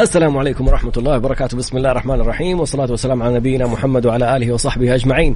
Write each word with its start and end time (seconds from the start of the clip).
السلام 0.00 0.38
عليكم 0.38 0.68
ورحمة 0.68 0.92
الله 0.96 1.16
وبركاته. 1.16 1.56
بسم 1.56 1.76
الله 1.76 1.90
الرحمن 1.90 2.20
الرحيم 2.20 2.60
والصلاة 2.60 2.90
والسلام 2.90 3.22
على 3.22 3.34
نبينا 3.34 3.66
محمد 3.66 4.06
وعلى 4.06 4.36
آله 4.36 4.52
وصحبه 4.52 4.94
أجمعين. 4.94 5.34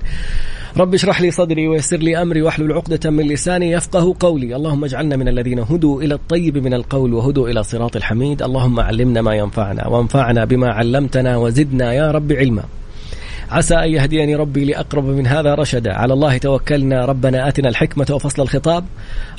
رب 0.77 0.95
اشرح 0.95 1.21
لي 1.21 1.31
صدري 1.31 1.69
ويسر 1.69 1.97
لي 1.97 2.23
أمري 2.23 2.43
واحلل 2.43 2.73
عقدة 2.73 3.11
من 3.11 3.27
لساني 3.27 3.71
يفقه 3.71 4.15
قولي. 4.21 4.57
اللهم 4.57 4.85
اجعلنا 4.85 5.17
من 5.17 5.29
الذين 5.29 5.59
هدوا 5.59 6.03
إلى 6.03 6.15
الطيب 6.15 6.59
من 6.59 6.75
القول 6.75 7.15
وهدوا 7.15 7.49
إلى 7.49 7.63
صراط 7.63 7.97
الحميد. 7.97 8.43
اللهم 8.43 8.81
علمنا 8.81 9.23
ما 9.23 9.35
ينفعنا 9.35 9.87
وانفعنا 9.87 10.45
بما 10.45 10.73
علمتنا 10.73 11.37
وزدنا 11.37 11.93
يا 11.93 12.11
رب 12.11 12.33
علما. 12.33 12.63
عسى 13.51 13.75
أن 13.75 13.89
يهديني 13.89 14.35
ربي 14.35 14.65
لأقرب 14.65 15.05
من 15.05 15.27
هذا 15.27 15.55
رشدا. 15.55 15.93
على 15.95 16.13
الله 16.13 16.39
توكلنا. 16.39 17.05
ربنا 17.05 17.49
آتنا 17.49 17.69
الحكمة 17.69 18.07
وفصل 18.11 18.43
الخطاب. 18.43 18.85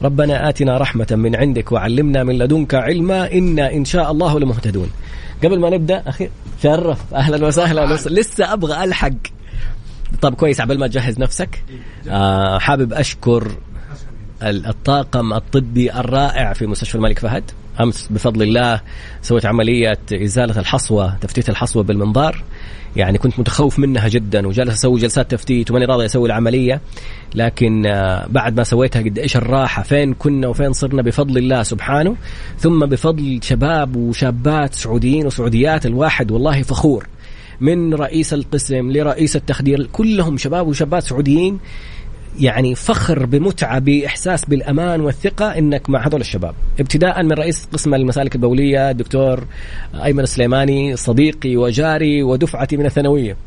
ربنا 0.01 0.49
آتنا 0.49 0.77
رحمة 0.77 1.07
من 1.11 1.35
عندك 1.35 1.71
وعلمنا 1.71 2.23
من 2.23 2.37
لدنك 2.37 2.75
علما. 2.75 3.31
إنا 3.31 3.73
إن 3.73 3.85
شاء 3.85 4.11
الله 4.11 4.39
لمهتدون. 4.39 4.89
قبل 5.43 5.59
ما 5.59 5.69
نبدأ 5.69 6.03
أخي 6.07 6.29
شرف. 6.63 7.13
أهلا 7.13 7.47
وسهلا. 7.47 7.85
لسه 7.93 8.53
أبغى 8.53 8.83
ألحق. 8.83 9.11
طب 10.21 10.33
كويس. 10.33 10.61
عبال 10.61 10.79
ما 10.79 10.87
تجهز 10.87 11.19
نفسك. 11.19 11.63
آه 12.09 12.59
حابب 12.59 12.93
أشكر 12.93 13.51
الطاقم 14.43 15.33
الطبي 15.33 15.93
الرائع 15.93 16.53
في 16.53 16.67
مستشفى 16.67 16.95
الملك 16.95 17.19
فهد. 17.19 17.43
أمس 17.81 18.07
بفضل 18.11 18.43
الله 18.43 18.81
سويت 19.21 19.45
عملية 19.45 19.99
إزالة 20.13 20.59
الحصوة 20.59 21.15
تفتيت 21.15 21.49
الحصوة 21.49 21.83
بالمنظار. 21.83 22.43
يعني 22.95 23.17
كنت 23.17 23.39
متخوف 23.39 23.79
منها 23.79 24.07
جدا 24.07 24.47
وجالس 24.47 24.73
أسوي 24.73 24.99
جلسات 24.99 25.31
تفتيت 25.31 25.71
وماني 25.71 25.85
راضي 25.85 26.05
أسوي 26.05 26.27
العملية. 26.27 26.81
لكن 27.35 27.85
آه، 27.85 28.27
بعد 28.27 28.57
ما 28.57 28.63
سويتها 28.63 29.01
قد 29.01 29.19
إيش 29.19 29.37
الراحة 29.37 29.83
فين 29.83 30.13
كنا 30.13 30.47
وفين 30.47 30.73
صرنا 30.73 31.01
بفضل 31.01 31.37
الله 31.37 31.63
سبحانه. 31.63 32.15
ثم 32.57 32.85
بفضل 32.85 33.39
شباب 33.43 33.95
وشابات 33.95 34.73
سعوديين 34.73 35.25
وسعوديات 35.25 35.85
الواحد 35.85 36.31
والله 36.31 36.61
فخور. 36.61 37.07
من 37.61 37.93
رئيس 37.93 38.33
القسم 38.33 38.91
لرئيس 38.91 39.35
التخدير 39.35 39.87
كلهم 39.91 40.37
شباب 40.37 40.67
وشابات 40.67 41.03
سعوديين 41.03 41.59
يعني 42.39 42.75
فخر 42.75 43.25
بمتعة 43.25 43.79
بإحساس 43.79 44.45
بالأمان 44.45 45.01
والثقة 45.01 45.57
إنك 45.57 45.89
مع 45.89 46.07
هذول 46.07 46.21
الشباب. 46.21 46.53
ابتداء 46.79 47.23
من 47.23 47.31
رئيس 47.31 47.67
قسم 47.73 47.93
المسالك 47.93 48.35
البولية 48.35 48.91
الدكتور 48.91 49.43
أيمن 50.03 50.19
السليماني 50.19 50.95
صديقي 50.95 51.57
وجاري 51.57 52.23
ودفعتي 52.23 52.77
من 52.77 52.85
الثانوية. 52.85 53.37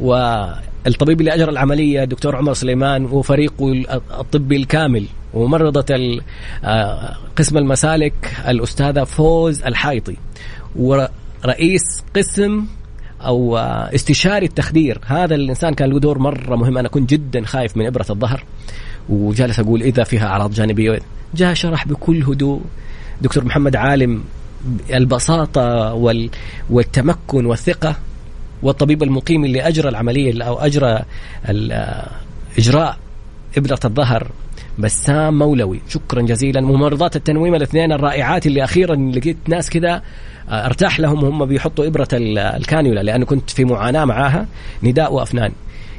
والطبيب 0.00 1.20
اللي 1.20 1.34
أجرى 1.34 1.50
العملية 1.50 2.02
الدكتور 2.02 2.36
عمر 2.36 2.52
سليمان 2.52 3.04
وفريقه 3.04 3.72
الطبي 4.20 4.56
الكامل. 4.56 5.06
وممرضة 5.34 6.20
آه، 6.64 7.16
قسم 7.36 7.58
المسالك 7.58 8.36
الأستاذة 8.48 9.04
فوز 9.04 9.62
الحايطي 9.62 10.16
ورئيس 10.76 11.82
قسم 12.16 12.66
أو 13.26 13.56
استشاري 13.94 14.46
التخدير. 14.46 15.00
هذا 15.06 15.34
الإنسان 15.34 15.74
كان 15.74 15.90
له 15.90 16.00
دور 16.00 16.18
مرة 16.18 16.56
مهم. 16.56 16.78
أنا 16.78 16.88
كنت 16.88 17.10
جدا 17.10 17.44
خايف 17.44 17.76
من 17.76 17.86
إبرة 17.86 18.06
الظهر 18.10 18.44
وجالس 19.08 19.60
أقول 19.60 19.82
إذا 19.82 20.04
فيها 20.04 20.26
أعراض 20.26 20.52
جانبية 20.52 21.00
جاء 21.34 21.54
شرح 21.54 21.88
بكل 21.88 22.22
هدوء. 22.22 22.60
دكتور 23.22 23.44
محمد 23.44 23.76
عالم 23.76 24.24
البساطة 24.94 25.94
وال 25.94 26.30
والتمكن 26.70 27.46
والثقة 27.46 27.96
والطبيب 28.62 29.02
المقيم 29.02 29.44
اللي 29.44 29.60
أجرى 29.68 29.88
العملية 29.88 30.42
أو 30.42 30.58
أجرى 30.58 31.02
إجراء 32.58 32.98
إبرة 33.56 33.80
الظهر 33.84 34.26
بسام 34.78 35.38
مولوي. 35.38 35.80
شكرا 35.88 36.22
جزيلا. 36.22 36.60
ممرضات 36.60 37.16
التنويم 37.16 37.54
الاثنين 37.54 37.92
الرائعات 37.92 38.46
اللي 38.46 38.64
أخيرا 38.64 38.94
لقيت 38.96 39.36
ناس 39.48 39.70
كذا 39.70 40.02
آه، 40.48 40.66
ارتاح 40.66 41.00
لهم 41.00 41.24
وهم 41.24 41.44
بيحطوا 41.44 41.86
إبرة 41.86 42.08
الكانيولا 42.12 43.02
لأنه 43.02 43.24
كنت 43.24 43.50
في 43.50 43.64
معاناة 43.64 44.04
معاها 44.04 44.46
نداء 44.82 45.12
وأفنان. 45.12 45.52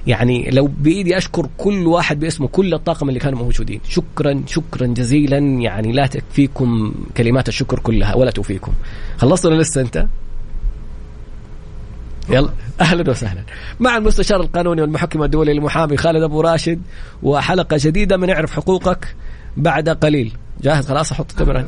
يعني 0.07 0.49
لو 0.51 0.69
بإيدي 0.77 1.17
أشكر 1.17 1.47
كل 1.57 1.87
واحد 1.87 2.19
باسمه 2.19 2.47
كل 2.47 2.73
الطاقم 2.73 3.09
اللي 3.09 3.19
كانوا 3.19 3.39
موجودين. 3.39 3.79
شكرا 3.89 4.43
شكرا 4.47 4.87
جزيلا. 4.87 5.37
يعني 5.37 5.91
لا 5.91 6.07
تكفيكم 6.07 6.93
كلمات 7.17 7.47
الشكر 7.49 7.79
كلها 7.79 8.15
ولا 8.15 8.31
توفيكم. 8.31 8.73
خلصت 9.17 9.45
ولا 9.45 9.61
لسه 9.61 9.81
أنت؟ 9.81 10.05
يلا. 12.29 12.49
أهلا 12.81 13.09
وسهلا. 13.09 13.43
مع 13.79 13.97
المستشار 13.97 14.41
القانوني 14.41 14.81
والمحكم 14.81 15.23
الدولي 15.23 15.51
المحامي 15.51 15.97
خالد 15.97 16.23
أبو 16.23 16.41
راشد 16.41 16.81
وحلقة 17.23 17.77
جديدة 17.79 18.17
من 18.17 18.29
اعرف 18.29 18.51
حقوقك 18.51 19.15
بعد 19.57 19.89
قليل. 19.89 20.33
جاهز؟ 20.61 20.87
خلاص 20.87 21.11
أحط 21.11 21.31
الكاميرا. 21.31 21.67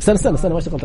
استنى 0.00 0.16
استنى 0.16 0.34
استنى 0.34 0.54
ما 0.54 0.60
شغلت 0.60 0.84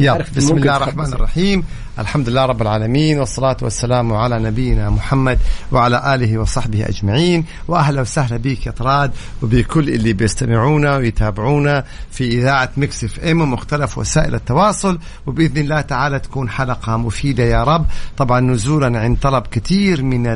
يلا 0.00 0.24
بسم 0.36 0.56
الله 0.56 0.76
الرحمن 0.76 1.12
الرحيم. 1.12 1.64
الحمد 1.98 2.28
لله 2.28 2.44
رب 2.46 2.62
العالمين 2.62 3.18
والصلاة 3.18 3.56
والسلام 3.62 4.12
على 4.12 4.38
نبينا 4.38 4.90
محمد 4.90 5.38
وعلى 5.72 6.14
آله 6.14 6.38
وصحبه 6.38 6.88
أجمعين. 6.88 7.44
وأهلا 7.68 8.00
وسهلا 8.00 8.36
بك 8.36 8.66
يا 8.66 8.70
طراد 8.72 9.10
وبكل 9.42 9.88
اللي 9.88 10.12
بيستمعونا 10.12 10.96
ويتابعونا 10.96 11.84
في 12.10 12.24
إذاعة 12.28 12.70
Mix 12.76 13.04
FM 13.04 13.40
ومختلف 13.40 13.98
وسائل 13.98 14.34
التواصل. 14.34 14.98
وبإذن 15.26 15.58
الله 15.58 15.80
تعالى 15.80 16.18
تكون 16.18 16.48
حلقة 16.48 16.96
مفيدة 16.96 17.42
يا 17.44 17.64
رب. 17.64 17.86
طبعا 18.16 18.40
نزولا 18.40 19.00
عن 19.00 19.14
طلب 19.16 19.42
كثير 19.46 20.02
من 20.02 20.26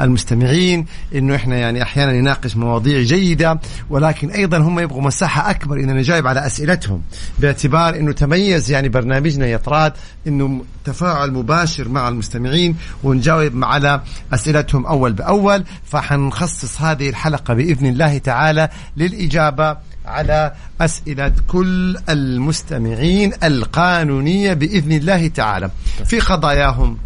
المستمعين 0.00 0.86
إنه 1.14 1.34
إحنا 1.34 1.56
يعني 1.56 1.82
أحيانا 1.82 2.12
نناقش 2.12 2.56
مواضيع 2.56 3.02
جيدة 3.02 3.60
ولكن 3.90 4.30
أيضا 4.30 4.58
هم 4.58 4.80
يبغوا 4.80 5.02
مساحة 5.02 5.50
أكبر 5.50 5.76
إننا 5.80 5.92
نجاوب 5.92 6.26
على 6.26 6.46
أسئلتهم 6.46 7.02
باعتبار 7.38 7.96
إنه 7.96 8.12
تميز 8.12 8.70
يعني 8.70 8.88
برنامجنا 8.88 9.46
يا 9.46 9.56
طراد 9.56 9.92
إنه 10.26 10.64
تفاعل 10.88 11.32
مباشر 11.32 11.88
مع 11.88 12.08
المستمعين 12.08 12.76
ونجاوب 13.04 13.64
على 13.64 14.00
أسئلتهم 14.32 14.86
أول 14.86 15.12
بأول 15.12 15.64
فحنخصص 15.84 16.80
هذه 16.80 17.08
الحلقة 17.08 17.54
بإذن 17.54 17.86
الله 17.86 18.18
تعالى 18.18 18.68
للإجابة 18.96 19.76
على 20.06 20.52
أسئلة 20.80 21.32
كل 21.46 21.96
المستمعين 22.08 23.32
القانونية 23.42 24.54
بإذن 24.54 24.92
الله 24.92 25.28
تعالى. 25.28 25.70
في 26.04 26.20
قضاياهم. 26.20 26.98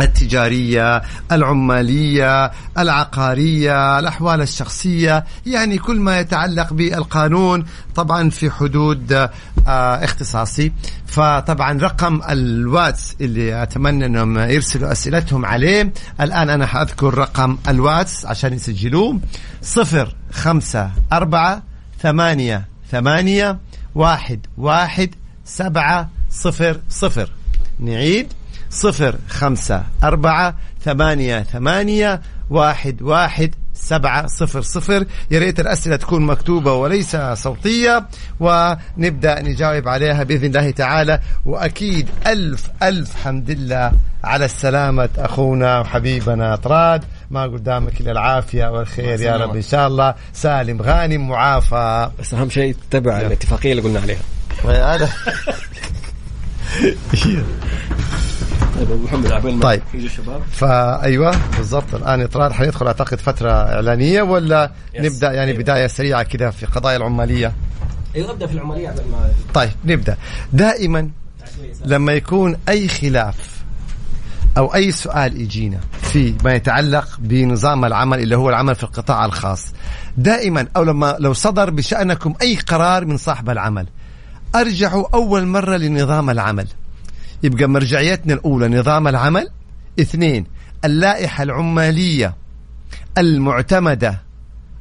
التجارية 0.00 1.02
العمالية 1.32 2.50
العقارية 2.78 3.98
الأحوال 3.98 4.40
الشخصية 4.40 5.24
يعني 5.46 5.78
كل 5.78 6.00
ما 6.00 6.18
يتعلق 6.20 6.72
بالقانون 6.72 7.64
طبعا 7.94 8.30
في 8.30 8.50
حدود 8.50 9.12
آه، 9.12 10.04
اختصاصي. 10.04 10.72
فطبعا 11.06 11.80
رقم 11.80 12.20
الواتس 12.28 13.16
اللي 13.20 13.62
أتمنى 13.62 14.06
أنهم 14.06 14.38
يرسلوا 14.38 14.92
أسئلتهم 14.92 15.46
عليه. 15.46 15.92
الآن 16.20 16.50
أنا 16.50 16.66
حأذكر 16.66 17.14
رقم 17.14 17.58
الواتس 17.68 18.26
عشان 18.26 18.52
يسجلوه. 18.52 19.20
صفر 19.62 20.14
خمسة 20.32 20.90
أربعة 21.12 21.62
ثمانية 22.02 22.64
ثمانية 22.90 23.58
واحد 23.94 24.46
واحد 24.58 25.14
سبعة 25.44 26.10
صفر 26.30 26.80
صفر. 26.88 27.30
نعيد. 27.80 28.32
صفر 28.70 29.14
خمسة 29.28 29.82
أربعة 30.04 30.54
ثمانية 30.84 31.42
ثمانية 31.42 32.20
واحد 32.50 33.02
واحد 33.02 33.54
سبعة 33.74 34.26
صفر 34.26 34.60
صفر. 34.60 35.04
يا 35.30 35.38
ريت 35.38 35.60
الأسئلة 35.60 35.96
تكون 35.96 36.26
مكتوبة 36.26 36.72
وليس 36.72 37.16
صوتية 37.16 38.06
ونبدأ 38.40 39.42
نجاوب 39.42 39.88
عليها 39.88 40.22
بإذن 40.22 40.44
الله 40.44 40.70
تعالى. 40.70 41.20
وأكيد 41.46 42.08
ألف 42.26 42.70
ألف 42.82 43.16
حمد 43.16 43.50
لله 43.50 43.92
على 44.24 44.44
السلامة 44.44 45.08
أخونا 45.18 45.80
وحبيبنا 45.80 46.56
طراد. 46.56 47.04
ما 47.30 47.42
قدامك 47.42 48.00
إلا 48.00 48.12
العافية 48.12 48.66
والخير 48.70 49.20
يا 49.20 49.36
رب 49.36 49.56
إن 49.56 49.62
شاء 49.62 49.86
الله. 49.86 50.14
سالم 50.32 50.82
غانم 50.82 51.28
معافى. 51.28 52.10
بس 52.20 52.34
أهم 52.34 52.50
شيء 52.50 52.76
تتبع 52.90 53.20
الاتفاقية 53.20 53.70
اللي 53.70 53.82
قلنا 53.82 54.00
عليها. 54.00 54.20
هذا؟ 54.64 55.10
طيب. 56.78 57.44
ابو 58.80 58.96
محمد 59.04 59.32
عبال 59.32 59.60
طيب 59.60 59.82
الشباب 59.94 60.42
فأيوة 60.52 61.34
بالضبط. 61.56 61.94
الآن 61.94 62.20
اطراد 62.20 62.52
حندخل 62.52 62.86
أعتقد 62.86 63.18
فترة 63.18 63.50
إعلانية 63.50 64.22
ولا 64.22 64.70
يس. 64.94 65.12
نبدأ 65.12 65.32
يعني 65.32 65.52
بداية 65.52 65.86
سريعة 65.86 66.22
كذا 66.22 66.50
في 66.50 66.66
قضايا 66.66 66.96
العمالية؟ 66.96 67.52
أيوه 68.16 68.30
ابدا 68.30 68.46
في 68.46 68.52
العمالية 68.54 68.88
قبل 68.88 69.02
ما 69.10 69.30
طيب 69.54 69.70
نبدأ. 69.84 70.16
دائما 70.52 71.10
لما 71.84 72.12
يكون 72.12 72.56
أي 72.68 72.88
خلاف 72.88 73.36
أو 74.58 74.74
أي 74.74 74.92
سؤال 74.92 75.40
يجينا 75.40 75.80
في 76.02 76.34
ما 76.44 76.52
يتعلق 76.52 77.08
بنظام 77.18 77.84
العمل 77.84 78.20
اللي 78.20 78.36
هو 78.36 78.48
العمل 78.48 78.74
في 78.74 78.82
القطاع 78.82 79.24
الخاص 79.24 79.66
دائما 80.16 80.66
أو 80.76 80.82
لما 80.82 81.16
لو 81.18 81.32
صدر 81.32 81.70
بشأنكم 81.70 82.34
أي 82.42 82.56
قرار 82.56 83.04
من 83.04 83.16
صاحب 83.16 83.50
العمل 83.50 83.86
ارجعوا 84.54 85.14
أول 85.14 85.46
مرة 85.46 85.76
لنظام 85.76 86.30
العمل. 86.30 86.66
يبقى 87.42 87.66
مرجعيتنا 87.66 88.34
الأولى 88.34 88.68
نظام 88.68 89.08
العمل. 89.08 89.50
اثنين 90.00 90.46
اللائحة 90.84 91.42
العمالية 91.42 92.34
المعتمدة 93.18 94.22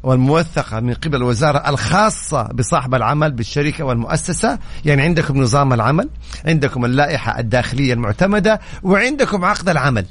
والموثقة 0.04 0.80
من 0.80 0.94
قبل 0.94 1.16
الوزارة 1.16 1.70
الخاصة 1.70 2.44
بصاحب 2.44 2.96
العمل 2.96 3.32
بالشركة 3.32 3.84
والمؤسسة. 3.84 4.60
يعني 4.86 5.02
عندكم 5.02 5.42
نظام 5.42 5.74
العمل 5.74 6.10
عندكم 6.46 6.86
اللائحة 6.86 7.40
الداخلية 7.40 7.94
المعتمدة 7.94 8.60
وعندكم 8.84 9.46
عقد 9.46 9.70
العمل. 9.70 10.06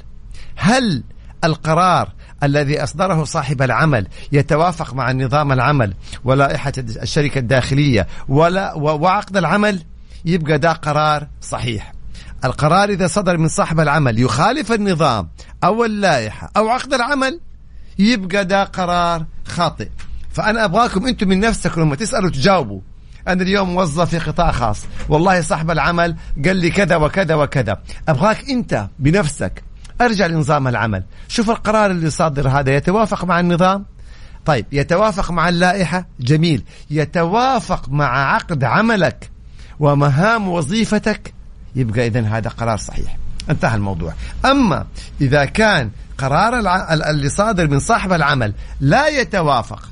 هل 0.55 1.03
القرار 1.43 2.09
الذي 2.43 2.83
أصدره 2.83 3.23
صاحب 3.23 3.61
العمل 3.61 4.07
يتوافق 4.31 4.93
مع 4.93 5.11
نظام 5.11 5.51
العمل 5.51 5.93
ولائحة 6.23 6.73
الشركة 6.77 7.39
الداخلية 7.39 8.07
ولا 8.27 8.73
وعقد 8.73 9.37
العمل 9.37 9.83
يبقى 10.25 10.59
ده 10.59 10.71
قرار 10.71 11.27
صحيح. 11.41 11.93
القرار 12.45 12.89
إذا 12.89 13.07
صدر 13.07 13.37
من 13.37 13.47
صاحب 13.47 13.79
العمل 13.79 14.19
يخالف 14.19 14.71
النظام 14.71 15.29
أو 15.63 15.85
اللائحة 15.85 16.51
أو 16.57 16.69
عقد 16.69 16.93
العمل 16.93 17.39
يبقى 17.99 18.45
ده 18.45 18.63
قرار 18.63 19.25
خاطئ. 19.47 19.89
فأنا 20.31 20.65
أبغاكم 20.65 21.07
أنتم 21.07 21.27
من 21.27 21.39
نفسكم 21.39 21.81
لما 21.81 21.95
تسألوا 21.95 22.29
تجاوبوا. 22.29 22.81
أنا 23.27 23.43
اليوم 23.43 23.69
موظف 23.69 24.09
في 24.09 24.19
قطاع 24.19 24.51
خاص. 24.51 24.85
والله 25.09 25.41
صاحب 25.41 25.71
العمل 25.71 26.15
قال 26.45 26.55
لي 26.55 26.69
كذا 26.69 26.95
وكذا 26.95 27.35
وكذا. 27.35 27.77
أبغاك 28.09 28.49
أنت 28.49 28.87
بنفسك 28.99 29.63
أرجع 30.01 30.25
لنظام 30.25 30.67
العمل. 30.67 31.03
شوف 31.27 31.49
القرار 31.49 31.91
اللي 31.91 32.09
صادر 32.09 32.49
هذا. 32.49 32.75
يتوافق 32.75 33.25
مع 33.25 33.39
النظام؟ 33.39 33.85
طيب 34.45 34.65
يتوافق 34.71 35.31
مع 35.31 35.49
اللائحة؟ 35.49 36.05
جميل. 36.19 36.63
يتوافق 36.89 37.89
مع 37.89 38.33
عقد 38.33 38.63
عملك 38.63 39.31
ومهام 39.79 40.47
وظيفتك؟ 40.47 41.33
يبقى 41.75 42.07
إذن 42.07 42.25
هذا 42.25 42.49
قرار 42.49 42.77
صحيح. 42.77 43.17
انتهى 43.49 43.75
الموضوع. 43.75 44.13
أما 44.45 44.85
إذا 45.21 45.45
كان 45.45 45.89
قرار 46.17 46.59
اللي 47.09 47.29
صادر 47.29 47.67
من 47.67 47.79
صاحب 47.79 48.13
العمل 48.13 48.53
لا 48.79 49.07
يتوافق 49.07 49.89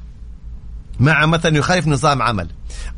مع 0.99 1.25
مثلا 1.25 1.57
يخالف 1.57 1.87
نظام 1.87 2.21
عمل 2.21 2.47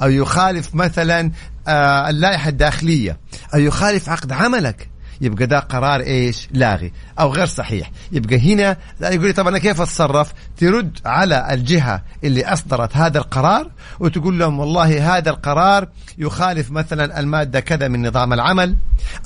أو 0.01 0.09
يخالف 0.09 0.75
مثلا 0.75 1.31
آه، 1.67 2.09
اللائحة 2.09 2.49
الداخلية 2.49 3.17
أو 3.53 3.59
يخالف 3.59 4.09
عقد 4.09 4.31
عملك 4.31 4.89
يبقى 5.21 5.45
ده 5.45 5.59
قرار 5.59 5.99
إيش؟ 5.99 6.47
لاغي. 6.51 6.91
أو 7.19 7.33
غير 7.33 7.45
صحيح. 7.45 7.91
يبقى 8.11 8.53
هنا 8.53 8.77
لا 8.99 9.09
يقول 9.09 9.27
لي 9.27 9.33
طب 9.33 9.47
أنا 9.47 9.57
كيف 9.59 9.81
أتصرف؟ 9.81 10.33
ترد 10.57 10.99
على 11.05 11.53
الجهة 11.53 12.01
اللي 12.23 12.45
أصدرت 12.45 12.97
هذا 12.97 13.17
القرار 13.17 13.71
وتقول 13.99 14.39
لهم 14.39 14.59
والله 14.59 15.17
هذا 15.17 15.29
القرار 15.29 15.87
يخالف 16.17 16.71
مثلا 16.71 17.19
المادة 17.19 17.59
كذا 17.59 17.87
من 17.87 18.07
نظام 18.07 18.33
العمل 18.33 18.75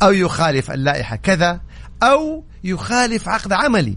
أو 0.04 0.12
يخالف 0.12 0.72
اللائحة 0.72 1.16
كذا 1.16 1.60
أو 2.04 2.44
يخالف 2.64 3.30
عقد 3.30 3.54
عملي. 3.54 3.96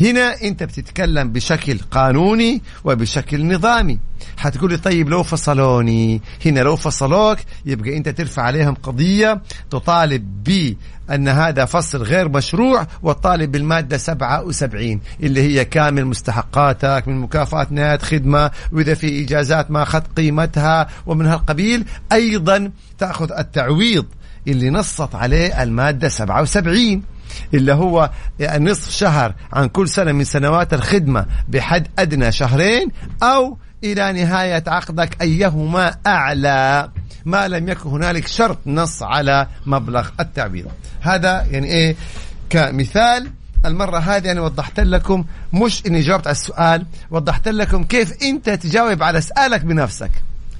هنا 0.00 0.42
انت 0.42 0.62
بتتكلم 0.62 1.32
بشكل 1.32 1.78
قانوني 1.78 2.62
وبشكل 2.84 3.46
نظامي. 3.54 3.98
حتقولي 4.36 4.76
طيب 4.76 5.08
لو 5.08 5.22
فصلوني. 5.22 6.22
هنا 6.46 6.60
لو 6.60 6.76
فصلوك 6.76 7.38
يبقى 7.66 7.96
انت 7.96 8.08
ترفع 8.08 8.42
عليهم 8.42 8.74
قضية 8.74 9.42
تطالب 9.70 10.44
ب 10.44 10.74
أن 11.10 11.28
هذا 11.28 11.64
فصل 11.64 12.02
غير 12.02 12.28
مشروع 12.28 12.86
وطالب 13.02 13.52
بالمادة 13.52 13.96
77 13.96 15.00
اللي 15.22 15.42
هي 15.42 15.64
كامل 15.64 16.04
مستحقاتك 16.06 17.04
من 17.06 17.16
مكافآت 17.20 17.72
نهاية 17.72 17.98
خدمة 17.98 18.50
وإذا 18.72 18.94
في 18.94 19.24
إجازات 19.24 19.70
ما 19.70 19.82
أخذت 19.82 20.06
قيمتها 20.16 20.88
ومن 21.06 21.26
هالقبيل 21.26 21.84
أيضا 22.12 22.70
تأخذ 22.98 23.32
التعويض 23.32 24.06
اللي 24.48 24.70
نصت 24.70 25.14
عليه 25.14 25.62
المادة 25.62 26.08
77 26.08 27.02
اللي 27.54 27.72
هو 27.72 28.10
نصف 28.40 28.90
شهر 28.90 29.34
عن 29.52 29.68
كل 29.68 29.88
سنة 29.88 30.12
من 30.12 30.24
سنوات 30.24 30.74
الخدمة 30.74 31.26
بحد 31.48 31.86
أدنى 31.98 32.32
شهرين 32.32 32.90
أو 33.22 33.58
إلى 33.84 34.12
نهاية 34.12 34.64
عقدك 34.66 35.22
أيهما 35.22 35.94
أعلى. 36.06 36.90
ما 37.24 37.48
لم 37.48 37.68
يكن 37.68 37.90
هنالك 37.90 38.26
شرط 38.26 38.58
نص 38.66 39.02
على 39.02 39.46
مبلغ 39.66 40.08
التعويض 40.20 40.66
هذا 41.00 41.46
يعني 41.50 41.66
إيه؟ 41.66 41.96
كمثال. 42.50 43.30
المرة 43.66 43.98
هذه 43.98 44.30
أنا 44.30 44.40
وضحت 44.40 44.80
لكم 44.80 45.24
مش 45.52 45.86
إني 45.86 46.00
جاوبت 46.00 46.26
على 46.26 46.34
السؤال 46.34 46.86
وضحت 47.10 47.48
لكم 47.48 47.84
كيف 47.84 48.22
أنت 48.22 48.50
تجاوب 48.50 49.02
على 49.02 49.20
سؤالك 49.20 49.64
بنفسك. 49.64 50.10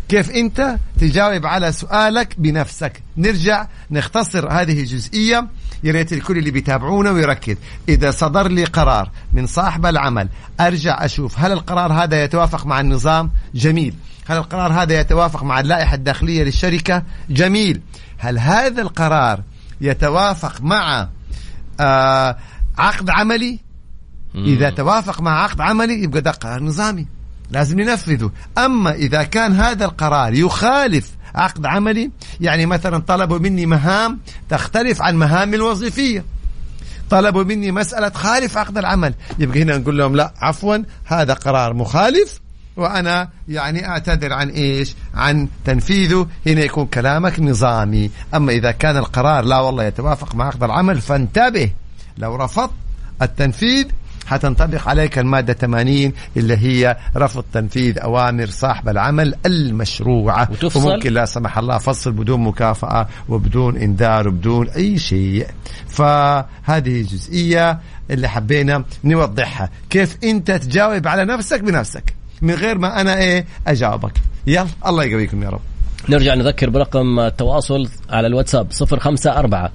كيف 0.09 0.31
أنت 0.31 0.77
تجاوب 1.01 1.47
على 1.47 1.73
سؤالك 1.73 2.35
بنفسك. 2.39 3.03
نرجع 3.17 3.67
نختصر 3.91 4.49
هذه 4.51 4.81
الجزئية. 4.81 5.47
يا 5.85 5.93
ريت 5.93 6.13
الكل 6.13 6.39
اللي 6.39 6.51
بيتابعونا 6.51 7.11
ويركز. 7.11 7.57
إذا 7.89 8.11
صدر 8.11 8.49
لي 8.49 8.65
قرار 8.65 9.11
من 9.33 9.47
صاحب 9.47 9.87
العمل 9.87 10.29
أرجع 10.61 11.05
أشوف 11.05 11.39
هل 11.39 11.53
القرار 11.53 11.93
هذا 11.93 12.25
يتوافق 12.25 12.67
مع 12.67 12.81
النظام؟ 12.81 13.31
جميل. 13.55 13.95
هل 14.27 14.37
القرار 14.37 14.73
هذا 14.73 15.01
يتوافق 15.01 15.43
مع 15.43 15.61
اللائحة 15.61 15.95
الداخلية 15.95 16.45
للشركة؟ 16.45 17.03
جميل. 17.31 17.81
هل 18.19 18.39
هذا 18.39 18.83
القرار 18.83 19.43
يتوافق 19.81 20.61
مع 20.61 21.09
آه 21.81 22.37
عقد 22.79 23.11
عملي؟ 23.11 23.59
إذا 24.35 24.71
توافق 24.71 25.21
مع 25.21 25.43
عقد 25.43 25.61
عملي 25.61 26.03
يبقى 26.03 26.21
ده 26.21 26.31
قرار 26.31 26.63
نظامي. 26.63 27.07
لازم 27.51 27.81
ننفذه. 27.81 28.31
أما 28.59 28.93
إذا 28.93 29.23
كان 29.23 29.53
هذا 29.53 29.85
القرار 29.85 30.35
يخالف 30.35 31.18
عقد 31.35 31.67
عملي. 31.67 32.11
يعني 32.41 32.67
مثلا 32.67 32.99
طلبوا 32.99 33.39
مني 33.39 33.67
مهام 33.67 34.19
تختلف 34.49 35.03
عن 35.03 35.17
مهامي 35.17 35.57
الوظيفية. 35.57 36.25
طلبوا 37.11 37.45
مني 37.45 37.73
مسألة 37.73 38.11
خالف 38.11 38.57
عقد 38.57 38.79
العمل. 38.79 39.15
يبقى 39.39 39.63
هنا 39.63 39.79
نقول 39.79 39.99
لهم 39.99 40.17
لا 40.17 40.35
عفوا 40.41 40.77
هذا 41.05 41.35
قرار 41.35 41.75
مخالف 41.75 42.41
وأنا 42.77 43.29
يعني 43.49 43.89
أعتذر 43.89 44.33
عن 44.33 44.49
إيش؟ 44.49 44.95
عن 45.15 45.49
تنفيذه، 45.65 46.29
هنا 46.47 46.61
يكون 46.61 46.87
كلامك 46.87 47.41
نظامي، 47.41 48.11
أما 48.35 48.53
إذا 48.53 48.71
كان 48.71 48.97
القرار 48.97 49.45
لا 49.45 49.59
والله 49.59 49.85
يتوافق 49.85 50.35
مع 50.35 50.47
عقد 50.47 50.63
العمل 50.63 51.01
فانتبه. 51.01 51.71
لو 52.19 52.37
رفضت 52.37 52.73
التنفيذ 53.23 53.87
حتنطبق 54.29 54.89
عليك 54.89 55.19
المادة 55.19 55.53
80 55.53 56.13
اللي 56.37 56.57
هي 56.57 56.97
رفض 57.17 57.45
تنفيذ 57.53 57.99
أوامر 57.99 58.47
صاحب 58.47 58.89
العمل 58.89 59.35
المشروعة. 59.47 60.49
وتفصل؟ 60.51 60.89
وممكن 60.89 61.13
لا 61.13 61.25
سمح 61.25 61.59
الله 61.59 61.79
فصل 61.79 62.13
بدون 62.13 62.41
مكافأة 62.41 63.09
وبدون 63.29 63.77
إنذار 63.77 64.29
وبدون 64.29 64.69
أي 64.69 64.99
شيء. 64.99 65.47
فهذه 65.89 67.03
جزئية 67.03 67.79
اللي 68.11 68.29
حبينا 68.29 68.85
نوضحها. 69.05 69.71
كيف 69.91 70.17
أنت 70.25 70.51
تجاوب 70.51 71.09
على 71.09 71.25
نفسك 71.25 71.61
بنفسك 71.61 72.15
من 72.43 72.55
غير 72.55 72.79
ما 72.79 73.01
أنا 73.01 73.19
إيه 73.19 73.47
أجاوبك؟ 73.67 74.13
يلا 74.47 74.67
الله 74.87 75.05
يقويكم 75.05 75.43
يا 75.43 75.49
رب. 75.49 75.61
نرجع 76.09 76.35
نذكر 76.35 76.71
برقم 76.71 77.21
التواصل 77.21 77.89
على 78.11 78.27
الواتساب 78.27 78.69
054 78.93 79.71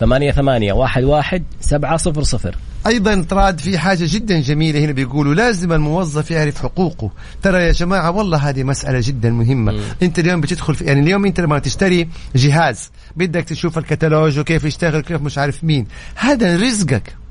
88 0.00 0.82
11 0.82 1.42
700 1.60 2.52
أيضا 2.86 3.26
تراد 3.30 3.58
في 3.60 3.78
حاجة 3.78 4.06
جدا 4.08 4.40
جميلة 4.40 4.80
هنا 4.84 4.92
بيقولوا 4.92 5.34
لازم 5.34 5.72
الموظف 5.72 6.30
يعرف 6.30 6.62
حقوقه. 6.62 7.10
ترى 7.42 7.62
يا 7.62 7.72
جماعة 7.72 8.10
والله 8.10 8.38
هذه 8.38 8.62
مسألة 8.62 9.00
جدا 9.02 9.30
مهمة. 9.30 9.72
مم. 9.72 9.80
أنت 10.02 10.18
اليوم 10.18 10.40
بتدخل 10.40 10.74
في 10.74 10.84
يعني 10.84 11.00
اليوم 11.00 11.26
أنت 11.26 11.40
لما 11.40 11.58
تشتري 11.58 12.08
جهاز 12.36 12.90
بدك 13.16 13.44
تشوف 13.44 13.78
الكتالوج 13.78 14.38
وكيف 14.38 14.64
يشتغل 14.64 15.00
كيف 15.00 15.22
مش 15.22 15.38
عارف 15.38 15.64
مين 15.64 15.86
هذا 16.14 16.56
رزقك. 16.56 17.23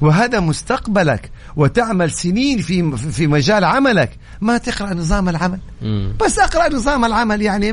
وهذا 0.00 0.40
مستقبلك 0.40 1.30
وتعمل 1.56 2.10
سنين 2.10 2.58
في 2.58 2.96
في 2.96 3.26
مجال 3.26 3.64
عملك. 3.64 4.10
ما 4.40 4.58
تقرأ 4.58 4.94
نظام 4.94 5.28
العمل. 5.28 5.58
مم. 5.82 6.12
بس 6.24 6.38
اقرأ 6.38 6.68
نظام 6.68 7.04
العمل 7.04 7.42
يعني 7.42 7.72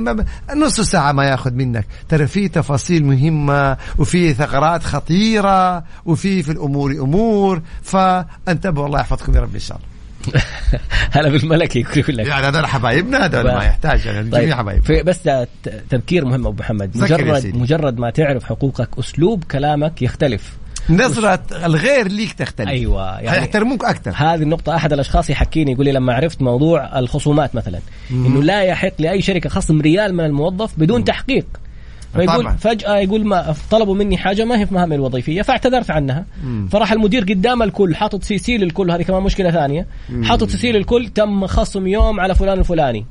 نص 0.56 0.82
ساعة 0.82 1.12
ما 1.12 1.24
ياخذ 1.26 1.54
منك. 1.54 1.88
ترى 2.10 2.28
في 2.28 2.48
تفاصيل 2.48 3.06
مهمة 3.06 3.78
وفي 3.98 4.34
ثغرات 4.34 4.84
خطيرة 4.84 5.84
وفي 6.06 6.44
في 6.44 6.52
الأمور 6.52 6.92
أمور. 6.92 7.62
فانتبهوا 7.84 8.86
الله 8.86 9.00
يحفظكم 9.00 9.36
يا 9.36 9.42
رب 9.42 9.54
إن 9.54 9.60
شاء 9.60 9.78
الله. 9.78 9.98
هلا 11.12 11.30
بالملكي 11.30 11.86
يقول 11.96 12.18
لك. 12.18 12.28
يعني 12.28 12.48
هذول 12.48 12.66
حبايبنا 12.66 13.26
هذول 13.26 13.44
ما 13.44 13.64
يحتاج 13.64 14.06
يعني 14.06 14.30
طيب. 14.30 14.54
حبايب 14.54 14.84
في 14.84 15.04
بس 15.04 15.20
تذكير 15.90 16.26
مهم 16.26 16.48
أبو 16.48 16.60
محمد. 16.60 16.98
مجرد 16.98 17.56
مجرد 17.56 18.00
ما 18.00 18.10
تعرف 18.10 18.44
حقوقك 18.44 18.90
أسلوب 19.00 19.44
كلامك 19.44 20.02
يختلف. 20.02 20.58
نظرة 20.90 21.40
الغير 21.66 22.08
ليك 22.08 22.34
تختلف. 22.34 22.70
أيوه 22.70 23.20
يعني 23.20 23.38
هيحترموك 23.38 23.86
أكثر 23.86 24.12
هذه 24.16 24.42
النقطة 24.42 24.76
أحد 24.76 24.94
الأشخاص 24.94 25.30
يحكيني 25.30 25.72
يقول 25.72 25.86
لي 25.86 25.92
لما 25.92 26.14
عرفت 26.14 26.42
موضوع 26.42 27.00
الخصومات 27.00 27.56
مثلا 27.56 27.80
إنه 28.12 28.44
لا 28.44 28.62
يحق 28.62 28.94
لأي 29.00 29.22
شركة 29.22 29.50
خصم 29.50 29.82
ريال 29.82 30.14
من 30.14 30.26
الموظف 30.26 30.80
بدون 30.80 31.00
مم. 31.00 31.06
تحقيق. 31.06 31.46
فيقول 32.14 32.44
طبعا. 32.44 32.56
فجأة 32.56 32.98
يقول 32.98 33.26
ما 33.26 33.56
طلبوا 33.72 33.96
مني 33.96 34.18
حاجة 34.18 34.46
ما 34.46 34.60
هي 34.60 34.66
في 34.66 34.74
مهامي 34.74 34.96
الوظيفية 34.96 35.42
فاعتذرت 35.42 35.92
عنها. 35.92 36.26
مم. 36.44 36.68
فراح 36.72 36.92
المدير 36.92 37.24
قدام 37.24 37.64
الكل 37.64 37.96
حاطط 37.96 38.24
CC 38.24 38.58
للكل 38.58 38.92
هذه 38.92 39.02
كمان 39.02 39.24
مشكلة 39.24 39.52
ثانية. 39.52 39.88
حاطط 40.24 40.50
CC 40.50 40.72
للكل 40.72 41.08
تم 41.08 41.48
خصم 41.48 41.88
يوم 41.88 42.20
على 42.20 42.36
فلان 42.36 42.60
الفلاني. 42.60 43.06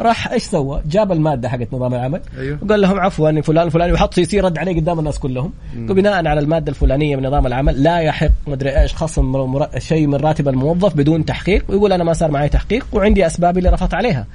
راح 0.00 0.32
إيش 0.32 0.42
سوى؟ 0.42 0.82
جاب 0.86 1.12
المادة 1.12 1.48
حقت 1.48 1.68
نظام 1.72 1.94
العمل. 1.94 2.20
أيوه. 2.38 2.58
وقال 2.62 2.80
لهم 2.80 3.00
عفوا 3.00 3.40
فلان 3.40 3.66
الفلاني 3.66 3.92
وحط 3.92 4.18
يصير 4.18 4.44
رد 4.44 4.58
عليه 4.58 4.80
قدام 4.80 4.98
الناس 4.98 5.18
كلهم. 5.18 5.52
وبناء 5.78 6.26
على 6.26 6.40
المادة 6.40 6.70
الفلانية 6.70 7.16
من 7.16 7.26
نظام 7.26 7.46
العمل 7.46 7.82
لا 7.82 7.98
يحق 7.98 8.30
مدري 8.46 8.80
إيش 8.80 8.94
خصم 8.94 9.24
مر... 9.32 9.68
شيء 9.78 10.06
من 10.06 10.14
راتب 10.14 10.48
الموظف 10.48 10.96
بدون 10.96 11.24
تحقيق. 11.24 11.64
ويقول 11.68 11.92
أنا 11.92 12.04
ما 12.04 12.12
صار 12.12 12.30
معي 12.30 12.48
تحقيق 12.48 12.86
وعندي 12.92 13.26
اسبابي 13.26 13.58
اللي 13.58 13.70
رفضت 13.70 13.94
عليها. 13.94 14.26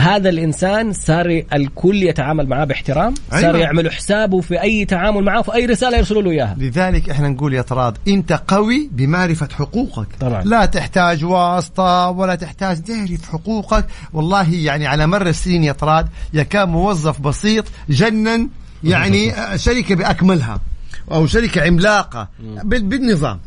هذا 0.00 0.28
الإنسان 0.28 0.92
صار 0.92 1.42
الكل 1.52 2.02
يتعامل 2.02 2.46
معاه 2.48 2.64
باحترام 2.64 3.14
أيوة. 3.32 3.42
صار 3.42 3.56
يعمل 3.56 3.92
حسابه 3.92 4.40
في 4.40 4.62
أي 4.62 4.84
تعامل 4.84 5.24
معه 5.24 5.42
في 5.42 5.54
أي 5.54 5.66
رسالة 5.66 5.98
يرسلوا 5.98 6.22
له 6.22 6.30
إياها. 6.30 6.56
لذلك 6.58 7.10
إحنا 7.10 7.28
نقول 7.28 7.54
يا 7.54 7.62
طراد 7.62 7.98
أنت 8.08 8.32
قوي 8.48 8.90
بمعرفة 8.92 9.48
حقوقك. 9.52 10.06
طبعا. 10.20 10.42
لا 10.44 10.64
تحتاج 10.66 11.24
واسطة 11.24 12.10
ولا 12.10 12.34
تحتاج 12.34 12.82
تعرف 12.82 13.28
حقوقك. 13.28 13.86
والله 14.12 14.54
يعني 14.54 14.86
على 14.86 15.06
مر 15.06 15.26
السنين 15.26 15.64
يا 15.64 15.72
طراد 15.72 16.08
يكاد 16.34 16.68
موظف 16.68 17.20
بسيط 17.20 17.64
جنن 17.88 18.48
يعني 18.84 19.32
شركة 19.64 19.94
بأكملها 19.94 20.60
أو 21.12 21.26
شركة 21.26 21.62
عملاقة. 21.62 22.28
بالنظام. 22.64 23.40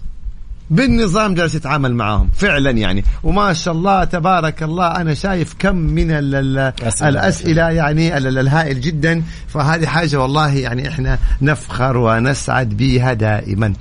بالنظام 0.70 1.34
جالس 1.34 1.56
يتعامل 1.56 1.96
معاهم 1.96 2.30
فعلا 2.38 2.72
يعني. 2.72 3.04
وما 3.24 3.54
شاء 3.54 3.74
الله 3.74 4.04
تبارك 4.04 4.64
الله 4.64 4.88
أنا 4.88 5.14
شايف 5.14 5.56
كم 5.60 5.76
من 5.76 6.12
ال 6.12 6.36
ال 6.36 6.74
الأسئلة 7.02 7.70
يعني 7.70 8.18
ال 8.18 8.38
الهائل 8.38 8.82
جدا. 8.82 9.24
فهذه 9.48 9.86
حاجة 9.86 10.20
والله 10.20 10.54
يعني 10.54 10.90
إحنا 10.90 11.20
نفخر 11.42 11.98
ونسعد 11.98 12.70
بها 12.70 13.14
دائما. 13.14 13.74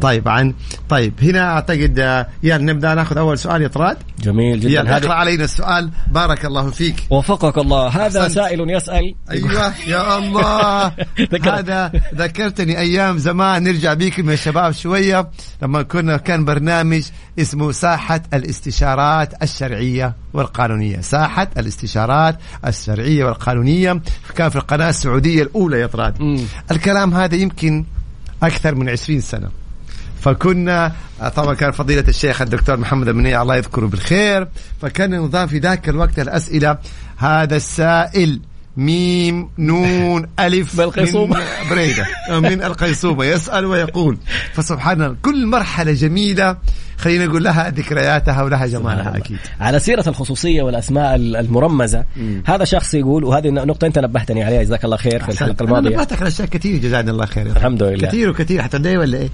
طيب 0.00 0.28
عن 0.28 0.54
طيب 0.88 1.12
هنا 1.22 1.52
أعتقد 1.52 2.26
يعني 2.42 2.64
نبدأ 2.64 2.94
ناخذ 2.94 3.18
أول 3.18 3.38
سؤال 3.38 3.62
يا 3.62 3.68
طراد. 3.68 3.96
جميل 4.20 4.60
جدا. 4.60 4.70
يلا 4.70 4.96
اقرأ 4.96 5.12
علينا 5.12 5.44
السؤال. 5.44 5.90
بارك 6.10 6.44
الله 6.44 6.70
فيك. 6.70 6.96
وفقك 7.10 7.58
الله. 7.58 7.88
هذا 7.88 8.22
أحسنت. 8.22 8.32
سائل 8.32 8.70
يسأل. 8.70 9.14
أيوه 9.30 9.72
يا 9.86 10.18
الله. 10.18 10.92
هذا 11.52 11.92
ذكرتني 12.14 12.78
أيام 12.78 13.18
زمان. 13.18 13.62
نرجع 13.62 13.94
بيكم 13.94 14.30
يا 14.30 14.36
شباب 14.36 14.72
شوية. 14.72 15.30
لما 15.62 15.82
كنا 15.82 16.11
كان 16.16 16.44
برنامج 16.44 17.02
اسمه 17.38 17.72
ساحة 17.72 18.22
الاستشارات 18.34 19.42
الشرعية 19.42 20.14
والقانونية. 20.32 21.00
ساحة 21.00 21.48
الاستشارات 21.56 22.38
الشرعية 22.66 23.24
والقانونية. 23.24 24.00
كان 24.34 24.48
في 24.48 24.56
القناة 24.56 24.88
السعودية 24.88 25.42
الأولى 25.42 25.80
يا 25.80 25.86
طراد. 25.86 26.20
الكلام 26.70 27.14
هذا 27.14 27.34
يمكن 27.34 27.84
أكثر 28.42 28.74
من 28.74 28.88
عشرين 28.88 29.20
سنة. 29.20 29.48
فكنا 30.20 30.92
طبعا 31.36 31.54
كان 31.54 31.70
فضيلة 31.70 32.04
الشيخ 32.08 32.42
الدكتور 32.42 32.76
محمد 32.76 33.08
المنيع 33.08 33.42
الله 33.42 33.56
يذكره 33.56 33.86
بالخير 33.86 34.48
فكان 34.82 35.14
النظام 35.14 35.46
في 35.46 35.58
ذاك 35.58 35.88
الوقت 35.88 36.18
الأسئلة 36.18 36.78
هذا 37.16 37.56
السائل 37.56 38.40
ميم 38.76 39.48
نون 39.58 40.26
ألف 40.40 40.76
بالقيصومة 40.76 41.36
من 41.38 41.44
بريدة. 41.70 42.06
من 42.50 42.62
القيصومة 42.68 43.24
يسأل 43.24 43.66
ويقول. 43.66 44.18
فسبحان 44.52 45.02
الله. 45.02 45.16
كل 45.22 45.46
مرحلة 45.46 45.92
جميلة. 45.92 46.56
خلينا 46.98 47.26
نقول 47.26 47.44
لها 47.44 47.70
ذكرياتها 47.70 48.42
ولها 48.42 48.66
جمالها 48.66 49.16
أكيد. 49.16 49.38
على 49.60 49.78
سيرة 49.78 50.04
الخصوصية 50.08 50.62
والأسماء 50.62 51.14
المرمزة 51.14 52.04
مم. 52.16 52.42
هذا 52.46 52.64
شخص 52.64 52.94
يقول 52.94 53.24
وهذه 53.24 53.48
نقطة 53.48 53.86
أنت 53.86 53.98
نبهتني 53.98 54.44
عليها 54.44 54.62
جزاك 54.62 54.84
الله 54.84 54.96
خير 54.96 55.22
في 55.22 55.28
الحلقة 55.28 55.62
الماضية. 55.64 55.88
أنا 55.88 55.96
نبهتك 55.96 56.18
على 56.20 56.28
أشياء 56.28 56.48
كثير 56.48 56.78
جزانا 56.78 57.10
الله 57.10 57.26
خير. 57.26 57.46
الحمد 57.46 57.82
لله. 57.82 58.08
كثير 58.08 58.30
وكثير. 58.30 58.62
حتى 58.62 58.96
ولا 58.96 59.18
إيه؟ 59.18 59.28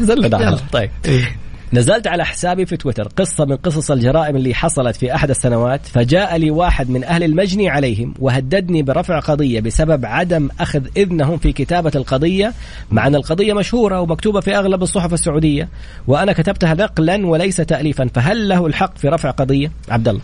زلنا 0.00 0.58
طيب. 0.72 0.90
إيه. 1.06 1.36
نزلت 1.72 2.06
على 2.06 2.24
حسابي 2.24 2.66
في 2.66 2.76
تويتر 2.76 3.08
قصة 3.16 3.44
من 3.44 3.56
قصص 3.56 3.90
الجرائم 3.90 4.36
اللي 4.36 4.54
حصلت 4.54 4.96
في 4.96 5.14
أحد 5.14 5.30
السنوات 5.30 5.86
فجاء 5.86 6.36
لي 6.36 6.50
واحد 6.50 6.90
من 6.90 7.04
أهل 7.04 7.22
المجني 7.22 7.68
عليهم 7.68 8.14
وهددني 8.18 8.82
برفع 8.82 9.18
قضية 9.18 9.60
بسبب 9.60 10.06
عدم 10.06 10.48
أخذ 10.60 10.86
إذنهم 10.96 11.38
في 11.38 11.52
كتابة 11.52 11.92
القضية 11.94 12.52
مع 12.90 13.06
أن 13.06 13.14
القضية 13.14 13.52
مشهورة 13.52 14.00
ومكتوبة 14.00 14.40
في 14.40 14.56
أغلب 14.56 14.82
الصحف 14.82 15.12
السعودية 15.12 15.68
وأنا 16.06 16.32
كتبتها 16.32 16.74
نقلا 16.74 17.26
وليس 17.26 17.56
تأليفا 17.56 18.08
فهل 18.14 18.48
له 18.48 18.66
الحق 18.66 18.98
في 18.98 19.08
رفع 19.08 19.30
قضية؟ 19.30 19.72
عبد 19.88 20.08
الله 20.08 20.20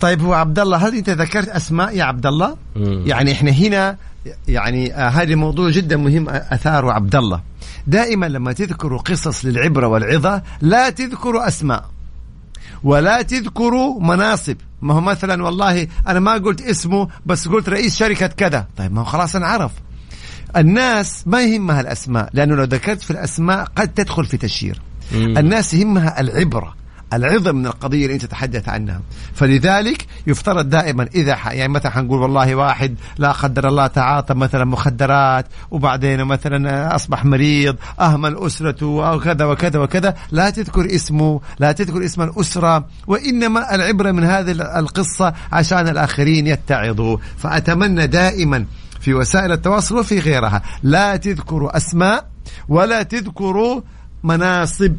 طيب 0.00 0.20
هو 0.22 0.32
عبد 0.32 0.58
الله 0.58 0.76
هل 0.88 0.94
أنت 0.94 1.10
ذكرت 1.10 1.48
أسماء 1.48 1.96
يا 1.96 2.04
عبد 2.04 2.26
الله؟ 2.26 2.56
يعني 3.06 3.32
إحنا 3.32 3.50
هنا 3.50 3.96
يعني 4.48 4.94
آه 4.94 5.08
هذا 5.08 5.34
موضوع 5.34 5.70
جدا 5.70 5.96
مهم 5.96 6.28
أثاره 6.28 6.92
عبد 6.92 7.16
الله 7.16 7.40
دائما 7.86 8.26
لما 8.26 8.52
تذكروا 8.52 8.98
قصص 8.98 9.44
للعبرة 9.44 9.86
والعظة 9.86 10.42
لا 10.60 10.90
تذكروا 10.90 11.48
أسماء 11.48 11.84
ولا 12.82 13.22
تذكروا 13.22 14.00
مناصب. 14.00 14.56
ما 14.82 14.94
هو 14.94 15.00
مثلا 15.00 15.42
والله 15.44 15.88
أنا 16.06 16.20
ما 16.20 16.32
قلت 16.34 16.60
اسمه 16.60 17.08
بس 17.26 17.48
قلت 17.48 17.68
رئيس 17.68 17.96
شركة 17.96 18.26
كذا. 18.26 18.66
طيب 18.76 18.92
ما 18.92 19.00
هو 19.00 19.04
خلاص 19.04 19.36
انعرف 19.36 19.72
الناس 20.56 21.22
ما 21.26 21.42
يهمها 21.42 21.80
الأسماء 21.80 22.30
لأنه 22.32 22.54
لو 22.54 22.64
ذكرت 22.64 23.02
في 23.02 23.10
الأسماء 23.10 23.64
قد 23.76 23.88
تدخل 23.88 24.24
في 24.24 24.36
تشهير 24.36 24.80
الناس 25.12 25.74
يهمها 25.74 26.20
العبرة. 26.20 26.79
العظم 27.12 27.56
من 27.56 27.66
القضية 27.66 28.02
اللي 28.04 28.14
انت 28.14 28.24
تتحدث 28.24 28.68
عنها. 28.68 29.00
فلذلك 29.34 30.06
يفترض 30.26 30.68
دائما 30.68 31.08
إذا 31.14 31.38
يعني 31.46 31.72
مثلا 31.72 31.90
حنقول 31.90 32.22
والله 32.22 32.54
واحد 32.54 32.94
لا 33.18 33.32
قدر 33.32 33.68
الله 33.68 33.86
تعاطى 33.86 34.34
مثلا 34.34 34.64
مخدرات 34.64 35.46
وبعدين 35.70 36.24
مثلا 36.24 36.94
أصبح 36.94 37.24
مريض 37.24 37.76
أهمل 38.00 38.36
أسرته 38.38 39.08
أو 39.10 39.20
كذا 39.20 39.44
وكذا 39.44 39.78
وكذا 39.78 40.14
لا 40.30 40.50
تذكر 40.50 40.94
اسمه 40.94 41.40
لا 41.58 41.72
تذكر 41.72 42.04
اسم 42.04 42.22
الأسرة 42.22 42.84
وإنما 43.06 43.74
العبرة 43.74 44.10
من 44.10 44.24
هذه 44.24 44.50
القصة 44.78 45.34
عشان 45.52 45.88
الآخرين 45.88 46.46
يتعظوا. 46.46 47.16
فأتمنى 47.38 48.06
دائما 48.06 48.64
في 49.00 49.14
وسائل 49.14 49.52
التواصل 49.52 49.98
وفي 49.98 50.18
غيرها 50.18 50.62
لا 50.82 51.16
تذكروا 51.16 51.76
أسماء 51.76 52.26
ولا 52.68 53.02
تذكروا 53.02 53.80
مناصب 54.24 54.96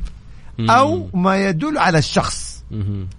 أو 0.69 1.09
ما 1.13 1.47
يدل 1.47 1.77
على 1.77 1.97
الشخص. 1.97 2.51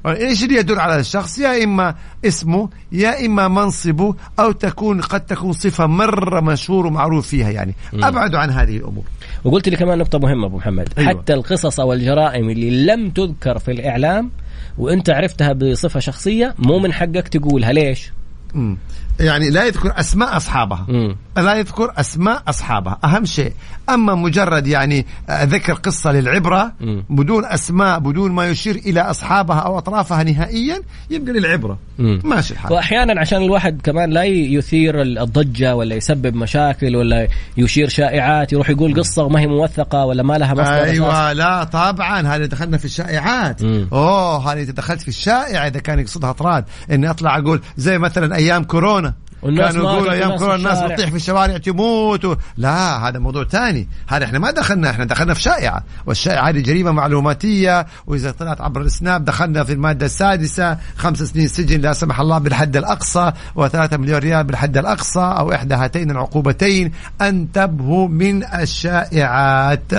إيش 0.06 0.44
اللي 0.44 0.56
يدل 0.56 0.80
على 0.80 1.00
الشخص؟ 1.00 1.38
يا 1.38 1.64
إما 1.64 1.94
اسمه 2.25 2.68
يا 2.92 3.26
إما 3.26 3.49
منصبه 3.49 4.14
أو 4.40 4.52
تكون 4.52 5.00
قد 5.00 5.20
تكون 5.20 5.52
صفة 5.52 5.87
مرة 5.87 6.40
مشهور 6.40 6.87
ومعروف 6.87 7.28
فيها 7.28 7.50
يعني. 7.50 7.75
ابعدوا 7.94 8.38
عن 8.38 8.50
هذه 8.50 8.76
الأمور. 8.76 9.04
وقلت 9.44 9.68
لي 9.68 9.76
كمان 9.76 9.99
نقطة 9.99 10.18
مهمة 10.18 10.46
أبو 10.46 10.56
محمد. 10.56 10.88
أيوة. 10.99 11.08
حتى 11.08 11.34
القصص 11.34 11.80
أو 11.80 11.92
الجرائم 11.92 12.50
اللي 12.50 12.87
لم 12.87 13.11
تذكر 13.11 13.58
في 13.58 13.70
الإعلام 13.70 14.30
وأنت 14.78 15.11
عرفتها 15.11 15.52
بصفة 15.52 16.00
شخصية 16.00 16.54
مو 16.58 16.78
من 16.78 16.92
حقك 16.92 17.28
تقولها. 17.28 17.72
ليش؟ 17.72 18.12
مم. 18.54 18.76
يعني 19.21 19.50
لا 19.50 19.64
يذكر 19.64 19.92
أسماء 20.00 20.37
أصحابها 20.37 20.87
مم. 20.88 21.16
لا 21.37 21.54
يذكر 21.54 21.92
أسماء 21.97 22.42
أصحابها 22.49 22.99
أهم 23.04 23.25
شيء 23.25 23.52
أما 23.88 24.14
مجرد 24.14 24.66
يعني 24.66 25.07
آه، 25.28 25.45
ذكر 25.45 25.73
قصة 25.73 26.12
للعبرة 26.12 26.73
مم. 26.81 27.04
بدون 27.11 27.45
أسماء 27.45 27.99
بدون 27.99 28.33
ما 28.33 28.49
يشير 28.49 28.75
إلى 28.75 29.00
أصحابها 29.00 29.59
أو 29.59 29.78
أطرافها 29.78 30.23
نهائيا 30.23 30.81
يبقى 31.11 31.33
للعبرة 31.33 31.78
مم. 31.99 32.21
ماشي 32.25 32.54
الحال 32.54 32.73
واحيانا 32.73 33.21
عشان 33.21 33.42
الواحد 33.42 33.81
كمان 33.85 34.11
لا 34.11 34.25
يثير 34.25 35.02
الضجة 35.02 35.76
ولا 35.76 35.95
يسبب 35.95 36.35
مشاكل 36.35 36.97
ولا 36.97 37.28
يشير 37.57 37.88
شائعات 37.88 38.52
يروح 38.52 38.71
يقول 38.71 39.00
قصة 39.00 39.23
وما 39.23 39.40
هي 39.40 39.47
موثقة 39.47 40.04
ولا 40.04 40.23
ما 40.23 40.38
لها 40.38 40.54
مصدر 40.54 40.83
أيوه 40.85 41.26
أساس. 41.26 41.37
لا 41.37 41.64
طبعا 41.64 42.21
هذه 42.21 42.45
دخلنا 42.45 42.78
في 42.78 42.85
الشائعات 42.85 43.62
مم. 43.62 43.88
أوه 43.92 44.52
هذه 44.52 44.62
دخلت 44.62 45.00
في 45.00 45.09
الشائعة 45.09 45.66
إذا 45.66 45.81
كان 45.81 45.99
يقصدها 45.99 46.33
طراد 46.33 46.64
إني 46.90 47.11
أطلع 47.11 47.38
أقول 47.38 47.61
زي 47.76 47.99
مثلا 47.99 48.37
أيام 48.37 48.64
كورونا 48.64 49.12
كانوا 49.42 49.92
يقولوا 49.92 50.12
أيام 50.12 50.37
كورونا 50.37 50.54
الناس 50.54 50.78
بتطيح 50.78 51.11
في 51.11 51.16
الشوارع 51.16 51.58
تموت 51.58 52.25
و... 52.25 52.37
لا 52.56 53.08
هذا 53.08 53.18
موضوع 53.18 53.44
ثاني. 53.44 53.88
هذا 54.08 54.25
إحنا 54.25 54.38
ما 54.38 54.50
دخلنا 54.50 54.90
إحنا 54.90 55.04
دخلنا 55.04 55.34
في 55.34 55.42
شائعة. 55.42 55.84
والشائعة 56.06 56.49
هذه 56.49 56.61
جريمة 56.61 56.92
معلوماتية 56.92 57.87
وإذا 58.06 58.30
طلعت 58.30 58.61
عبر 58.61 58.80
السناب 58.80 59.25
دخلنا 59.25 59.64
في 59.64 59.72
المادة 59.72 60.06
السادسة 60.06 60.78
خمس 60.96 61.22
سنين 61.22 61.49
سجن 61.49 61.80
لا 61.80 61.92
سمح 61.92 62.20
الله 62.20 62.38
بالحد 62.38 62.76
الأقصى 62.76 63.32
و3 63.58 63.92
مليون 63.94 64.18
ريال 64.18 64.44
بالحد 64.44 64.76
الأقصى 64.76 65.34
أو 65.38 65.52
إحدى 65.52 65.75
هاتين 65.75 66.11
العقوبتين. 66.11 66.92
أنتبهوا 67.20 68.08
من 68.08 68.44
الشائعات. 68.44 69.92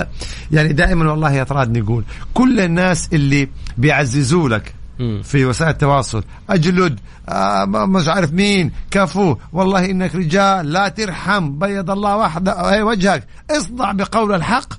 يعني 0.52 0.72
دائما 0.72 1.10
والله 1.10 1.32
يا 1.32 1.44
طراد 1.44 1.78
نقول 1.78 2.04
كل 2.34 2.60
الناس 2.60 3.08
اللي 3.12 3.48
بيعززوا 3.78 4.48
لك 4.48 4.83
في 5.22 5.44
وسائل 5.44 5.70
التواصل. 5.70 6.24
اجلد 6.50 7.00
آه 7.28 7.64
مش 7.64 8.08
عارف 8.08 8.32
مين. 8.32 8.72
كفو 8.90 9.36
والله 9.52 9.90
إنك 9.90 10.14
رجال 10.14 10.72
لا 10.72 10.88
ترحم. 10.88 11.58
بيض 11.58 11.90
الله 11.90 12.16
وحده 12.16 12.70
أي 12.70 12.82
وجهك. 12.82 13.26
اصدع 13.50 13.92
بقول 13.92 14.34
الحق. 14.34 14.72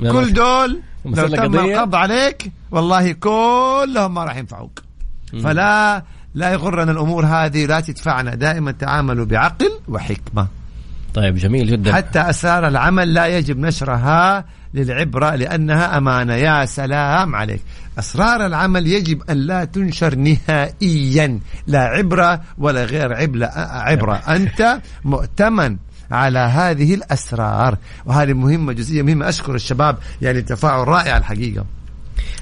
كل 0.00 0.32
دول 0.32 0.80
لو 1.04 1.28
تم 1.28 1.58
القبض 1.58 1.94
عليك 1.94 2.52
والله 2.70 3.12
كلهم 3.12 4.14
ما 4.14 4.24
راح 4.24 4.36
ينفعوك. 4.36 4.82
فلا 5.42 6.04
لا 6.34 6.52
يغرنا 6.52 6.92
الأمور 6.92 7.26
هذه 7.26 7.66
لا 7.66 7.80
تدفعنا. 7.80 8.34
دائما 8.34 8.72
تعاملوا 8.72 9.24
بعقل 9.24 9.70
وحكمة. 9.88 10.46
طيب 11.16 11.36
جميل 11.36 11.66
جدا. 11.66 11.94
حتى 11.94 12.20
أسرار 12.20 12.68
العمل 12.68 13.14
لا 13.14 13.26
يجب 13.26 13.58
نشرها 13.58 14.44
للعبرة 14.74 15.34
لأنها 15.34 15.98
أمانة. 15.98 16.34
يا 16.34 16.64
سلام 16.64 17.34
عليك. 17.34 17.60
أسرار 17.98 18.46
العمل 18.46 18.86
يجب 18.86 19.22
أن 19.30 19.36
لا 19.36 19.64
تنشر 19.64 20.14
نهائيا. 20.14 21.40
لا 21.66 21.80
عبرة 21.80 22.40
ولا 22.58 22.84
غير 22.84 23.12
عبرة. 23.14 24.14
أنت 24.14 24.80
مؤتمن 25.04 25.76
على 26.10 26.38
هذه 26.38 26.94
الأسرار. 26.94 27.78
وهذه 28.04 28.32
مهمة 28.32 28.72
جزئية 28.72 29.02
مهمة. 29.02 29.28
أشكر 29.28 29.54
الشباب 29.54 29.98
يعني 30.22 30.42
تفاعل 30.42 30.88
رائع 30.88 31.16
الحقيقة. 31.16 31.64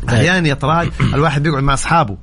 طيب. 0.02 0.14
أحيانا 0.14 0.49
يا 0.49 0.54
طراد 0.54 0.93
الواحد 1.00 1.43
بيقعد 1.43 1.62
مع 1.62 1.75
أصحابه. 1.75 2.16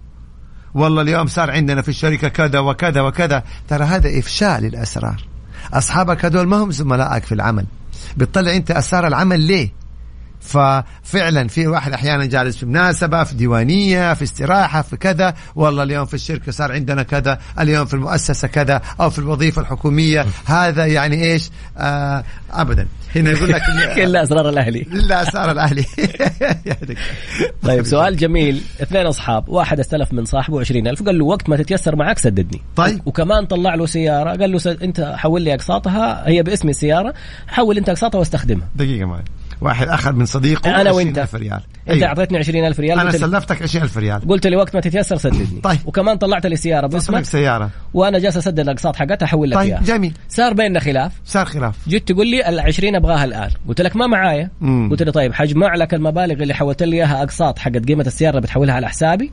والله 0.74 1.02
اليوم 1.02 1.28
صار 1.28 1.52
عندنا 1.52 1.82
في 1.82 1.90
الشركة 1.90 2.28
كذا 2.28 2.60
وكذا 2.60 3.02
وكذا. 3.02 3.44
ترى 3.68 3.84
هذا 3.84 4.20
إفشاء 4.20 4.60
للأسرار. 4.60 5.31
أصحابك 5.74 6.26
هذول 6.26 6.48
ما 6.48 6.58
هم 6.58 6.72
زملائك 6.72 7.24
في 7.24 7.32
العمل. 7.32 7.66
بتطلع 8.18 8.56
أنت 8.56 8.72
أسرار 8.72 9.08
العمل 9.08 9.40
ليه؟ 9.40 9.72
ففعلا 10.42 11.48
في 11.48 11.68
واحد 11.68 11.94
أحيانا 11.94 12.26
جالس 12.26 12.58
في 12.58 12.66
مناسبة 12.66 13.24
في 13.24 13.36
ديوانية 13.36 14.14
في 14.14 14.24
استراحة 14.24 14.82
في 14.82 14.98
كذا 14.98 15.34
والله 15.56 15.84
اليوم 15.84 16.06
في 16.06 16.14
الشركة 16.14 16.52
صار 16.52 16.72
عندنا 16.72 17.04
كذا 17.04 17.40
اليوم 17.60 17.86
في 17.86 17.94
المؤسسة 17.94 18.48
كذا 18.48 18.82
أو 19.02 19.10
في 19.10 19.20
الوظيفة 19.20 19.62
الحكومية. 19.62 20.26
هذا 20.46 20.86
يعني 20.86 21.24
إيش؟ 21.24 21.50
آه 21.78 22.24
ابدا. 22.52 22.88
هنا 23.16 23.32
يقول 23.32 23.50
لك 23.50 23.62
إلا 24.06 24.24
أسرار 24.24 24.50
الأهلي. 24.50 24.82
إلا 24.94 25.22
أسرار 25.22 25.52
الأهلي. 25.52 25.86
طيب 27.64 27.86
سؤال 27.86 28.18
جميل. 28.18 28.62
اثنين 28.82 29.06
أصحاب. 29.06 29.50
واحد 29.50 29.80
استلف 29.80 30.14
من 30.14 30.26
صاحبه 30.26 30.60
20000 30.60 31.04
قال 31.04 31.20
له 31.20 31.26
وقت 31.26 31.50
ما 31.50 31.58
تتيسر 31.58 31.96
معك 31.96 32.18
سددني. 32.18 32.62
طيب. 32.76 33.02
وكمان 33.06 33.46
طلع 33.46 33.76
له 33.76 33.86
سيارة. 33.86 34.30
قال 34.30 34.52
له 34.52 34.78
أنت 34.84 35.14
حول 35.16 35.42
لي 35.42 35.54
أقساطها. 35.54 36.28
هي 36.30 36.44
باسم 36.44 36.70
السيارة. 36.70 37.14
حول 37.48 37.78
أنت 37.78 37.90
أقساطها 37.90 38.20
واستخدمها. 38.20 38.68
دقيقة 38.76 39.06
معي. 39.06 39.24
واحد 39.62 39.88
أخذ 39.88 40.14
من 40.14 40.26
صديقه 40.26 40.82
أنا 40.82 40.92
وأنت. 40.92 41.18
ألف 41.18 41.36
ريال. 41.36 41.62
أنت 41.90 41.90
أيوه. 41.90 42.08
أعطيتني 42.08 42.38
20000 42.38 42.80
ريال 42.80 43.00
أنا 43.00 43.12
سلفتك 43.12 43.62
20000 43.62 43.98
ريال. 43.98 44.28
قلت 44.28 44.48
لي 44.48 44.56
وقت 44.56 44.76
ما 44.76 44.82
تتيسر 44.82 45.18
سددني. 45.18 45.62
طيب. 45.64 45.78
وكمان 45.86 46.18
طلعت 46.18 46.46
لي 46.46 46.56
سيارة 46.56 46.88
باسمك. 46.88 47.26
سيارة. 47.26 47.70
وأنا 47.94 48.20
جالس 48.20 48.38
أسدد 48.38 48.60
الأقساط 48.60 48.96
حقتها 48.96 49.26
أحول 49.26 49.50
لك 49.50 49.58
طيب 49.58 49.84
جميل. 49.84 50.14
صار 50.30 50.54
بيننا 50.54 50.80
خلاف. 50.80 51.12
صار 51.26 51.46
خلاف. 51.46 51.76
جيت 51.88 52.08
تقول 52.12 52.28
لي 52.28 52.50
ال 52.50 52.60
20 52.60 52.96
أبغاها 52.96 53.26
الآن. 53.26 53.50
قلت 53.68 53.82
لك 53.82 53.96
ما 53.96 54.08
معايا. 54.08 54.50
قلت 54.92 55.04
لي 55.04 55.12
طيب 55.12 55.34
حجمع 55.34 55.76
لك 55.76 55.94
المبالغ 55.94 56.44
اللي 56.44 56.54
حولت 56.54 56.84
لي 56.84 56.96
إياها 56.96 57.24
أقساط 57.24 57.60
حقت 57.60 57.88
قيمة 57.88 58.04
السيارة 58.08 58.40
بتحولها 58.40 58.76
على 58.76 58.90
حسابي. 58.90 59.32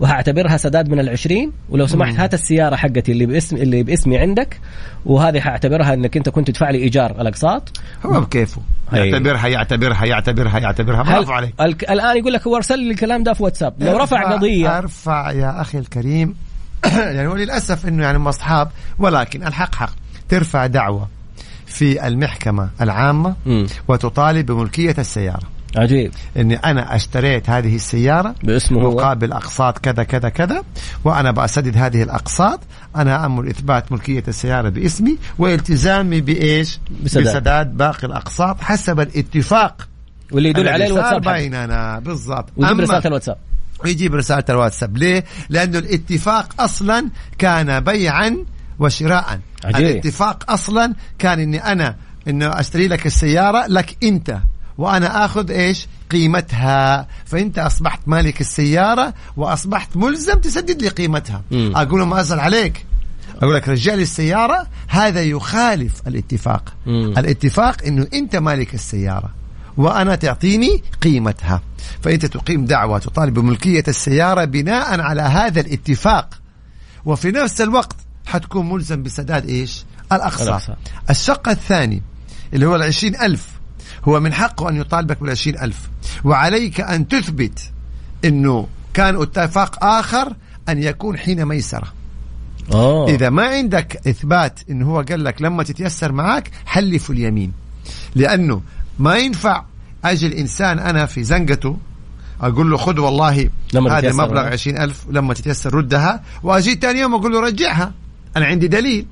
وهعتبرها 0.00 0.56
سداد 0.56 0.88
من 0.88 1.00
العشرين 1.00 1.52
ولو 1.70 1.86
سمحت 1.86 2.14
هات 2.14 2.34
السيارة 2.34 2.76
حقتي 2.76 3.12
اللي 3.12 3.26
باسم 3.26 3.56
اللي 3.56 3.82
باسمي 3.82 4.18
عندك 4.18 4.60
وهذه 5.06 5.40
حاعتبرها 5.40 5.94
إنك 5.94 6.16
أنت 6.16 6.28
كنت 6.28 6.50
تدفع 6.50 6.70
لي 6.70 6.78
إيجار 6.78 7.20
الأقساط. 7.20 7.80
هو 8.06 8.20
بكيفه. 8.20 8.62
يعتبرها 8.92 9.46
يعتبرها 9.46 10.04
يعتبرها 10.04 10.58
يعتبرها. 10.58 11.02
برافو 11.02 11.32
عليك. 11.32 11.54
الآن 11.60 12.16
يقول 12.16 12.32
لك 12.32 12.46
هو 12.46 12.56
أرسل 12.56 12.78
لي 12.78 12.90
الكلام 12.90 13.22
ده 13.22 13.32
في 13.32 13.42
واتساب. 13.42 13.74
لو 13.78 13.96
رفع 13.96 14.32
قضية. 14.32 14.78
ارفع 14.78 15.30
يا 15.32 15.60
أخي 15.60 15.78
الكريم. 15.78 16.34
يعني 17.14 17.26
وللأسف 17.26 17.88
إنه 17.88 18.02
يعني 18.02 18.28
أصحاب 18.28 18.70
ولكن 18.98 19.46
الحق 19.46 19.74
حق. 19.74 19.90
ترفع 20.28 20.66
دعوة 20.66 21.08
في 21.66 22.06
المحكمة 22.06 22.70
العامة 22.80 23.34
م. 23.46 23.66
وتطالب 23.88 24.46
بملكية 24.46 24.94
السيارة. 24.98 25.59
عجيب. 25.76 26.12
إني 26.36 26.56
أنا 26.56 26.96
أشتريت 26.96 27.50
هذه 27.50 27.74
السيارة 27.74 28.34
باسمه 28.42 28.80
مقابل 28.80 29.32
أقساط 29.32 29.78
كذا 29.78 30.02
كذا 30.02 30.28
كذا 30.28 30.62
وأنا 31.04 31.30
بسدد 31.30 31.76
هذه 31.76 32.02
الأقساط. 32.02 32.60
أنا 32.96 33.26
أمر 33.26 33.50
إثبات 33.50 33.92
ملكية 33.92 34.24
السيارة 34.28 34.68
باسمي 34.68 35.18
والتزامي 35.38 36.20
بإيش؟ 36.20 36.78
بسداد. 37.04 37.24
بسداد 37.24 37.76
باقي 37.76 38.06
الأقساط 38.06 38.60
حسب 38.60 39.00
الاتفاق 39.00 39.88
واللي 40.32 40.48
يدل 40.48 40.68
عليه 40.68 40.86
الواتساب 40.86 41.34
بيننا. 41.34 41.98
بالضبط. 41.98 42.48
ويجيب 42.56 42.80
رسالة 42.80 43.06
الواتساب. 43.06 43.36
ويجيب 43.84 44.14
رسالة 44.14 44.44
الواتساب. 44.50 44.96
ليه؟ 44.96 45.24
لأنه 45.48 45.78
الاتفاق 45.78 46.60
أصلا 46.60 47.08
كان 47.38 47.80
بيعا 47.80 48.44
وشراء. 48.78 49.40
عجيب. 49.64 49.86
الاتفاق 49.86 50.50
أصلا 50.50 50.94
كان 51.18 51.40
إني 51.40 51.58
أنا 51.72 51.96
إنه 52.28 52.60
أشتري 52.60 52.88
لك 52.88 53.06
السيارة 53.06 53.66
لك 53.66 53.96
أنت. 54.02 54.38
وأنا 54.80 55.24
آخذ 55.24 55.50
إيش؟ 55.50 55.86
قيمتها. 56.10 57.06
فإنت 57.24 57.58
أصبحت 57.58 58.00
مالك 58.06 58.40
السيارة 58.40 59.14
وأصبحت 59.36 59.96
ملزم 59.96 60.38
تسدد 60.38 60.82
لي 60.82 60.88
قيمتها. 60.88 61.42
م. 61.50 61.76
أقول 61.76 62.02
ما 62.02 62.20
ازعل 62.20 62.40
عليك. 62.40 62.86
أقول 63.42 63.54
لك 63.54 63.68
رجع 63.68 63.94
لي 63.94 64.02
السيارة. 64.02 64.66
هذا 64.88 65.22
يخالف 65.22 65.92
الاتفاق. 66.06 66.74
م. 66.86 66.90
الاتفاق 66.90 67.84
إنه 67.86 68.06
أنت 68.14 68.36
مالك 68.36 68.74
السيارة 68.74 69.30
وأنا 69.76 70.14
تعطيني 70.14 70.82
قيمتها. 71.02 71.62
فإنت 72.02 72.26
تقيم 72.26 72.64
دعوة 72.64 72.98
تطالب 72.98 73.34
بملكية 73.34 73.84
السيارة 73.88 74.44
بناء 74.44 75.00
على 75.00 75.22
هذا 75.22 75.60
الاتفاق. 75.60 76.28
وفي 77.04 77.30
نفس 77.30 77.60
الوقت 77.60 77.96
حتكون 78.26 78.68
ملزم 78.68 79.02
بسداد 79.02 79.48
إيش؟ 79.48 79.84
الاقساط 80.12 80.62
الشق 81.10 81.48
الثاني 81.48 82.02
اللي 82.54 82.66
هو 82.66 82.76
العشرين 82.76 83.16
ألف. 83.16 83.59
هو 84.04 84.20
من 84.20 84.32
حقه 84.32 84.68
أن 84.68 84.76
يطالبك 84.76 85.20
بالعشرين 85.20 85.60
ألف. 85.60 85.90
وعليك 86.24 86.80
أن 86.80 87.08
تثبت 87.08 87.70
أنه 88.24 88.66
كان 88.94 89.22
اتفاق 89.22 89.84
آخر 89.84 90.34
أن 90.68 90.82
يكون 90.82 91.18
حين 91.18 91.44
ميسرة. 91.44 91.92
أوه. 92.72 93.10
إذا 93.10 93.30
ما 93.30 93.42
عندك 93.42 94.08
إثبات 94.08 94.60
أنه 94.70 94.90
هو 94.90 95.00
قال 95.00 95.24
لك 95.24 95.42
لما 95.42 95.62
تتيسر 95.62 96.12
معك 96.12 96.50
حلف 96.66 97.10
اليمين. 97.10 97.52
لأنه 98.14 98.62
ما 98.98 99.16
ينفع 99.16 99.64
أجي 100.04 100.26
الإنسان 100.26 100.78
أنا 100.78 101.06
في 101.06 101.24
زنقته 101.24 101.76
أقول 102.40 102.70
له 102.70 102.76
خذ 102.76 103.00
والله 103.00 103.50
هذا 103.74 104.10
المبلغ 104.10 104.40
عشرين 104.40 104.78
ألف 104.78 105.06
لما 105.10 105.34
تتيسر 105.34 105.74
ردها 105.74 106.22
وأجي 106.42 106.74
ثاني 106.74 107.00
يوم 107.00 107.14
أقول 107.14 107.32
له 107.32 107.40
رجعها. 107.40 107.92
أنا 108.36 108.46
عندي 108.46 108.68
دليل. 108.68 109.06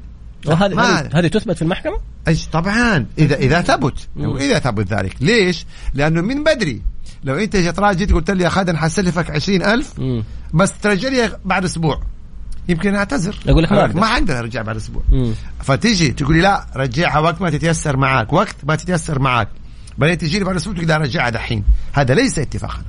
هذه 0.47 1.09
هذه 1.15 1.27
تثبت 1.27 1.57
في 1.57 1.63
المحكمة؟ 1.63 1.99
إيش 2.29 2.47
طبعا. 2.47 3.07
اذا 3.19 3.37
إذا 3.37 3.61
ثبت 3.61 4.09
إذا 4.17 4.59
ثبت 4.59 4.93
ذلك. 4.93 5.17
ليش؟ 5.21 5.67
لأنه 5.95 6.21
من 6.21 6.45
بدري. 6.45 6.83
لو 7.25 7.35
أنت 7.35 7.57
جيت 7.57 7.81
جيت 7.81 8.13
قلت 8.13 8.31
لي 8.31 8.45
يا 8.45 8.49
خالد 8.49 8.77
حسلفك 8.77 9.31
20000 9.31 10.01
بس 10.55 10.73
ترجع 10.83 11.09
لي 11.09 11.39
بعد 11.45 11.65
أسبوع. 11.65 12.03
يمكن 12.69 12.95
أعتذر. 12.95 13.39
أقول 13.49 13.63
لك 13.63 13.73
ما, 13.73 13.87
ما 13.87 14.07
عندنا 14.07 14.41
رجع 14.41 14.63
بعد 14.63 14.77
أسبوع. 14.77 15.03
فتيجي 15.61 16.09
تقول 16.09 16.37
لي 16.37 16.43
لا 16.43 16.67
رجعها 16.77 17.19
وقت 17.19 17.41
ما 17.41 17.51
تتيسر 17.51 17.97
معك 17.97 18.33
وقت 18.33 18.57
ما 18.65 18.77
تتيسر 18.77 19.19
معك 19.19 19.49
بعدين 19.99 20.19
تجي 20.19 20.39
لي 20.39 20.45
بعد 20.45 20.57
أسبوع 20.57 20.75
تقدر 20.75 20.97
أرجعها 20.97 21.31
دحين. 21.31 21.65
هذا 21.93 22.15
ليس 22.15 22.39
اتفاقا. 22.39 22.83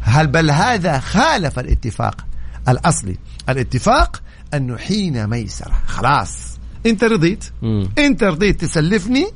هل 0.00 0.26
بل 0.26 0.50
هذا 0.50 1.00
خالف 1.00 1.58
الاتفاق 1.58 2.26
الأصلي. 2.68 3.16
الاتفاق 3.48 4.22
أنه 4.54 4.76
حين 4.76 5.26
ميسره 5.26 5.82
خلاص. 5.86 6.57
انت 6.86 7.04
رضيت. 7.04 7.44
مم. 7.62 7.88
انت 7.98 8.24
رضيت 8.24 8.60
تسلفني 8.60 9.26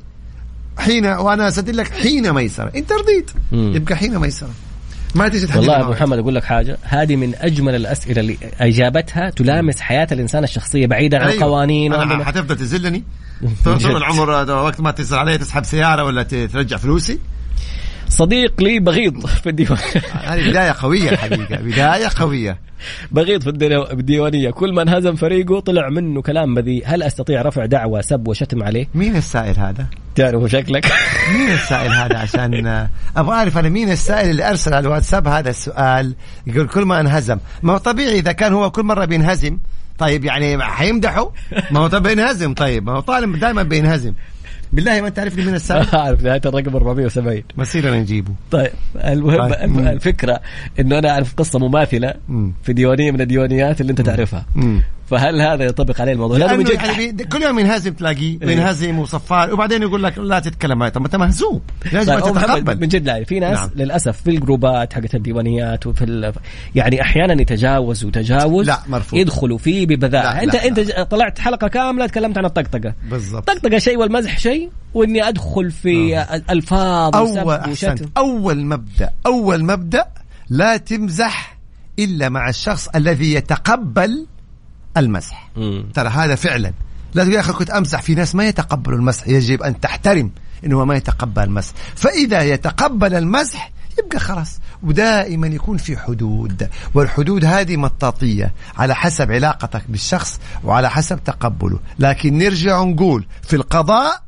حين 0.77 1.05
وأنا 1.05 1.47
اسدد 1.47 1.75
لك 1.75 1.91
حين 1.91 2.33
ميسره 2.33 2.71
انت 2.75 2.91
رضيت. 2.91 3.31
مم. 3.51 3.75
يبقى 3.75 3.95
حين 3.95 4.19
ميسره 4.19 4.49
ما 5.15 5.27
تيجي 5.27 5.57
والله 5.57 5.81
أبو 5.81 5.91
محمد 5.91 6.17
أقول 6.17 6.35
لك 6.35 6.43
حاجة. 6.43 6.77
هذه 6.83 7.15
من 7.15 7.35
أجمل 7.35 7.75
الأسئلة 7.75 8.21
اللي 8.21 8.37
أجابتها 8.59 9.29
تلامس 9.29 9.79
حياة 9.79 10.07
الإنسان 10.11 10.43
الشخصية 10.43 10.87
بعيدا 10.87 11.17
عن 11.17 11.27
أيوه. 11.27 11.43
القوانين 11.43 11.93
أنا 11.93 12.25
حتفضل 12.25 12.55
تزلني. 12.55 13.03
طول 13.65 13.97
العمر 13.97 14.29
وقت 14.51 14.81
ما 14.81 14.91
تسال 14.91 15.17
علي 15.17 15.37
تسحب 15.37 15.63
سيارة 15.63 16.03
ولا 16.03 16.23
ترجع 16.23 16.77
فلوسي. 16.77 17.19
صديق 18.13 18.61
لي 18.61 18.79
بغيض 18.79 19.25
في 19.25 19.49
الديوان. 19.49 19.79
هذه 20.29 20.49
بداية 20.49 20.75
قوية 20.81 21.09
الحقيقة 21.09 21.55
بداية 21.55 22.07
قوية. 22.15 22.57
بغيض 23.11 23.41
في 23.41 23.49
الديوانية. 23.93 24.51
كل 24.51 24.73
من 24.73 24.89
هزم 24.89 25.15
فريقه 25.15 25.59
طلع 25.59 25.89
منه 25.89 26.21
كلام 26.21 26.55
بذيء. 26.55 26.83
هل 26.85 27.03
أستطيع 27.03 27.41
رفع 27.41 27.65
دعوة 27.65 28.01
سب 28.01 28.27
وشتم 28.27 28.63
عليه؟ 28.63 28.87
مين 28.95 29.15
السائل 29.15 29.59
هذا؟ 29.59 29.85
تعرفه 30.15 30.47
شكلك. 30.47 30.85
مين 31.37 31.49
السائل 31.49 31.91
هذا؟ 31.91 32.17
عشان 32.17 32.87
أبغى 33.17 33.35
أعرف 33.35 33.57
أنا 33.57 33.69
مين 33.69 33.91
السائل 33.91 34.29
اللي 34.29 34.49
أرسل 34.49 34.73
على 34.73 34.87
الواتساب 34.87 35.27
هذا 35.27 35.49
السؤال. 35.49 36.15
يقول 36.47 36.67
كل 36.67 36.81
ما 36.81 36.99
انهزم 36.99 37.37
ما 37.63 37.73
هو 37.73 37.77
طبيعي 37.77 38.19
إذا 38.19 38.31
كان 38.31 38.53
هو 38.53 38.71
كل 38.71 38.83
مرة 38.83 39.05
بينهزم. 39.05 39.57
طيب 39.97 40.25
يعني 40.25 40.63
حيمدحه؟ 40.63 41.31
ما 41.71 41.79
هو 41.79 41.87
طب 41.87 42.03
بينهزم 42.03 42.53
طيب 42.53 42.85
ما 42.85 42.91
هو 42.91 42.99
طالب 42.99 43.39
دائما 43.39 43.63
بينهزم. 43.63 44.13
بالله 44.73 45.01
ما 45.01 45.09
تعرفني 45.09 45.45
من 45.45 45.55
السائل 45.55 45.87
اعرف 45.99 46.23
نهاية 46.23 46.41
الرقم 46.45 46.75
470 46.75 47.43
مسيرنا 47.57 47.99
نجيبه. 47.99 48.31
طيب 48.51 48.71
المهم 48.95 49.53
طيب. 49.53 49.79
الفكرة 49.79 50.41
إنه 50.79 50.99
أنا 50.99 51.09
أعرف 51.09 51.33
قصة 51.33 51.59
مماثلة 51.59 52.13
في 52.63 52.73
ديوانية 52.73 53.11
من 53.11 53.21
الديوانيات 53.21 53.81
اللي 53.81 53.91
أنت 53.91 54.01
تعرفها. 54.01 54.45
فهل 55.09 55.41
هذا 55.41 55.63
ينطبق 55.63 56.01
عليه 56.01 56.13
الموضوع؟ 56.13 56.37
لأنه 56.37 56.57
من 56.57 56.63
جد 56.63 56.73
يعني 56.73 57.11
كل 57.11 57.41
يوم 57.41 57.59
ينهزم 57.59 57.93
تلاقيه 57.93 58.37
إيه. 58.41 58.51
ينهزم 58.51 58.99
وصفار 58.99 59.53
وبعدين 59.53 59.81
يقول 59.81 60.03
لك 60.03 60.17
لا 60.17 60.39
تتكلم 60.39 60.77
معي 60.77 60.91
طب 60.91 61.05
أنت 61.05 61.15
مهزوم 61.15 61.61
لازم 61.91 62.19
طيب 62.19 62.33
تتقبل 62.33 62.81
من 62.81 62.87
جد 62.87 63.05
لا 63.05 63.23
في 63.23 63.39
ناس 63.39 63.57
نعم. 63.57 63.69
للأسف 63.75 64.21
في 64.21 64.29
الجروبات 64.29 64.93
حقت 64.93 65.15
الديوانيات 65.15 65.87
وفي 65.87 66.05
ال... 66.05 66.33
يعني 66.75 67.01
أحيانا 67.01 67.41
يتجاوزوا 67.41 68.11
تجاوز 68.11 68.67
لا 68.67 68.79
مرفوض 68.87 69.19
يدخلوا 69.19 69.57
فيه 69.57 69.85
ببذاءه 69.87 70.43
أنت 70.43 70.53
لا 70.53 70.67
أنت 70.67 70.79
لا. 70.79 71.03
طلعت 71.03 71.39
حلقة 71.39 71.67
كاملة 71.67 72.07
تكلمت 72.07 72.37
عن 72.37 72.45
الطقطقة 72.45 72.93
بالضبط 73.11 73.49
الطقطقه 73.49 73.77
شيء 73.77 73.97
والمزح 73.97 74.39
شيء 74.39 74.69
وإني 74.93 75.27
أدخل 75.27 75.71
في 75.71 76.11
نعم. 76.11 76.41
الفاظ 76.49 77.15
أول 77.15 77.59
أول 78.17 78.65
مبدأ 78.65 79.09
أول 79.25 79.63
مبدأ 79.63 80.05
لا 80.49 80.77
تمزح 80.77 81.57
إلا 81.99 82.29
مع 82.29 82.49
الشخص 82.49 82.87
الذي 82.95 83.33
يتقبل 83.33 84.27
المزح. 84.97 85.51
ترى 85.93 86.09
هذا 86.09 86.35
فعلا. 86.35 86.73
لا 87.13 87.23
تقول 87.23 87.35
يا 87.35 87.39
أخي 87.39 87.53
كنت 87.53 87.69
امزح 87.69 88.01
في 88.01 88.15
ناس 88.15 88.35
ما 88.35 88.47
يتقبلوا 88.47 88.97
المزح. 88.97 89.27
يجب 89.27 89.63
أن 89.63 89.79
تحترم 89.79 90.31
إنه 90.65 90.85
ما 90.85 90.95
يتقبل 90.95 91.43
المزح. 91.43 91.73
فإذا 91.95 92.41
يتقبل 92.41 93.13
المزح 93.15 93.71
يبقى 93.99 94.19
خلاص. 94.19 94.59
ودائما 94.83 95.47
يكون 95.47 95.77
في 95.77 95.97
حدود. 95.97 96.69
والحدود 96.93 97.45
هذه 97.45 97.77
مطاطية 97.77 98.53
على 98.77 98.95
حسب 98.95 99.31
علاقتك 99.31 99.83
بالشخص 99.89 100.39
وعلى 100.63 100.89
حسب 100.89 101.23
تقبله. 101.23 101.79
لكن 101.99 102.37
نرجع 102.37 102.79
ونقول 102.79 103.25
في 103.43 103.55
القضاء 103.55 104.23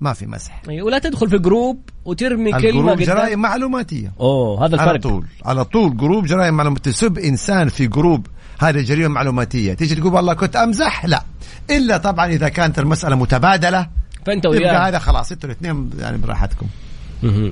ما 0.00 0.12
في 0.12 0.26
مزح. 0.26 0.62
ولا 0.82 0.98
تدخل 0.98 1.30
في 1.30 1.38
group 1.38 1.80
وترمي 2.04 2.52
كلمة 2.52 2.94
جرائم 2.94 3.38
معلوماتية. 3.38 4.12
أوه 4.20 4.66
هذا 4.66 4.74
الفرق 4.74 4.88
على 4.88 4.98
طول 4.98 5.26
على 5.44 5.64
طول 5.64 5.96
group 5.96 6.26
جرائم 6.26 6.54
معلوماتية. 6.54 6.90
تسب 6.90 7.18
إنسان 7.18 7.68
في 7.68 7.86
group 7.86 8.26
هذه 8.58 8.80
جريمة 8.80 9.08
معلوماتية. 9.08 9.74
تيجي 9.74 9.94
تقول 9.94 10.14
والله 10.14 10.34
كنت 10.34 10.56
أمزح؟ 10.56 11.04
لا. 11.04 11.22
إلا 11.70 11.96
طبعا 11.96 12.26
إذا 12.26 12.48
كانت 12.48 12.78
المسألة 12.78 13.16
متبادلة. 13.16 13.88
فأنت 14.26 14.46
وياه. 14.46 14.88
هذا 14.88 14.98
خلاص 14.98 15.32
أنتوا 15.32 15.50
الاثنين 15.50 15.90
يعني 15.98 16.18
براحتكم. 16.18 16.66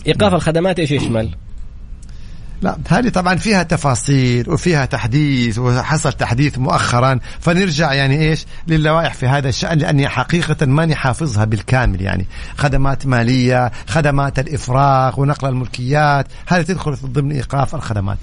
إيقاف 0.07 0.35
الخدمات 0.35 0.79
إيش 0.79 0.91
يشمل؟ 0.91 1.29
لا 2.63 2.79
هذه 2.89 3.09
طبعا 3.09 3.35
فيها 3.35 3.63
تفاصيل 3.63 4.51
وفيها 4.51 4.85
تحديث 4.85 5.59
وحصل 5.59 6.13
تحديث 6.13 6.59
مؤخرا. 6.59 7.19
فنرجع 7.41 7.93
يعني 7.93 8.31
إيش 8.31 8.47
للوائح 8.69 9.15
في 9.15 9.27
هذا 9.27 9.49
الشأن 9.49 9.79
لأني 9.79 10.09
حقيقة 10.09 10.67
ماني 10.67 10.95
حافظها 10.95 11.45
بالكامل 11.45 12.03
يعني. 12.03 12.27
خدمات 12.59 13.07
مالية 13.07 13.73
خدمات 13.89 14.39
الإفراغ 14.39 15.21
ونقل 15.21 15.49
الملكيات 15.49 16.27
هذه 16.47 16.63
تدخل 16.63 16.97
ضمن 17.05 17.33
إيقاف 17.33 17.75
الخدمات. 17.75 18.19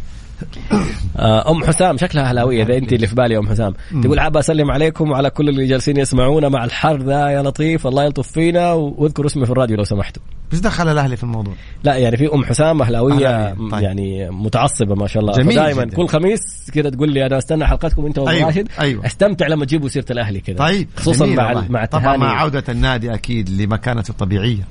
أم 1.20 1.64
حسام 1.64 1.98
شكلها 1.98 2.24
أهلاوية 2.24 2.64
إذا 2.64 2.78
أنت 2.78 2.94
اللي 2.94 3.08
في 3.08 3.16
بالي 3.16 3.38
أم 3.38 3.50
حسام. 3.50 3.74
تقول 4.04 4.20
حابه 4.20 4.40
أسلم 4.40 4.72
عليكم 4.72 5.12
وعلى 5.12 5.30
كل 5.30 5.50
اللي 5.50 5.68
جالسين 5.68 5.98
يسمعونا 5.98 6.50
مع 6.50 6.66
الحر 6.66 7.02
ذا 7.02 7.30
يا 7.30 7.42
لطيف 7.42 7.88
الله 7.88 8.04
يلطف 8.04 8.32
فينا 8.32 8.74
واذكروا 8.74 9.28
اسمي 9.28 9.46
في 9.46 9.52
الراديو 9.52 9.78
لو 9.78 9.84
سمحتوا. 9.84 10.22
بس 10.52 10.60
دخل 10.60 10.88
الأهلي 10.88 11.18
في 11.18 11.24
الموضوع. 11.24 11.54
لا 11.84 11.96
يعني 11.96 12.18
في 12.18 12.34
أم 12.34 12.46
حسام 12.46 12.82
أهلاوية 12.82 13.54
طيب. 13.54 13.84
يعني 13.84 14.30
متعصبة 14.30 14.96
ما 14.96 15.08
شاء 15.08 15.24
الله. 15.24 15.34
جميل 15.34 15.56
دائما 15.56 15.86
كل 15.86 16.08
خميس 16.08 16.72
كذا 16.74 16.90
تقول 16.90 17.14
لي 17.14 17.26
أنا 17.26 17.38
أستنى 17.38 17.68
حلقتكم 17.68 18.06
أنت 18.06 18.18
وأبو 18.18 18.30
أيوه. 18.30 18.46
راشد. 18.46 18.68
أيوه. 18.80 19.06
أستمتع 19.06 19.48
لما 19.48 19.66
تجيبوا 19.66 19.90
سيرة 19.90 20.06
الأهلي 20.12 20.40
كذا 20.40 20.56
طيب 20.56 20.88
خصوصا 20.96 21.26
مع 21.26 21.66
مع 21.70 21.86
طبعا 21.86 22.18
مع 22.18 22.42
عودة 22.42 22.64
النادي 22.70 23.14
أكيد 23.14 23.50
لمكانته 23.50 24.12
الطبيعية. 24.12 24.64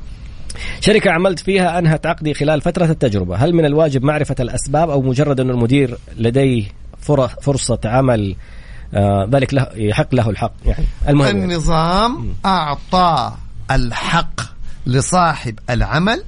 شركة 0.80 1.10
عملت 1.10 1.38
فيها 1.38 1.78
أنهت 1.78 2.06
عقدي 2.06 2.34
خلال 2.34 2.60
فترة 2.60 2.84
التجربة. 2.84 3.36
هل 3.36 3.54
من 3.54 3.64
الواجب 3.64 4.04
معرفة 4.04 4.36
الأسباب 4.40 4.90
أو 4.90 5.02
مجرد 5.02 5.40
أن 5.40 5.50
المدير 5.50 5.98
لديه 6.16 6.64
فرصة 7.42 7.78
عمل 7.84 8.36
آه 8.94 9.28
ذلك 9.32 9.54
له 9.54 9.66
يحق 9.74 10.14
له 10.14 10.30
الحق؟ 10.30 10.52
يعني 10.66 10.84
المهم 11.08 11.36
النظام 11.36 12.34
أعطى 12.46 13.32
الحق 13.70 14.40
لصاحب 14.86 15.58
العمل 15.70 16.22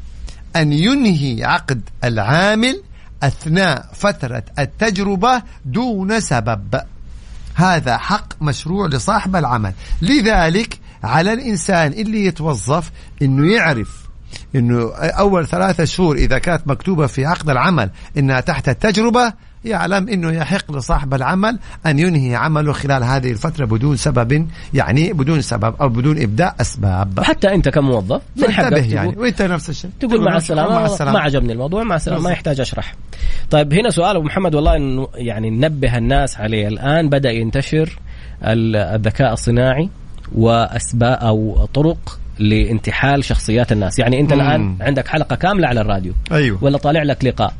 أن 0.56 0.72
ينهي 0.72 1.44
عقد 1.44 1.80
العامل 2.04 2.82
أثناء 3.22 3.88
فترة 3.92 4.42
التجربة 4.58 5.42
دون 5.64 6.20
سبب. 6.20 6.80
هذا 7.54 7.98
حق 7.98 8.42
مشروع 8.42 8.86
لصاحب 8.86 9.36
العمل. 9.36 9.72
لذلك 10.02 10.78
على 11.04 11.32
الإنسان 11.32 11.92
اللي 11.92 12.24
يتوظف 12.26 12.90
أنه 13.22 13.52
يعرف 13.52 14.09
إنه 14.54 14.94
أول 14.94 15.46
ثلاثة 15.46 15.84
شهور 15.84 16.16
إذا 16.16 16.38
كانت 16.38 16.68
مكتوبة 16.68 17.06
في 17.06 17.26
عقد 17.26 17.50
العمل 17.50 17.90
إنها 18.18 18.40
تحت 18.40 18.68
التجربة 18.68 19.32
يعلم 19.64 20.08
إنه 20.08 20.32
يحق 20.32 20.72
لصاحب 20.72 21.14
العمل 21.14 21.58
أن 21.86 21.98
ينهي 21.98 22.36
عمله 22.36 22.72
خلال 22.72 23.04
هذه 23.04 23.30
الفترة 23.30 23.64
بدون 23.64 23.96
سبب 23.96 24.46
يعني 24.74 25.12
بدون 25.12 25.42
سبب 25.42 25.74
أو 25.80 25.88
بدون 25.88 26.22
إبداء 26.22 26.54
أسباب. 26.60 27.20
حتى 27.20 27.54
أنت 27.54 27.68
كموظف 27.68 28.20
من 28.36 28.50
حقك 28.50 28.86
يعني. 28.86 29.16
وأنت 29.16 29.42
نفس 29.42 29.70
الشيء. 29.70 29.90
تقول 30.00 30.24
مع 30.24 30.36
السلامة 30.36 30.74
مع 30.74 30.84
السلامة. 30.84 31.18
ما 31.18 31.24
عجبني 31.24 31.52
الموضوع 31.52 31.82
مع 31.82 31.96
السلامة 31.96 32.22
ما 32.22 32.30
يحتاج 32.30 32.60
أشرح. 32.60 32.94
طيب 33.50 33.72
هنا 33.72 33.90
سؤال 33.90 34.16
أبو 34.16 34.26
محمد 34.26 34.54
والله 34.54 34.76
انه 34.76 35.08
يعني 35.14 35.50
نبه 35.50 35.98
الناس 35.98 36.36
عليه. 36.36 36.68
الآن 36.68 37.08
بدأ 37.08 37.30
ينتشر 37.30 37.98
الذكاء 38.44 39.32
الصناعي 39.32 39.88
واسباب 40.34 41.18
أو 41.18 41.66
طرق 41.74 42.18
لانتحال 42.40 43.24
شخصيات 43.24 43.72
الناس. 43.72 43.98
يعني 43.98 44.20
انت 44.20 44.32
مم. 44.32 44.40
الآن 44.40 44.76
عندك 44.80 45.08
حلقة 45.08 45.36
كاملة 45.36 45.68
على 45.68 45.80
الراديو. 45.80 46.12
أيوه. 46.32 46.64
ولا 46.64 46.78
طالع 46.78 47.02
لك 47.02 47.24
لقاء. 47.24 47.54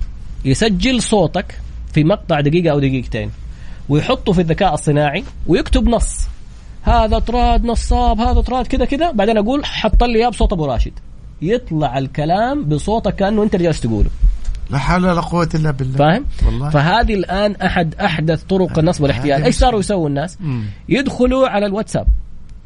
يسجل 0.45 1.03
صوتك 1.03 1.59
في 1.93 2.05
مقطع 2.05 2.41
دقيقة 2.41 2.73
أو 2.73 2.79
دقيقتين. 2.79 3.31
ويحطه 3.89 4.33
في 4.33 4.41
الذكاء 4.41 4.75
الصناعي 4.75 5.25
ويكتب 5.47 5.89
نص. 5.89 6.29
هذا 6.83 7.19
طراد 7.19 7.65
نصاب 7.65 8.21
هذا 8.21 8.41
طراد 8.41 8.67
كذا 8.67 8.85
كذا. 8.85 9.11
بعدين 9.11 9.39
أقول 9.39 9.65
حط 9.65 10.05
لي 10.05 10.19
إياه 10.19 10.29
بصوت 10.29 10.53
أبو 10.53 10.65
راشد. 10.65 10.93
يطلع 11.43 11.99
الكلام 11.99 12.65
بصوتك 12.65 13.15
كأنه 13.15 13.43
أنت 13.43 13.55
اللي 13.55 13.65
جالس 13.65 13.81
تقوله. 13.81 14.11
لا 14.71 14.79
حول 14.79 15.07
ولا 15.07 15.21
قوة 15.21 15.49
إلا 15.55 15.71
بالله. 15.71 15.97
فاهم؟ 15.97 16.27
والله. 16.47 16.71
فهذه 16.71 17.15
الآن 17.15 17.57
أحد 17.57 17.95
أحدث 17.95 18.43
طرق 18.43 18.79
النصب 18.79 19.03
والاحتيال، 19.03 19.45
إيش 19.45 19.55
صاروا 19.55 19.81
يسووا 19.81 20.09
الناس؟ 20.09 20.39
مم. 20.41 20.65
يدخلوا 20.89 21.49
على 21.49 21.67
الواتساب. 21.67 22.07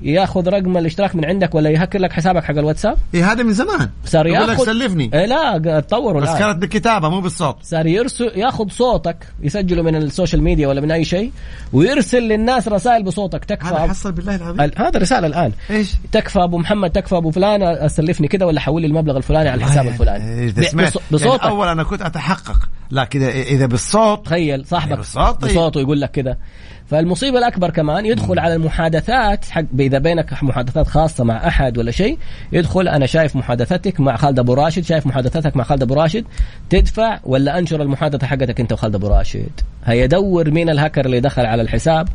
ياخذ 0.03 0.49
رقم 0.49 0.77
الاشتراك 0.77 1.17
من 1.17 1.25
عندك 1.25 1.55
ولا 1.55 1.71
يهكر 1.71 1.99
لك 1.99 2.13
حسابك 2.13 2.45
حق 2.45 2.59
الواتساب؟ 2.59 2.97
اي 3.15 3.23
هذا 3.23 3.43
من 3.43 3.53
زمان. 3.53 3.91
صار 4.05 4.27
ياخذ 4.27 4.53
لك 4.53 4.63
سلفني. 4.63 5.11
إيه 5.15 5.27
لا 5.27 5.81
تطوروا 5.81 6.21
بس 6.21 6.29
كانت 6.29 6.59
بالكتابه 6.59 7.09
مو 7.09 7.21
بالصوت. 7.21 7.57
صار 7.63 7.87
يرسل 7.87 8.33
ياخذ 8.37 8.69
صوتك 8.69 9.17
يسجله 9.43 9.83
من 9.83 9.97
السوشيال 9.97 10.43
ميديا 10.43 10.69
ولا 10.69 10.81
من 10.81 10.91
أي 10.91 11.05
شيء 11.05 11.33
ويرسل 11.73 12.23
للناس 12.23 12.69
رسائل 12.69 13.03
بصوتك. 13.03 13.45
تكفى 13.45 13.75
هذا 13.75 13.87
حصل 13.89 14.13
بالله 14.13 14.37
العظيم. 14.37 14.71
هذا 14.77 14.99
رسالة 14.99 15.27
الآن. 15.27 15.53
إيش؟ 15.71 15.95
تكفى 16.13 16.39
أبو 16.39 16.59
محمد 16.59 16.91
تكفى 16.91 17.17
أبو 17.17 17.31
فلان 17.31 17.63
اسلفني 17.63 18.29
كذا 18.29 18.47
ولا 18.47 18.61
حول 18.61 18.81
لي 18.83 18.87
المبلغ 18.87 19.17
الفلاني 19.17 19.49
على 19.49 19.59
الحساب 19.59 19.87
الفلاني. 19.87 20.25
إيه 20.25 20.55
بصوتك. 21.13 21.43
يعني 21.43 21.53
أول 21.53 21.69
أنا 21.69 21.83
كنت 21.83 22.03
أتحقق 22.03 22.69
لكن 22.91 23.23
إذا 23.23 23.67
بالصوت 23.67 24.27
تخيل 24.27 24.67
صاحبك. 24.67 24.97
بالصوت 24.97 25.41
طيب. 25.43 25.51
بصوته 25.51 25.81
يقول 25.81 26.01
لك 26.01 26.11
كذا 26.11 26.37
فالمصيبة 26.91 27.39
الأكبر 27.39 27.71
كمان 27.71 28.07
يدخل 28.07 28.39
على 28.39 28.55
المحادثات 28.55 29.45
حق 29.45 29.65
إذا 29.79 29.99
بينك 29.99 30.43
محادثات 30.43 30.89
خاصة 30.89 31.25
مع 31.25 31.49
أحد 31.49 31.79
ولا 31.79 31.91
شيء 31.91 32.19
يدخل 32.53 32.89
أنا 32.89 33.07
شايف 33.07 33.37
محادثتك 33.37 34.01
مع 34.01 34.17
خالد 34.17 34.39
أبو 34.39 34.55
راشد 34.55 34.85
شايف 34.85 35.07
محادثتك 35.07 35.57
مع 35.57 35.65
خالد 35.65 35.83
أبو 35.83 35.95
راشد 35.95 36.25
تدفع 36.71 37.19
ولا 37.25 37.59
أنشر 37.59 37.83
المحادثة 37.83 38.27
حقتك 38.27 38.61
أنت 38.61 38.73
وخالد 38.73 38.95
أبو 38.95 39.07
راشد؟ 39.09 39.51
هيدور 39.85 40.51
مين 40.51 40.71
الهكر 40.71 41.07
اللي 41.07 41.21
دخل 41.21 41.47
على 41.47 41.63
الحساب 41.63 42.09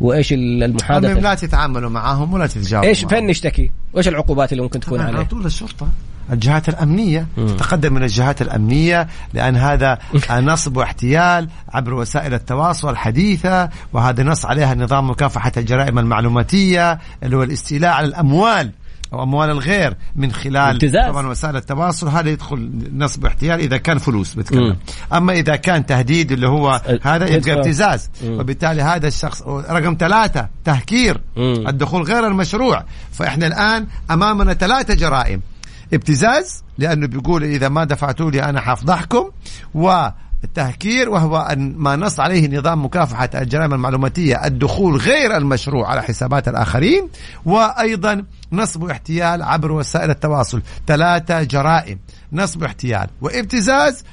وإيش 0.00 0.32
المحادثة؟ 0.32 1.20
لا 1.20 1.34
تتعاملوا 1.34 1.90
معاهم 1.90 2.32
ولا 2.32 2.46
تتجاوبوا 2.46 2.88
إيش 2.88 3.04
فين 3.04 3.26
نشتكي؟ 3.26 3.70
وإيش 3.92 4.08
العقوبات 4.08 4.52
اللي 4.52 4.62
ممكن 4.62 4.80
تكون 4.80 5.00
عليه 5.00 5.16
على 5.16 5.24
طول 5.24 5.46
الشرطة. 5.46 5.88
الجهات 6.32 6.68
الأمنية. 6.68 7.26
م. 7.36 7.46
تتقدم 7.46 7.94
من 7.94 8.02
الجهات 8.02 8.42
الأمنية 8.42 9.08
لأن 9.34 9.56
هذا 9.56 9.98
نصب 10.30 10.76
واحتيال 10.76 11.48
عبر 11.68 11.94
وسائل 11.94 12.34
التواصل 12.34 12.90
الحديثة 12.90 13.68
وهذا 13.92 14.22
نص 14.22 14.46
عليها 14.46 14.74
نظام 14.74 15.10
مكافحة 15.10 15.52
الجرائم 15.56 15.98
المعلوماتية 15.98 16.98
اللي 17.22 17.36
هو 17.36 17.42
الاستيلاء 17.42 17.92
على 17.92 18.06
الأموال 18.06 18.70
أو 19.14 19.22
أموال 19.22 19.50
الغير 19.50 19.96
من 20.16 20.32
خلال 20.32 20.56
ابتزاز. 20.56 21.10
طبعا 21.10 21.26
وسائل 21.26 21.56
التواصل. 21.56 22.08
هذا 22.08 22.30
يدخل 22.30 22.70
نصب 22.96 23.24
واحتيال 23.24 23.60
إذا 23.60 23.76
كان 23.76 23.98
فلوس 23.98 24.34
بتكلم. 24.34 24.76
أما 25.12 25.32
إذا 25.32 25.56
كان 25.56 25.86
تهديد 25.86 26.32
اللي 26.32 26.48
هو 26.48 26.80
هذا 27.02 27.26
يبقى 27.28 27.52
ابتزاز 27.52 28.10
وبالتالي 28.26 28.82
هذا 28.82 29.08
الشخص 29.08 29.42
رقم 29.46 29.96
ثلاثة 30.00 30.48
تهكير. 30.64 31.20
الدخول 31.38 32.02
غير 32.02 32.26
المشروع. 32.26 32.84
فإحنا 33.12 33.46
الآن 33.46 33.86
أمامنا 34.10 34.54
ثلاثة 34.54 34.94
جرائم. 34.94 35.40
ابتزاز 35.92 36.64
لأنه 36.78 37.06
بيقول 37.06 37.44
إذا 37.44 37.68
ما 37.68 37.84
دفعتوا 37.84 38.30
لي 38.30 38.42
أنا 38.42 38.60
حفضحكم 38.60 39.30
و 39.74 40.08
التهكير 40.44 41.08
وهو 41.10 41.54
ما 41.58 41.96
نص 41.96 42.20
عليه 42.20 42.58
نظام 42.58 42.84
مكافحة 42.84 43.30
الجرائم 43.34 43.74
المعلوماتية 43.74 44.46
الدخول 44.46 44.96
غير 44.96 45.36
المشروع 45.36 45.90
على 45.90 46.02
حسابات 46.02 46.48
الآخرين 46.48 47.08
وأيضا 47.44 48.24
نصب 48.52 48.82
واحتيال 48.82 49.42
عبر 49.42 49.72
وسائل 49.72 50.10
التواصل. 50.10 50.62
ثلاثة 50.86 51.42
جرائم 51.42 51.98
نصب 52.32 52.62
واحتيال 52.62 53.06
وابتزاز 53.20 54.04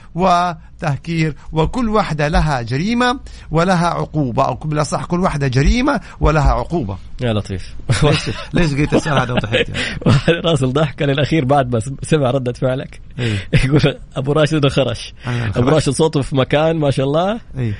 وتهكير 0.82 1.36
وكل 1.52 1.90
واحدة 1.90 2.28
لها 2.28 2.62
جريمة 2.62 3.20
ولها 3.52 3.88
عقوبة 3.88 4.46
أو 4.46 4.54
بالأصح 4.54 5.06
كل 5.06 5.20
واحدة 5.20 5.48
جريمة 5.48 6.02
ولها 6.20 6.52
عقوبة. 6.52 6.98
يا 7.22 7.34
لطيف. 7.34 7.76
ليش 8.54 8.74
قلت 8.74 8.94
السؤال 8.94 9.20
هذا 9.20 9.34
وضحكت 9.34 9.72
راسل 10.46 10.74
ضحك 10.74 11.02
للأخير 11.02 11.46
بعد 11.46 11.74
ما 11.74 11.80
سمع 12.04 12.32
ردة 12.32 12.54
فعلك. 12.54 13.02
إيه. 13.20 13.38
يقول 13.66 13.98
أبو 14.16 14.32
راشد 14.32 14.68
خرش 14.68 15.14
أبو 15.56 15.70
راشد 15.70 15.92
صوته 15.92 16.22
في 16.22 16.36
مكان 16.36 16.78
ما 16.78 16.92
شاء 16.92 17.06
الله. 17.06 17.40
إيه. 17.58 17.74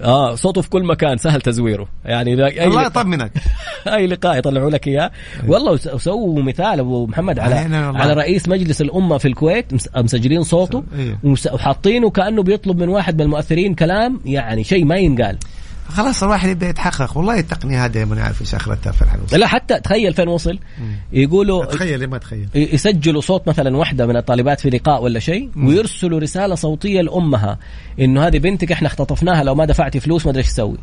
آه 0.00 0.34
صوته 0.34 0.60
في 0.60 0.70
كل 0.70 0.84
مكان 0.84 1.16
سهل 1.16 1.40
تزويره. 1.40 1.88
يعني 2.04 2.34
إذا 2.34 2.64
الله 2.64 2.86
يطمنك. 2.86 3.32
أي 3.94 4.06
لقاء 4.06 4.38
يطلعوا 4.38 4.70
لك 4.70 4.88
إياه. 4.88 5.10
والله 5.48 5.72
وسووا 5.72 6.42
مثال 6.42 6.80
أبو 6.80 7.06
محمد 7.06 7.38
على 7.38 7.54
على 7.98 8.12
رئيس 8.12 8.48
مجلس 8.48 8.80
الأمة 8.80 9.18
في 9.18 9.28
الكويت 9.28 9.66
مسجلين 9.96 10.42
صوته. 10.42 10.84
إيه. 10.98 11.18
وحاطينه 11.52 12.10
كأنه 12.10 12.42
بيطلب 12.42 12.78
من 12.78 12.88
واحد 12.88 13.14
من 13.14 13.20
المؤثرين 13.20 13.74
كلام 13.74 14.20
يعني 14.24 14.64
شيء 14.64 14.84
ما 14.84 14.96
ينقال. 14.96 15.38
خلاص 15.88 16.22
الواحد 16.22 16.48
يبدأ 16.48 16.68
يتحقق. 16.68 17.16
والله 17.16 17.38
التقنية 17.38 17.84
هذه 17.84 18.04
ما 18.04 18.16
نعرف 18.16 18.40
إيش 18.40 18.54
اخرتها 18.54 18.92
في 18.92 19.02
الحلوة 19.02 19.26
لا 19.32 19.46
حتى 19.46 19.80
تخيل 19.80 20.14
فين 20.14 20.28
وصل. 20.28 20.58
يقولوا 21.12 21.64
تخيل 21.64 22.06
ما 22.06 22.18
تخيل. 22.18 22.48
يسجلوا 22.54 23.20
صوت 23.20 23.48
مثلا 23.48 23.76
واحدة 23.76 24.06
من 24.06 24.16
الطالبات 24.16 24.60
في 24.60 24.70
لقاء 24.70 25.02
ولا 25.02 25.18
شيء 25.18 25.50
ويرسلوا 25.56 26.20
رسالة 26.20 26.54
صوتية 26.54 27.00
لأمها 27.00 27.58
إنه 28.00 28.26
هذه 28.26 28.38
بنتك 28.38 28.72
إحنا 28.72 28.88
اختطفناها 28.88 29.44
لو 29.44 29.54
ما 29.54 29.64
دفعتي 29.64 30.00
فلوس 30.00 30.26
ما 30.26 30.30
أدري 30.30 30.42
إيش 30.42 30.48
تسوي. 30.52 30.78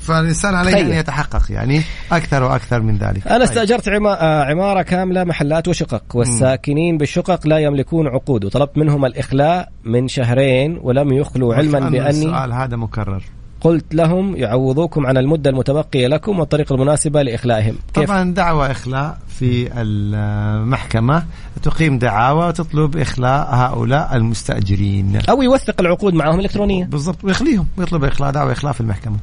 فالانسان 0.00 0.54
عليه 0.54 0.80
ان 0.80 0.92
يتحقق 0.92 1.52
يعني 1.52 1.82
أكثر 2.12 2.42
وأكثر 2.42 2.80
من 2.80 2.96
ذلك. 2.98 3.26
أنا 3.26 3.44
استأجرت 3.44 3.88
آه، 3.88 4.44
عمارة 4.44 4.82
كاملة 4.82 5.24
محلات 5.24 5.68
وشقق. 5.68 6.04
والساكنين 6.14 6.98
بالشقق 6.98 7.46
لا 7.46 7.58
يملكون 7.58 8.06
عقود. 8.06 8.44
وطلبت 8.44 8.78
منهم 8.78 9.04
الإخلاء 9.04 9.68
من 9.84 10.08
شهرين 10.08 10.78
ولم 10.82 11.12
يخلوا 11.12 11.54
علما 11.54 11.80
باني 11.80 12.08
السؤال 12.10 12.52
هذا 12.52 12.76
مكرر. 12.76 13.22
قلت 13.62 13.94
لهم 13.94 14.36
يعوضوكم 14.36 15.06
عن 15.06 15.16
المدة 15.16 15.50
المتبقية 15.50 16.06
لكم 16.06 16.38
والطريقة 16.38 16.74
المناسبة 16.74 17.22
لإخلائهم. 17.22 17.74
كيف؟ 17.94 18.04
طبعا 18.04 18.34
دعوة 18.34 18.70
إخلاء 18.70 19.18
في 19.28 19.68
المحكمة 19.76 21.24
تقيم 21.62 21.98
دعاوى 21.98 22.46
وتطلب 22.46 22.96
إخلاء 22.96 23.54
هؤلاء 23.54 24.16
المستأجرين. 24.16 25.18
أو 25.28 25.42
يوثق 25.42 25.80
العقود 25.80 26.14
معهم 26.14 26.40
إلكترونية 26.40 26.84
بالضبط 26.84 27.24
ويخليهم 27.24 27.66
ويطلب 27.76 28.04
إخلاء 28.04 28.30
دعوة 28.30 28.52
إخلاء 28.52 28.72
في 28.72 28.80
المحكمة. 28.80 29.16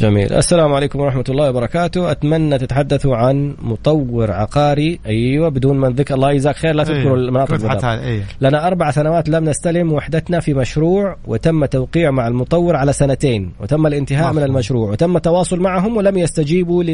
جميل 0.00 0.32
السلام 0.32 0.72
عليكم 0.72 1.00
ورحمة 1.00 1.24
الله 1.28 1.48
وبركاته 1.50 2.10
أتمنى 2.10 2.58
تتحدثوا 2.58 3.16
عن 3.16 3.54
مطور 3.62 4.30
عقاري 4.30 5.00
أيوة 5.06 5.48
بدون 5.48 5.80
من 5.80 5.92
ذكر 5.92 6.14
الله 6.14 6.32
يجزاك 6.32 6.56
خير 6.56 6.74
لا 6.74 6.82
أيوة. 6.82 6.94
تذكروا 6.94 7.16
أيوة. 7.16 7.28
المناطق 7.28 7.84
أيوة. 7.84 8.24
لنا 8.40 8.66
أربع 8.66 8.90
سنوات 8.90 9.28
لم 9.28 9.44
نستلم 9.44 9.92
وحدتنا 9.92 10.40
في 10.40 10.54
مشروع 10.54 11.16
وتم 11.26 11.64
توقيع 11.64 12.10
مع 12.10 12.28
المطور 12.28 12.76
على 12.76 12.92
سنتين 12.92 13.52
وتم 13.60 13.86
الانتهاء 13.86 14.20
مفهوم. 14.20 14.36
من 14.36 14.42
المشروع 14.42 14.90
وتم 14.90 15.16
التواصل 15.16 15.60
معهم 15.60 15.96
ولم 15.96 16.18
يستجيبوا 16.18 16.84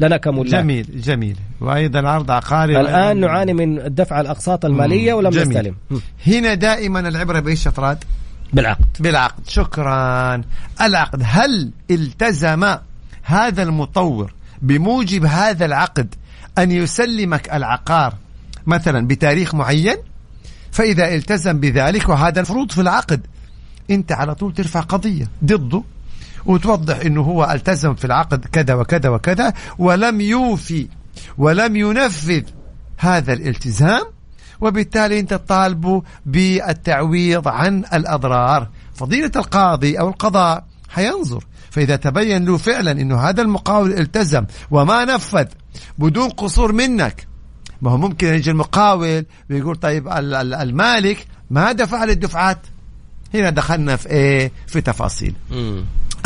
لنا 0.00 0.16
كملاك 0.16 0.46
جميل 0.46 0.86
جميل 1.00 1.36
وأيضا 1.60 2.08
عرض 2.08 2.30
عقاري 2.30 2.80
الآن 2.80 3.20
نعاني 3.20 3.52
من 3.54 3.94
دفع 3.94 4.20
الأقساط 4.20 4.64
المالية 4.64 5.14
ولم 5.14 5.30
جميل. 5.30 5.48
نستلم 5.48 5.74
هنا 6.26 6.54
دائما 6.54 7.08
العبرة 7.08 7.40
بإيش 7.40 7.62
شطرات 7.62 7.98
بالعقد. 8.52 8.86
بالعقد. 9.00 9.48
شكرا. 9.48 10.42
العقد 10.80 11.22
هل 11.24 11.70
التزم 11.90 12.76
هذا 13.22 13.62
المطور 13.62 14.32
بموجب 14.62 15.24
هذا 15.24 15.64
العقد 15.64 16.14
أن 16.58 16.70
يسلمك 16.70 17.52
العقار 17.52 18.14
مثلا 18.66 19.06
بتاريخ 19.06 19.54
معين؟ 19.54 19.96
فإذا 20.72 21.14
التزم 21.14 21.60
بذلك 21.60 22.08
وهذا 22.08 22.36
المفروض 22.40 22.72
في 22.72 22.80
العقد 22.80 23.26
أنت 23.90 24.12
على 24.12 24.34
طول 24.34 24.54
ترفع 24.54 24.80
قضية 24.80 25.28
ضده 25.44 25.82
وتوضح 26.46 26.96
أنه 26.96 27.20
هو 27.22 27.50
التزم 27.54 27.94
في 27.94 28.04
العقد 28.04 28.44
كذا 28.44 28.74
وكذا 28.74 29.08
وكذا 29.08 29.52
ولم 29.78 30.20
يوفي 30.20 30.88
ولم 31.38 31.76
ينفذ 31.76 32.42
هذا 32.96 33.32
الالتزام 33.32 34.02
وبالتالي 34.60 35.20
أنت 35.20 35.34
تطالبه 35.34 36.02
بالتعويض 36.26 37.48
عن 37.48 37.78
الأضرار. 37.78 38.68
فضيلة 38.94 39.30
القاضي 39.36 40.00
أو 40.00 40.08
القضاء 40.08 40.64
حينظر. 40.88 41.44
فإذا 41.70 41.96
تبين 41.96 42.44
له 42.44 42.56
فعلا 42.56 42.90
أنه 42.90 43.20
هذا 43.20 43.42
المقاول 43.42 43.92
التزم 43.92 44.44
وما 44.70 45.04
نفذ 45.04 45.46
بدون 45.98 46.28
قصور 46.28 46.72
منك 46.72 47.26
ما 47.82 47.90
هو 47.90 47.96
ممكن 47.96 48.26
يجي 48.26 48.50
المقاول 48.50 49.26
ويقول 49.50 49.76
طيب 49.76 50.08
المالك 50.08 51.26
ما 51.50 51.72
دفع 51.72 52.04
للدفعات 52.04 52.58
هنا 53.34 53.50
دخلنا 53.50 53.96
في 53.96 54.08
إيه؟ 54.08 54.52
في 54.66 54.80
تفاصيل. 54.80 55.34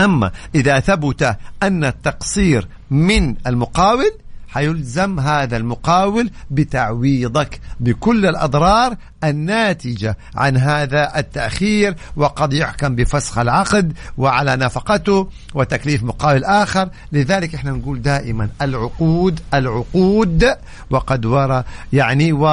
أما 0.00 0.30
إذا 0.54 0.80
ثبت 0.80 1.36
أن 1.62 1.84
التقصير 1.84 2.68
من 2.90 3.34
المقاول 3.46 4.10
حيلزم 4.54 5.20
هذا 5.20 5.56
المقاول 5.56 6.30
بتعويضك 6.50 7.60
بكل 7.80 8.26
الأضرار 8.26 8.96
الناتجة 9.24 10.16
عن 10.34 10.56
هذا 10.56 11.18
التأخير 11.18 11.94
وقد 12.16 12.52
يحكم 12.52 12.94
بفسخ 12.94 13.38
العقد 13.38 13.92
وعلى 14.18 14.56
نفقته 14.56 15.28
وتكليف 15.54 16.02
مقاول 16.02 16.44
آخر. 16.44 16.88
لذلك 17.12 17.54
إحنا 17.54 17.70
نقول 17.70 18.02
دائما 18.02 18.48
العقود 18.62 19.40
العقود 19.54 20.44
وقد 20.90 21.26
ورى 21.26 21.64
يعني 21.92 22.32
و 22.32 22.46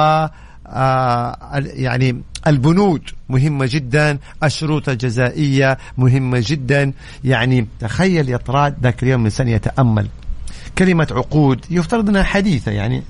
آه 0.66 1.36
يعني 1.54 2.22
البنود 2.46 3.02
مهمة 3.28 3.68
جدا 3.70 4.18
الشروط 4.44 4.88
الجزائية 4.88 5.78
مهمة 5.98 6.42
جدا. 6.46 6.92
يعني 7.24 7.66
تخيل 7.80 8.28
يا 8.28 8.36
طراد 8.36 8.74
ذاك 8.82 9.02
اليوم 9.02 9.20
الإنسان 9.20 9.48
يتأمل. 9.48 10.08
كلمة 10.78 11.06
عقود 11.10 11.64
يفترض 11.70 12.08
أنها 12.08 12.22
حديثة 12.22 12.72
يعني 12.72 13.02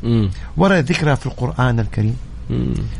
ورد 0.56 0.92
ذكرها 0.92 1.14
في 1.14 1.26
القرآن 1.26 1.80
الكريم. 1.80 2.16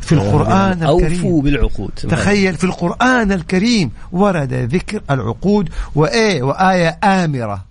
في 0.01 0.11
القرآن 0.11 0.83
الكريم. 0.83 1.19
أوفوا 1.19 1.41
بالعقود. 1.41 1.91
تخيل 1.91 2.55
في 2.55 2.63
القرآن 2.63 3.31
الكريم 3.31 3.91
ورد 4.11 4.53
ذكر 4.53 5.01
العقود 5.11 5.69
وإيه؟ 5.95 6.43
وآية 6.43 6.99
آمرة. 7.03 7.65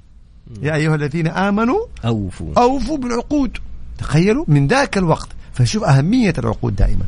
يا 0.62 0.74
أيها 0.74 0.94
الذين 0.94 1.26
آمنوا 1.26 1.78
أوفوا. 2.04 2.46
أوفوا 2.58 2.98
بالعقود. 2.98 3.58
تخيلوا 3.98 4.44
من 4.48 4.66
ذاك 4.66 4.98
الوقت. 4.98 5.28
فشوف 5.52 5.84
أهمية 5.84 6.34
العقود 6.38 6.76
دائما. 6.76 7.04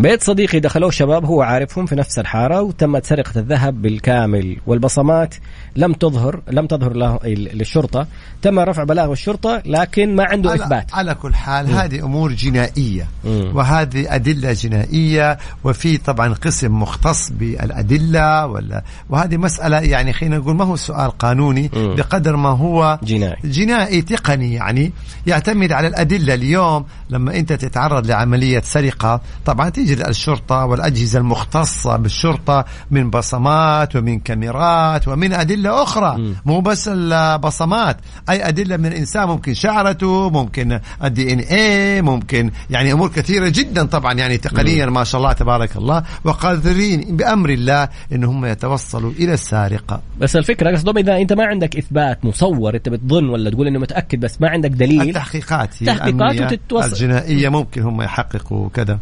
بيت 0.00 0.22
صديقي 0.22 0.60
دخلوه 0.60 0.90
شباب 0.90 1.24
هو 1.24 1.42
عارفهم 1.42 1.86
في 1.86 1.94
نفس 1.94 2.18
الحارة 2.18 2.62
وتمت 2.62 3.06
سرقة 3.06 3.32
الذهب 3.36 3.82
بالكامل 3.82 4.56
والبصمات 4.66 5.34
لم 5.76 5.92
تظهر 5.92 6.40
لم 6.50 6.66
تظهر 6.66 6.92
له 6.92 7.18
للشرطه 7.24 8.06
تم 8.42 8.58
رفع 8.58 8.84
بلاغ 8.84 9.12
الشرطة 9.12 9.62
لكن 9.66 10.16
ما 10.16 10.24
عنده 10.24 10.50
على 10.50 10.64
إثبات 10.64 10.94
على 10.94 11.14
كل 11.14 11.34
حال 11.34 11.66
م. 11.66 11.70
هذه 11.70 12.04
أمور 12.04 12.32
جنائية 12.32 13.08
م. 13.24 13.56
وهذه 13.56 14.14
أدلة 14.14 14.52
جنائية 14.52 15.38
وفي 15.64 15.96
طبعا 15.96 16.34
قسم 16.34 16.82
مختص 16.82 17.30
بالأدلة 17.30 18.46
ولا 18.46 18.82
وهذه 19.10 19.36
مسألة 19.36 19.80
يعني 19.80 20.12
خلينا 20.12 20.38
نقول 20.38 20.56
ما 20.56 20.64
هو 20.64 20.76
سؤال 20.76 21.10
قانوني 21.10 21.70
م. 21.72 21.94
بقدر 21.94 22.36
ما 22.36 22.48
هو 22.48 22.98
جنائي 23.02 23.36
جنائي 23.44 24.02
تقني 24.02 24.54
يعني 24.54 24.92
يعتمد 25.26 25.72
على 25.72 25.88
الأدلة 25.88 26.34
اليوم 26.34 26.84
لما 27.10 27.36
أنت 27.36 27.52
تتعرض 27.52 28.06
لعملية 28.06 28.62
سرقة 28.64 29.20
طبعا 29.46 29.68
تيجي 29.68 29.89
الشرطة 29.92 30.64
والأجهزة 30.64 31.18
المختصة 31.18 31.96
بالشرطة 31.96 32.64
من 32.90 33.10
بصمات 33.10 33.96
ومن 33.96 34.18
كاميرات 34.18 35.08
ومن 35.08 35.32
أدلة 35.32 35.82
أخرى. 35.82 36.34
مو 36.46 36.60
بس 36.60 36.88
البصمات. 36.92 37.96
أي 38.30 38.48
أدلة 38.48 38.76
من 38.76 38.86
الانسان 38.86 39.28
ممكن 39.28 39.54
شعرته 39.54 40.30
ممكن 40.30 40.80
الدي 41.04 41.32
ان 41.32 41.38
اي 41.38 42.02
ممكن 42.02 42.50
يعني 42.70 42.92
أمور 42.92 43.08
كثيرة 43.08 43.48
جدا 43.48 43.86
طبعا 43.86 44.12
يعني 44.12 44.38
تقنيا 44.38 44.86
ما 44.86 45.04
شاء 45.04 45.20
الله 45.20 45.32
تبارك 45.32 45.76
الله 45.76 46.02
وقادرين 46.24 47.16
بأمر 47.16 47.50
الله 47.50 47.88
إن 48.12 48.24
هم 48.24 48.44
يتوصلوا 48.44 49.10
إلى 49.10 49.34
السارقة. 49.34 50.00
بس 50.20 50.36
الفكرة 50.36 50.70
قصدهم 50.70 50.98
إذا 50.98 51.16
أنت 51.16 51.32
ما 51.32 51.44
عندك 51.46 51.76
إثبات 51.76 52.24
مصور 52.24 52.74
أنت 52.74 52.88
بتظن 52.88 53.28
ولا 53.28 53.50
تقول 53.50 53.66
إنه 53.66 53.78
متأكد 53.78 54.20
بس 54.20 54.40
ما 54.40 54.48
عندك 54.48 54.70
دليل. 54.70 55.02
التحقيقات 55.02 55.74
تحقيقات 55.74 56.40
وتتوصل. 56.40 56.92
الجنائية 56.92 57.48
ممكن 57.48 57.82
هم 57.82 58.02
يحققوا 58.02 58.68
كذا. 58.74 58.98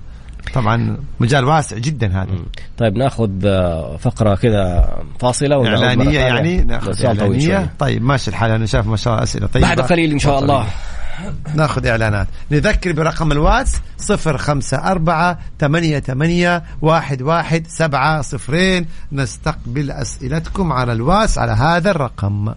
طبعا 0.54 0.96
مجال 1.20 1.44
واسع 1.44 1.78
جدا 1.78 2.22
هذا. 2.22 2.38
طيب 2.78 2.96
ناخذ 2.96 3.30
آه، 3.44 3.96
فقرة 3.96 4.34
كذا 4.34 4.94
فاصلة 5.20 5.66
إعلانية 5.66 6.20
يعني؟ 6.20 6.64
ناخذ 6.64 7.04
إعلانية؟ 7.04 7.70
طيب 7.78 8.02
ماشي 8.02 8.30
الحال 8.30 8.50
أنا 8.50 8.66
شايف 8.66 8.86
ما 8.86 8.96
شاء 8.96 9.12
الله 9.12 9.22
أسئلة. 9.22 9.46
طيبه 9.46 9.66
بعد 9.68 9.80
قليل 9.80 10.12
إن 10.12 10.18
شاء 10.18 10.38
الله. 10.38 10.66
ناخذ 11.54 11.86
إعلانات. 11.86 12.26
نذكر 12.50 12.92
برقم 12.92 13.32
الواتس 13.32 13.76
صفر 13.98 14.38
خمسة 14.38 14.76
أربعة 14.76 15.38
ثمانية 15.60 15.98
ثمانية 16.00 16.62
واحد 16.82 17.22
واحد 17.22 17.66
سبعة 17.68 18.22
صفرين. 18.22 18.86
نستقبل 19.12 19.90
أسئلتكم 19.90 20.72
على 20.72 20.92
الواتس 20.92 21.38
على 21.38 21.52
هذا 21.52 21.90
الرقم. 21.90 22.54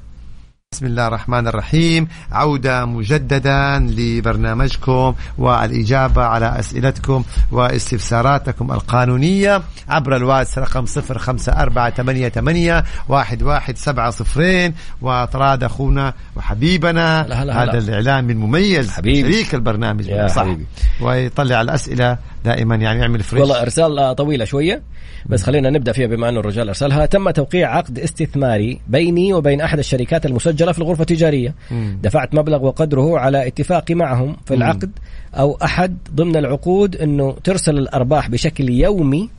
بسم 0.74 0.86
الله 0.86 1.08
الرحمن 1.08 1.48
الرحيم. 1.48 2.08
عودة 2.32 2.86
مجددا 2.86 3.80
لبرنامجكم 3.80 5.16
والإجابة 5.38 6.24
على 6.24 6.60
أسئلتكم 6.60 7.24
واستفساراتكم 7.52 8.72
القانونية 8.72 9.62
عبر 9.90 10.16
الواتس 10.16 10.58
رقم 10.58 10.86
صفر 10.86 11.18
خمسة 11.18 11.52
أربعة 11.52 11.90
ثمانية 11.90 12.30
ثمانية 12.30 12.84
واحد 13.10 13.44
واحد 13.44 13.78
سبعة 13.78 14.12
صفرين. 14.12 14.74
وطراد 15.02 15.64
أخونا 15.64 16.14
وحبيبنا 16.36 17.22
هلا 17.22 17.44
هلا 17.44 17.64
هذا 17.64 17.78
الإعلامي 17.78 18.34
المميز. 18.34 18.92
حبيبي. 18.92 19.34
شريك 19.34 19.56
البرنامج 19.56 20.08
يا 20.08 20.28
صح 20.28 20.42
حبيبي. 20.42 20.66
ويطلع 21.02 21.62
الأسئلة 21.62 22.18
دائما 22.46 22.76
يعني 22.76 23.00
يعمل 23.00 23.24
فريش 23.24 23.42
والله 23.42 23.62
إرسال 23.62 24.16
طويلة 24.16 24.46
شوية 24.46 24.82
بس 25.26 25.44
خلينا 25.44 25.70
نبدأ 25.70 25.92
فيها 25.92 26.08
بما 26.08 26.30
أنه 26.30 26.40
الرجال 26.40 26.68
أرسلها. 26.68 27.06
تم 27.06 27.30
توقيع 27.30 27.76
عقد 27.76 28.00
استثماري 28.00 28.82
بيني 28.88 29.34
وبين 29.34 29.62
أحد 29.62 29.80
الشركات 29.80 30.26
المسجلة 30.62 30.72
في 30.72 30.80
الغرفة 30.80 31.02
التجارية. 31.02 31.56
دفعت 32.04 32.36
مبلغ 32.36 32.66
وقدره 32.66 33.20
على 33.20 33.48
اتفاقي 33.48 33.96
معهم 33.96 34.38
في 34.46 34.54
العقد 34.54 34.92
أو 35.34 35.58
أحد 35.64 35.98
ضمن 36.16 36.36
العقود 36.36 36.96
أنه 36.96 37.36
ترسل 37.44 37.78
الأرباح 37.78 38.30
بشكل 38.30 38.70
يومي 38.70 39.30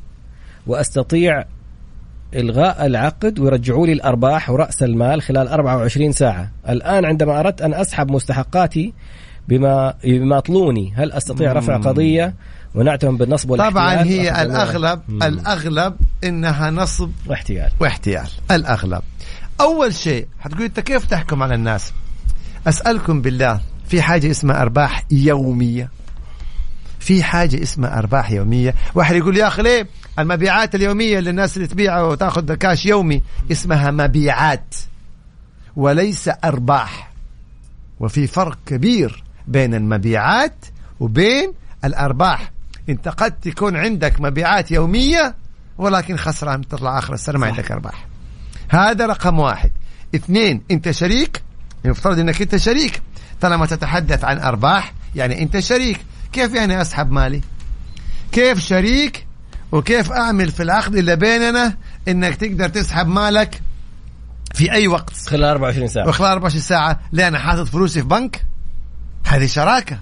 وأستطيع 0.67 1.45
إلغاء 2.35 2.87
العقد 2.87 3.39
ويرجعوا 3.39 3.87
لي 3.87 3.93
الأرباح 3.93 4.51
ورأس 4.51 4.83
المال 4.83 5.23
خلال 5.23 5.49
24 5.49 6.13
ساعة. 6.13 6.51
الآن 6.69 7.05
عندما 7.05 7.41
أردت 7.41 7.63
أن 7.63 7.75
أسحب 7.75 8.11
مستحقاتي 8.11 8.93
بما 9.49 9.95
يماطلوني 10.05 10.93
هل 10.97 11.13
أستطيع 11.13 11.53
رفع 11.53 11.77
قضية؟ 11.77 12.35
ونعتهم 12.75 13.17
بالنصب 13.17 13.51
والاحتيال. 13.51 13.75
طبعا 13.75 14.03
هي 14.03 14.43
الأغلب 14.43 15.01
مم. 15.09 15.23
الأغلب 15.23 15.95
إنها 16.25 16.71
نصب 16.71 17.11
واحتيال. 17.27 17.71
واحتيال. 17.81 18.27
الأغلب. 18.51 19.03
أول 19.63 19.95
شيء 19.95 20.27
حتقول 20.41 20.63
أنت 20.63 20.81
كيف 20.81 21.05
تحكم 21.05 21.43
على 21.43 21.55
الناس؟ 21.55 21.93
أسألكم 22.67 23.23
بالله 23.23 23.61
في 23.89 24.03
حاجة 24.03 24.31
اسمها 24.31 24.63
أرباح 24.63 25.05
يومية. 25.11 25.91
في 27.01 27.23
حاجة 27.23 27.63
اسمها 27.63 27.99
أرباح 27.99 28.31
يومية. 28.31 28.75
واحد 28.95 29.17
يقول 29.17 29.37
يا 29.37 29.47
أخي 29.47 29.63
ليه؟ 29.63 29.87
المبيعات 30.19 30.75
اليومية 30.75 31.19
اللي 31.19 31.31
الناس 31.31 31.57
اللي 31.57 31.69
تبيع 31.69 32.01
وتأخذ 32.01 32.55
كاش 32.55 32.87
يومي 32.87 33.23
اسمها 33.53 33.91
مبيعات 33.91 34.75
وليس 35.77 36.31
أرباح. 36.45 37.13
وفي 38.01 38.27
فرق 38.27 38.59
كبير 38.67 39.25
بين 39.49 39.75
المبيعات 39.75 40.65
وبين 41.01 41.53
الأرباح. 41.85 42.53
أنت 42.89 43.09
قد 43.09 43.33
تكون 43.41 43.77
عندك 43.77 44.21
مبيعات 44.21 44.71
يومية 44.71 45.35
ولكن 45.79 46.17
خسران 46.17 46.69
تطلع 46.69 46.99
آخر 46.99 47.15
السنة 47.15 47.39
ما 47.39 47.47
عندك 47.47 47.73
أرباح. 47.73 48.12
هذا 48.69 49.07
رقم 49.07 49.39
واحد. 49.39 49.71
اثنين 50.15 50.63
أنت 50.71 50.91
شريك. 50.91 51.43
يفترض 51.85 52.19
أنك 52.19 52.43
أنت 52.43 52.57
شريك. 52.57 53.03
طالما 53.41 53.67
تتحدث 53.67 54.25
عن 54.25 54.39
أرباح 54.39 54.93
يعني 55.15 55.43
أنت 55.43 55.59
شريك. 55.59 56.01
كيف 56.33 56.55
يعني 56.55 56.81
أسحب 56.81 57.11
مالي؟ 57.11 57.41
كيف 58.33 58.59
شريك؟ 58.59 59.27
وكيف 59.73 60.13
أعمل 60.13 60.51
في 60.51 60.63
العقد 60.63 60.97
اللي 60.97 61.17
بيننا 61.17 61.77
أنك 62.09 62.37
تقدر 62.37 62.69
تسحب 62.69 63.07
مالك 63.07 63.61
في 64.55 64.73
أي 64.73 64.89
وقت؟ 64.89 65.17
خلال 65.17 65.45
24 65.45 65.89
ساعة. 65.89 66.09
وخلال 66.09 66.31
24 66.31 66.63
ساعة 66.63 67.01
ليه 67.13 67.29
أنا 67.29 67.39
حاطط 67.39 67.69
فلوسي 67.69 68.01
في 68.01 68.09
بنك؟ 68.09 68.45
هذه 69.27 69.47
شراكة. 69.47 69.99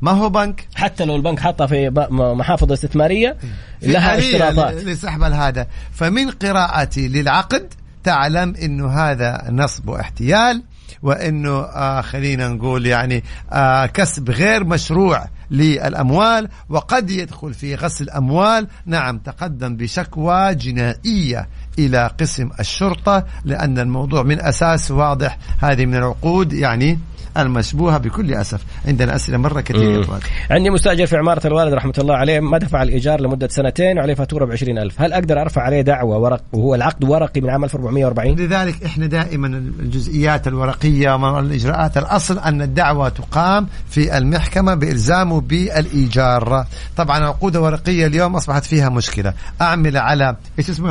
ما 0.00 0.10
هو 0.10 0.28
بنك؟ 0.28 0.68
حتى 0.74 1.04
لو 1.04 1.16
البنك 1.16 1.40
حاطها 1.40 1.66
في 1.66 1.90
محافظ 2.10 2.72
استثمارية 2.72 3.36
لها 3.82 4.18
اشتراطات. 4.18 4.74
لسحب 4.74 5.22
هذا 5.22 5.66
فمن 5.92 6.30
قراءتي 6.30 7.08
للعقد 7.08 7.74
تعلم 8.04 8.54
إنه 8.62 8.90
هذا 8.90 9.44
نصب 9.50 9.88
واحتيال 9.88 10.62
وإنه 11.02 11.60
آه 11.60 12.00
خلينا 12.00 12.48
نقول 12.48 12.86
يعني 12.86 13.24
آه 13.52 13.86
كسب 13.86 14.30
غير 14.30 14.64
مشروع 14.64 15.24
للأموال 15.50 16.48
وقد 16.68 17.10
يدخل 17.10 17.54
في 17.54 17.74
غسل 17.74 18.10
اموال 18.10 18.66
نعم 18.86 19.18
تقدم 19.18 19.76
بشكوى 19.76 20.54
جنائية 20.54 21.48
إلى 21.78 22.10
قسم 22.20 22.50
الشرطة 22.60 23.24
لأن 23.44 23.78
الموضوع 23.78 24.22
من 24.22 24.40
أساس 24.40 24.90
واضح. 24.90 25.38
هذه 25.60 25.86
من 25.86 25.94
العقود 25.94 26.52
يعني 26.52 26.98
المشبوهة 27.38 27.98
بكل 27.98 28.34
أسف. 28.34 28.60
عندنا 28.86 29.16
أسئلة 29.16 29.38
مرة 29.38 29.60
كثيرة 29.60 30.20
عندي 30.50 30.70
مستأجر 30.70 31.06
في 31.06 31.16
عمارة 31.16 31.46
الوالد 31.46 31.74
رحمة 31.74 31.94
الله 31.98 32.14
عليه 32.14 32.40
ما 32.40 32.58
دفع 32.58 32.82
الإيجار 32.82 33.20
لمدة 33.20 33.48
سنتين 33.48 33.98
وعليه 33.98 34.14
فاتورة 34.14 34.44
ب 34.44 34.50
ألف. 34.52 35.00
هل 35.00 35.12
أقدر 35.12 35.40
أرفع 35.40 35.62
عليه 35.62 35.80
دعوة 35.80 36.18
ورق 36.18 36.40
وهو 36.52 36.74
العقد 36.74 37.04
ورقي 37.04 37.40
من 37.40 37.50
عام 37.50 37.64
1440 37.64 38.36
لذلك 38.36 38.84
إحنا 38.84 39.06
دائما 39.06 39.46
الجزئيات 39.46 40.48
الورقية 40.48 41.16
والاجراءات 41.16 41.98
الأصل 41.98 42.38
أن 42.38 42.62
الدعوة 42.62 43.08
تقام 43.08 43.66
في 43.90 44.18
المحكمة 44.18 44.74
بالزامه 44.74 45.40
بالإيجار. 45.40 46.66
طبعا 46.96 47.18
العقود 47.18 47.56
الورقية 47.56 48.06
اليوم 48.06 48.36
أصبحت 48.36 48.64
فيها 48.64 48.88
مشكلة. 48.88 49.32
أعمل 49.60 49.96
على 49.96 50.36
إيش 50.58 50.70
اسمه 50.70 50.90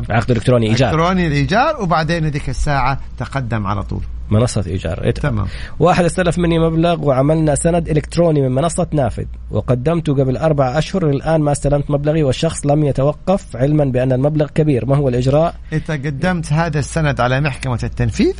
افراد 0.00 0.16
عقد 0.16 0.30
إلكتروني 0.30 0.66
إيجار. 0.66 0.90
إلكتروني 0.90 1.26
الإيجار 1.26 1.82
وبعدين 1.82 2.26
ذيك 2.26 2.48
الساعة 2.48 3.00
تقدم 3.18 3.66
على 3.66 3.82
طول. 3.82 4.02
منصة 4.30 4.64
إيجار. 4.66 5.04
إيه. 5.04 5.10
تمام. 5.10 5.46
واحد 5.78 6.04
استلف 6.04 6.38
مني 6.38 6.58
مبلغ 6.58 7.04
وعملنا 7.04 7.54
سند 7.54 7.88
إلكتروني 7.88 8.40
من 8.40 8.54
منصة 8.54 8.86
نافذ. 8.92 9.24
وقدمته 9.50 10.14
قبل 10.14 10.36
أربع 10.36 10.78
أشهر 10.78 11.10
الآن 11.10 11.40
ما 11.40 11.52
استلمت 11.52 11.90
مبلغي 11.90 12.22
والشخص 12.22 12.66
لم 12.66 12.84
يتوقف 12.84 13.56
علما 13.56 13.84
بأن 13.84 14.12
المبلغ 14.12 14.46
كبير. 14.46 14.86
ما 14.86 14.96
هو 14.96 15.08
الإجراء؟ 15.08 15.54
أنت 15.72 15.90
قدمت 15.90 16.52
هذا 16.52 16.78
السند 16.78 17.20
على 17.20 17.40
محكمة 17.40 17.80
التنفيذ 17.84 18.34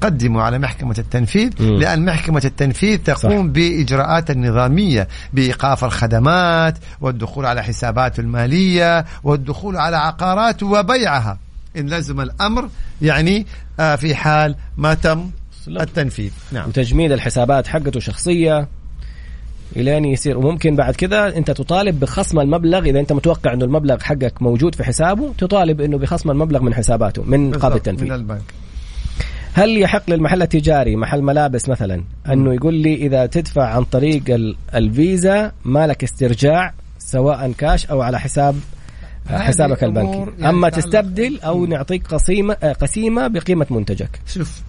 قدموا 0.00 0.42
على 0.42 0.58
محكمة 0.58 0.94
التنفيذ 0.98 1.50
م. 1.60 1.78
لأن 1.78 2.04
محكمة 2.04 2.42
التنفيذ 2.44 2.98
تقوم 2.98 3.46
صح. 3.46 3.52
بإجراءات 3.52 4.30
النظامية 4.30 5.08
بإيقاف 5.32 5.84
الخدمات 5.84 6.78
والدخول 7.00 7.46
على 7.46 7.62
حساباته 7.62 8.20
المالية 8.20 9.04
والدخول 9.24 9.76
على 9.76 9.96
عقارات 9.96 10.62
وبيعها. 10.62 11.38
إن 11.76 11.86
لزم 11.86 12.20
الأمر 12.20 12.68
يعني 13.02 13.46
آه، 13.80 13.96
في 13.96 14.14
حال 14.14 14.54
ما 14.76 14.94
تم 14.94 15.30
التنفيذ. 15.68 16.32
نعم. 16.52 16.68
وتجميد 16.68 17.12
الحسابات 17.12 17.66
حقته 17.66 18.00
شخصية 18.00 18.68
الين 19.76 20.04
يصير. 20.04 20.38
وممكن 20.38 20.76
بعد 20.76 20.94
كذا 20.94 21.36
أنت 21.36 21.50
تطالب 21.50 22.00
بخصم 22.00 22.40
المبلغ 22.40 22.78
إذا 22.78 23.00
أنت 23.00 23.12
متوقع 23.12 23.52
إنه 23.52 23.64
المبلغ 23.64 24.00
حقك 24.00 24.42
موجود 24.42 24.74
في 24.74 24.84
حسابه 24.84 25.32
تطالب 25.38 25.80
إنه 25.80 25.98
بخصم 25.98 26.30
المبلغ 26.30 26.62
من 26.62 26.74
حساباته 26.74 27.22
من 27.22 27.54
قاضي 27.54 27.76
التنفيذ 27.76 28.06
من 28.06 28.12
البنك. 28.12 28.42
هل 29.54 29.78
يحق 29.78 30.10
للمحل 30.10 30.42
التجاري 30.42 30.96
محل 30.96 31.22
ملابس 31.22 31.68
مثلا 31.68 32.04
أنه 32.28 32.54
يقول 32.54 32.74
لي 32.74 32.94
إذا 32.94 33.26
تدفع 33.26 33.64
عن 33.64 33.84
طريق 33.84 34.22
الفيزا 34.74 35.52
مالك 35.64 36.04
استرجاع 36.04 36.72
سواء 36.98 37.52
كاش 37.52 37.86
أو 37.86 38.02
على 38.02 38.20
حساب 38.20 38.56
حسابك 39.26 39.84
البنكي. 39.84 40.18
يعني 40.18 40.48
أما 40.48 40.68
تستبدل 40.68 41.40
أو 41.40 41.66
نعطيك 41.66 42.06
قسيمه 42.06 42.54
قسيمة 42.54 43.26
بقيمة 43.28 43.66
منتجك. 43.70 44.20
شوف 44.26 44.62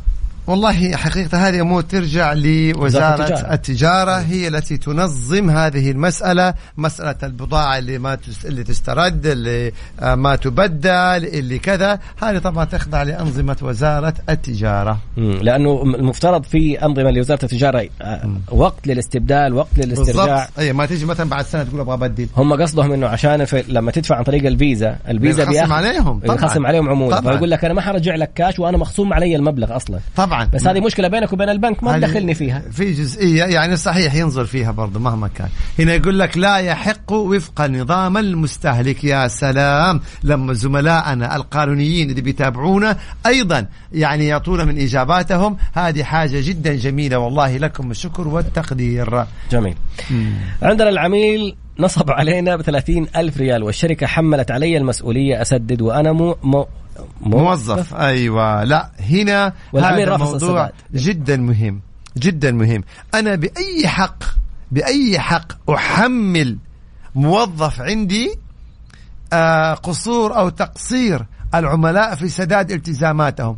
والله 0.51 0.95
حقيقة 0.95 1.47
هذه 1.47 1.61
أمور 1.61 1.81
ترجع 1.81 2.33
لوزارة 2.33 3.21
التجارة. 3.21 3.53
التجارة 3.53 4.11
هي 4.11 4.47
التي 4.47 4.77
تنظم 4.77 5.49
هذه 5.49 5.91
المسألة 5.91 6.53
مسألة 6.77 7.15
البضاعة 7.23 7.77
اللي 7.77 7.97
ما 7.97 8.17
اللي 8.45 8.63
تسترد 8.63 9.25
اللي 9.25 9.71
آه، 9.99 10.15
ما 10.15 10.35
تبدل 10.35 10.89
اللي 10.89 11.59
كذا. 11.59 11.99
هذه 12.23 12.37
طبعا 12.37 12.65
تخضع 12.65 13.03
لأنظمة 13.03 13.57
وزارة 13.61 14.13
التجارة. 14.29 14.99
لأنه 15.17 15.81
المفترض 15.83 16.43
في 16.43 16.85
أنظمة 16.85 17.11
لوزارة 17.11 17.39
التجارة 17.43 17.89
آه، 18.01 18.29
وقت 18.51 18.87
للاستبدال 18.87 19.53
وقت 19.53 19.77
للاسترجاع. 19.77 20.49
أي 20.59 20.73
ما 20.73 20.85
تيجي 20.85 21.05
مثلا 21.05 21.29
بعد 21.29 21.45
سنة 21.45 21.63
تقول 21.63 21.79
أبغى 21.79 21.93
أبدل. 21.93 22.27
هم 22.37 22.61
قصدهم 22.61 22.91
إنه 22.91 23.07
عشان 23.07 23.45
لما 23.67 23.91
تدفع 23.91 24.15
عن 24.15 24.23
طريق 24.23 24.45
الفيزا 24.45 24.97
الفيزا 25.07 25.43
بيخصم 25.45 25.73
عليهم 25.73 26.19
طبعا. 26.19 26.35
بيخصم 26.35 26.65
عليهم 26.65 26.89
عمولة. 26.89 27.21
فيقول 27.21 27.51
لك 27.51 27.65
أنا 27.65 27.73
ما 27.73 27.81
حرجع 27.81 28.15
لك 28.15 28.31
كاش 28.35 28.59
وأنا 28.59 28.77
مخصوم 28.77 29.13
علي 29.13 29.35
المبلغ 29.35 29.75
أصلا. 29.75 29.99
طبعا. 30.15 30.40
طبعا 30.45 30.55
بس 30.55 30.67
هذه 30.67 30.79
مشكلة 30.79 31.07
بينك 31.07 31.33
وبين 31.33 31.49
البنك 31.49 31.83
ما 31.83 31.97
تدخلني 31.97 32.33
فيها. 32.33 32.59
في 32.71 32.91
جزئية 32.91 33.43
يعني 33.43 33.75
صحيح 33.75 34.15
ينظر 34.15 34.45
فيها 34.45 34.71
برضه 34.71 34.99
مهما 34.99 35.27
كان. 35.27 35.47
هنا 35.79 35.93
يقول 35.93 36.19
لك 36.19 36.37
لا 36.37 36.57
يحق 36.57 37.11
وفق 37.11 37.61
نظام 37.61 38.17
المستهلك. 38.17 39.03
يا 39.03 39.27
سلام. 39.27 40.01
لما 40.23 40.53
زملائنا 40.53 41.35
القانونيين 41.35 42.09
اللي 42.09 42.21
بيتابعونا 42.21 42.97
أيضا 43.25 43.65
يعني 43.91 44.27
يعطونا 44.27 44.65
من 44.65 44.77
إجاباتهم. 44.77 45.57
هذه 45.73 46.03
حاجة 46.03 46.41
جدا 46.41 46.75
جميلة. 46.75 47.17
والله 47.17 47.57
لكم 47.57 47.91
الشكر 47.91 48.27
والتقدير. 48.27 49.25
جميل. 49.51 49.75
مم. 50.11 50.33
عندنا 50.61 50.89
العميل 50.89 51.55
نصب 51.79 52.11
علينا 52.11 52.55
ب 52.55 52.61
ألف 53.15 53.37
ريال 53.37 53.63
والشركة 53.63 54.07
حملت 54.07 54.51
علي 54.51 54.77
المسؤولية 54.77 55.41
أسدد 55.41 55.81
وأنا 55.81 56.11
مو, 56.11 56.37
مو 56.43 56.67
موظف. 57.21 57.93
أيوه. 57.93 58.63
لا 58.63 58.91
هنا 58.99 59.53
هذا 59.75 60.15
الموضوع 60.15 60.71
جدا 60.93 61.37
مهم 61.37 61.81
جدا 62.17 62.51
مهم. 62.51 62.83
أنا 63.13 63.35
بأي 63.35 63.87
حق 63.87 64.23
بأي 64.71 65.19
حق 65.19 65.71
أحمل 65.71 66.57
موظف 67.15 67.81
عندي 67.81 68.35
آه 69.33 69.73
قصور 69.73 70.37
أو 70.37 70.49
تقصير 70.49 71.25
العملاء 71.55 72.15
في 72.15 72.29
سداد 72.29 72.71
التزاماتهم؟ 72.71 73.57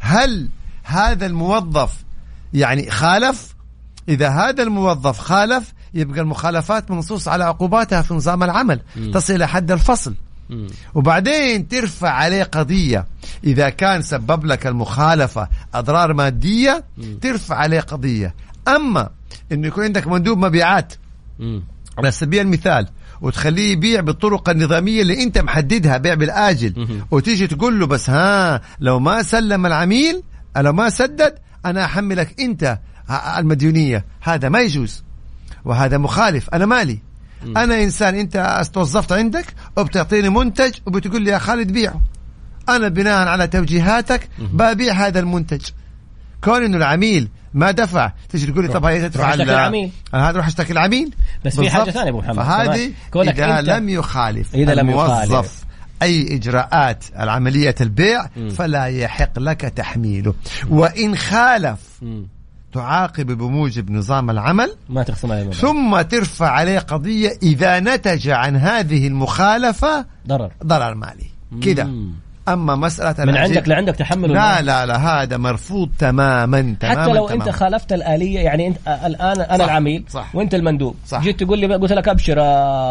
هل 0.00 0.48
هذا 0.82 1.26
الموظف 1.26 2.04
يعني 2.54 2.90
خالف؟ 2.90 3.54
إذا 4.08 4.28
هذا 4.28 4.62
الموظف 4.62 5.18
خالف 5.18 5.72
يبقى 5.94 6.20
المخالفات 6.20 6.90
منصوص 6.90 7.28
على 7.28 7.44
عقوباتها 7.44 8.02
في 8.02 8.14
نظام 8.14 8.42
العمل. 8.42 8.80
م. 8.96 9.10
تصل 9.10 9.34
إلى 9.34 9.48
حد 9.48 9.70
الفصل. 9.70 10.14
م. 10.50 10.66
وبعدين 10.94 11.68
ترفع 11.68 12.10
عليه 12.10 12.42
قضية. 12.42 13.06
إذا 13.44 13.68
كان 13.68 14.02
سبب 14.02 14.44
لك 14.46 14.66
المخالفة 14.66 15.48
أضرار 15.74 16.12
مادية 16.14 16.84
م. 16.98 17.02
ترفع 17.20 17.56
عليه 17.56 17.80
قضية. 17.80 18.34
أما 18.68 19.10
أنه 19.52 19.66
يكون 19.66 19.84
عندك 19.84 20.06
مندوب 20.06 20.38
مبيعات 20.38 20.92
على 21.98 22.10
سبيل 22.10 22.40
المثال 22.40 22.88
وتخليه 23.20 23.72
يبيع 23.72 24.00
بالطرق 24.00 24.48
النظامية 24.48 25.02
اللي 25.02 25.22
أنت 25.22 25.38
محددها 25.38 25.96
بيع 25.96 26.14
بالآجل 26.14 26.86
وتيجي 27.10 27.46
تقول 27.46 27.80
له 27.80 27.86
بس 27.86 28.10
ها 28.10 28.60
لو 28.80 28.98
ما 29.00 29.22
سلم 29.22 29.66
العميل 29.66 30.22
لو 30.56 30.72
ما 30.72 30.90
سدد 30.90 31.34
أنا 31.66 31.84
أحملك 31.84 32.40
أنت 32.40 32.78
المديونية. 33.38 34.04
هذا 34.20 34.48
ما 34.48 34.60
يجوز. 34.60 35.02
وهذا 35.64 35.98
مخالف. 35.98 36.50
أنا 36.50 36.66
مالي. 36.66 36.98
أنا 37.56 37.82
إنسان 37.82 38.14
أنت 38.14 38.36
استوظفت 38.36 39.12
عندك 39.12 39.46
وبتعطيني 39.76 40.28
منتج 40.28 40.72
وبتقول 40.86 41.22
لي 41.22 41.30
يا 41.30 41.38
خالد 41.38 41.72
بيعه. 41.72 42.00
أنا 42.68 42.88
بناء 42.88 43.28
على 43.28 43.46
توجيهاتك 43.46 44.28
ببيع 44.38 44.94
هذا 44.94 45.20
المنتج. 45.20 45.62
كون 46.44 46.64
إنه 46.64 46.76
العميل 46.76 47.28
ما 47.54 47.70
دفع. 47.70 48.12
تيجي 48.28 48.46
تقول 48.46 48.64
لي 48.64 48.72
طب 48.72 48.84
هي 48.84 49.08
تدفع 49.08 49.34
العميل. 49.34 49.90
أنا 50.14 50.30
هذا 50.30 50.36
روح 50.36 50.46
اشتكي 50.46 50.72
العميل. 50.72 51.14
بس 51.44 51.60
في 51.60 51.70
حاجة 51.70 51.90
ثانية 51.90 52.10
أبو 52.10 52.18
محمد. 52.18 52.36
فهذه 52.36 52.92
إذا 53.16 53.60
لم 53.60 53.88
يخالف 53.88 54.54
إذا 54.54 54.74
لم 54.74 54.90
يخالف. 54.90 55.64
أي 56.02 56.36
إجراءات 56.36 57.04
العملية 57.20 57.74
البيع 57.80 58.26
م. 58.36 58.48
فلا 58.48 58.86
يحق 58.86 59.38
لك 59.38 59.60
تحميله. 59.60 60.34
وإن 60.68 61.16
خالف 61.16 61.80
م. 62.02 62.22
تعاقب 62.72 63.26
بموجب 63.26 63.90
نظام 63.90 64.30
العمل 64.30 64.76
ما 64.88 65.02
تخصم 65.02 65.32
عليه 65.32 65.50
ثم 65.50 66.00
ترفع 66.00 66.50
عليه 66.50 66.78
قضية 66.78 67.30
إذا 67.42 67.80
نتج 67.80 68.28
عن 68.28 68.56
هذه 68.56 69.06
المخالفة 69.06 70.06
ضرر. 70.28 70.52
ضرر 70.64 70.94
مالي. 70.94 71.26
كذا. 71.62 71.90
أما 72.48 72.76
مسألة 72.76 73.24
من 73.24 73.36
عندك 73.36 73.68
لعندك 73.68 73.96
تحمل 73.96 74.32
لا 74.32 74.62
لا 74.62 74.86
لا 74.86 74.96
هذا 74.96 75.36
مرفوض 75.36 75.90
تماما 75.98 76.76
تماما 76.80 77.02
حتى 77.02 77.12
لو 77.12 77.26
تماماً. 77.28 77.44
أنت 77.44 77.54
خالفت 77.54 77.92
الآلية 77.92 78.40
يعني 78.40 78.66
أنت 78.66 78.76
الآن 78.86 79.40
أنا 79.40 79.58
صح 79.58 79.64
العميل 79.64 80.04
صح. 80.08 80.34
وأنت 80.34 80.54
المندوب. 80.54 80.96
صح. 81.06 81.20
جيت 81.20 81.42
تقول 81.42 81.58
لي 81.58 81.74
قلت 81.74 81.92
لك 81.92 82.08
أبشر 82.08 82.36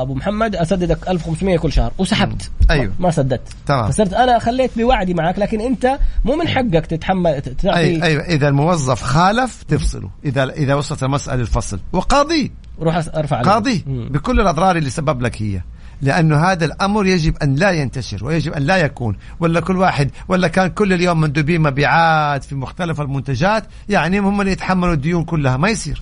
أبو 0.02 0.14
محمد 0.14 0.56
أسددك 0.56 1.10
1500 1.10 1.58
كل 1.58 1.72
شهر. 1.72 1.92
وسحبت. 1.98 2.52
أيوه. 2.72 2.94
ما 3.00 3.12
سددت. 3.12 3.48
تمام. 3.66 3.92
فصرت 3.92 4.14
أنا 4.14 4.40
خليت 4.40 4.72
بوعدي 4.78 5.14
معك 5.14 5.40
لكن 5.40 5.62
أنت 5.62 5.98
مو 6.26 6.36
من 6.36 6.48
حقك 6.48 6.86
تتحمل 6.86 7.42
تعطي. 7.42 7.76
أيوة, 7.76 8.04
أيوه. 8.04 8.24
إذا 8.24 8.48
الموظف 8.48 9.02
خالف 9.02 9.64
تفصله. 9.64 10.10
إذا 10.26 10.44
إذا 10.44 10.74
وصلت 10.76 11.04
المسألة 11.04 11.38
للفصل. 11.38 11.80
وقاضي. 11.94 12.52
روح 12.82 12.96
أرفع 13.16 13.42
قاضي. 13.42 13.84
بكل 13.88 14.40
الأضرار 14.40 14.76
اللي 14.78 14.90
سبب 14.90 15.22
لك 15.22 15.42
هي. 15.42 15.62
لأنه 16.02 16.38
هذا 16.38 16.66
الأمر 16.66 17.06
يجب 17.06 17.38
أن 17.44 17.56
لا 17.56 17.72
ينتشر 17.72 18.26
ويجب 18.26 18.54
أن 18.54 18.62
لا 18.62 18.78
يكون. 18.78 19.18
ولا 19.40 19.60
كل 19.60 19.78
واحد 19.78 20.12
ولا 20.28 20.48
كان 20.48 20.68
كل 20.68 20.94
اليوم 20.94 21.22
مندوبين 21.22 21.62
مبيعات 21.62 22.44
في 22.44 22.56
مختلف 22.56 23.02
المنتجات 23.02 23.64
يعني 23.90 24.20
هم 24.20 24.42
اللي 24.42 24.52
يتحملوا 24.52 24.94
الديون 24.94 25.24
كلها 25.24 25.58
ما 25.58 25.70
يصير. 25.70 26.02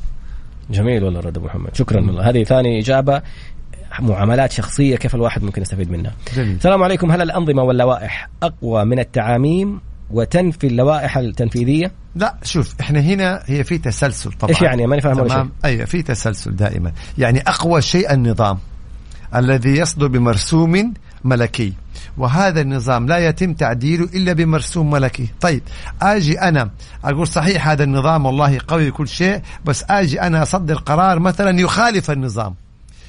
جميل 0.70 1.04
والله 1.04 1.20
رد 1.20 1.38
محمد. 1.38 1.76
شكرا 1.76 1.98
والله. 1.98 2.30
هذه 2.30 2.44
ثاني 2.44 2.80
إجابة 2.80 3.22
معاملات 4.00 4.52
شخصية 4.52 4.96
كيف 4.96 5.16
الواحد 5.16 5.44
ممكن 5.44 5.62
يستفيد 5.62 5.92
منها. 5.92 6.14
جميل. 6.36 6.56
السلام 6.56 6.84
عليكم. 6.84 7.12
هل 7.12 7.22
الأنظمة 7.22 7.64
واللوائح 7.64 8.30
أقوى 8.44 8.86
من 8.86 9.00
التعاميم 9.00 9.82
وتنفي 10.12 10.68
اللوائح 10.68 11.18
التنفيذية؟ 11.18 11.92
لا 12.16 12.36
شوف 12.44 12.76
إحنا 12.82 13.00
هنا 13.00 13.44
هي 13.46 13.64
في 13.64 13.78
تسلسل 13.78 14.32
طبعا. 14.32 14.52
إيش 14.52 14.62
يعني؟ 14.62 14.88
ماني 14.88 15.02
فاهم 15.02 15.28
شيء. 15.28 15.50
أيوه 15.66 15.86
في 15.86 16.02
تسلسل 16.02 16.56
دائما. 16.56 16.92
يعني 17.18 17.42
أقوى 17.42 17.82
شيء 17.82 18.14
النظام. 18.14 18.58
الذي 19.36 19.78
يصدر 19.78 20.08
بمرسوم 20.08 20.94
ملكي. 21.24 21.74
وهذا 22.18 22.62
النظام 22.62 23.08
لا 23.08 23.18
يتم 23.18 23.54
تعديله 23.54 24.04
إلا 24.04 24.34
بمرسوم 24.34 24.90
ملكي. 24.90 25.30
طيب 25.42 25.62
أجي 26.02 26.42
أنا. 26.42 26.70
أقول 27.04 27.28
صحيح 27.28 27.68
هذا 27.68 27.84
النظام 27.84 28.26
والله 28.26 28.60
قوي 28.68 28.92
كل 28.92 29.08
شيء 29.08 29.42
بس 29.66 29.84
أجي 29.90 30.22
أنا 30.22 30.44
أصدر 30.44 30.76
قرار 30.76 31.20
مثلا 31.20 31.60
يخالف 31.60 32.12
النظام. 32.12 32.56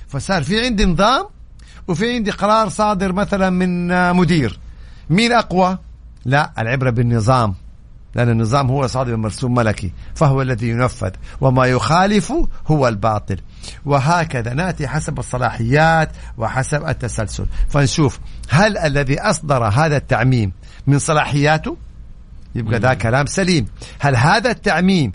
فصار 0.08 0.42
في 0.42 0.64
عندي 0.64 0.84
نظام 0.84 1.26
وفي 1.88 2.14
عندي 2.14 2.30
قرار 2.30 2.68
صادر 2.68 3.12
مثلا 3.12 3.50
من 3.50 4.12
مدير. 4.16 4.58
مين 5.10 5.32
أقوى؟ 5.32 5.78
لا 6.24 6.52
العبرة 6.58 6.90
بالنظام. 6.90 7.54
لأن 8.14 8.28
النظام 8.28 8.70
هو 8.70 8.86
صادر 8.86 9.16
مرسوم 9.16 9.54
ملكي 9.54 9.92
فهو 10.14 10.42
الذي 10.42 10.68
ينفذ 10.68 11.10
وما 11.40 11.66
يخالف 11.66 12.32
هو 12.66 12.88
الباطل. 12.88 13.36
وهكذا 13.84 14.54
نأتي 14.54 14.88
حسب 14.88 15.18
الصلاحيات 15.18 16.10
وحسب 16.38 16.88
التسلسل. 16.88 17.46
فنشوف 17.68 18.20
هل 18.48 18.78
الذي 18.78 19.20
أصدر 19.20 19.64
هذا 19.64 19.96
التعميم 19.96 20.52
من 20.86 20.98
صلاحياته؟ 20.98 21.76
يبقى 22.54 22.78
ذا 22.78 22.94
كلام 22.94 23.26
سليم. 23.26 23.66
هل 24.00 24.16
هذا 24.16 24.50
التعميم 24.50 25.12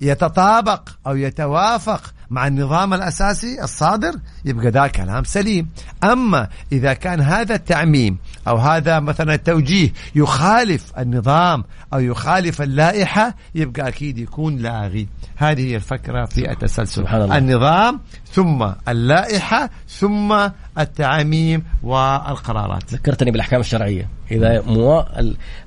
يتطابق 0.00 0.88
أو 1.06 1.16
يتوافق 1.16 2.14
مع 2.30 2.46
النظام 2.46 2.94
الأساسي 2.94 3.62
الصادر؟ 3.62 4.12
يبقى 4.44 4.70
ذا 4.70 4.86
كلام 4.86 5.24
سليم. 5.24 5.68
أما 6.04 6.48
إذا 6.72 6.92
كان 6.92 7.20
هذا 7.20 7.54
التعميم 7.54 8.18
أو 8.48 8.56
هذا 8.56 9.00
مثلا 9.00 9.34
التوجيه. 9.34 9.92
يخالف 10.14 10.92
النظام 10.98 11.64
أو 11.94 12.00
يخالف 12.00 12.62
اللائحة 12.62 13.34
يبقى 13.54 13.88
أكيد 13.88 14.18
يكون 14.18 14.56
لاغي 14.56 15.08
هذه 15.36 15.60
هي 15.60 15.76
الفكرة 15.76 16.24
في 16.24 16.50
التسلسل. 16.50 17.02
سبحان 17.02 17.22
الله. 17.22 17.38
النظام 17.38 18.00
ثم 18.32 18.66
اللائحة 18.88 19.70
ثم 19.88 20.48
التعاميم 20.78 21.64
والقرارات. 21.82 22.94
ذكرتني 22.94 23.30
بالأحكام 23.30 23.60
الشرعية. 23.60 24.08
إذا 24.30 24.62
مو... 24.62 25.04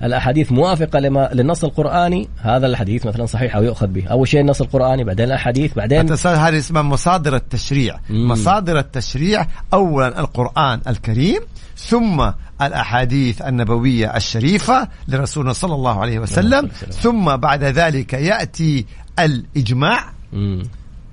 الأحاديث 0.03 0.51
موافقة 0.51 0.99
لما 0.99 1.29
للنص 1.33 1.63
القرآني 1.63 2.29
هذا 2.37 2.67
الحديث 2.67 3.05
مثلا 3.05 3.25
صحيح 3.25 3.55
أو 3.55 3.63
يؤخذ 3.63 3.87
به. 3.87 4.07
أول 4.07 4.27
شيء 4.27 4.41
النص 4.41 4.61
القرآني 4.61 5.03
بعدين 5.03 5.25
الأحاديث 5.25 5.73
بعدين 5.73 6.11
هذه 6.25 6.57
اسمها 6.57 6.81
مصادر 6.81 7.35
التشريع. 7.35 7.99
مم. 8.09 8.27
مصادر 8.27 8.79
التشريع 8.79 9.47
اولا 9.73 10.19
القرآن 10.19 10.81
الكريم 10.87 11.39
ثم 11.87 12.31
الأحاديث 12.61 13.41
النبوية 13.41 14.15
الشريفة 14.15 14.87
لرسولنا 15.07 15.53
صلى 15.53 15.75
الله 15.75 16.01
عليه 16.01 16.19
وسلم. 16.19 16.71
ثم 17.01 17.35
بعد 17.35 17.63
ذلك 17.63 18.13
يأتي 18.13 18.85
الإجماع. 19.19 20.13
مم. 20.33 20.63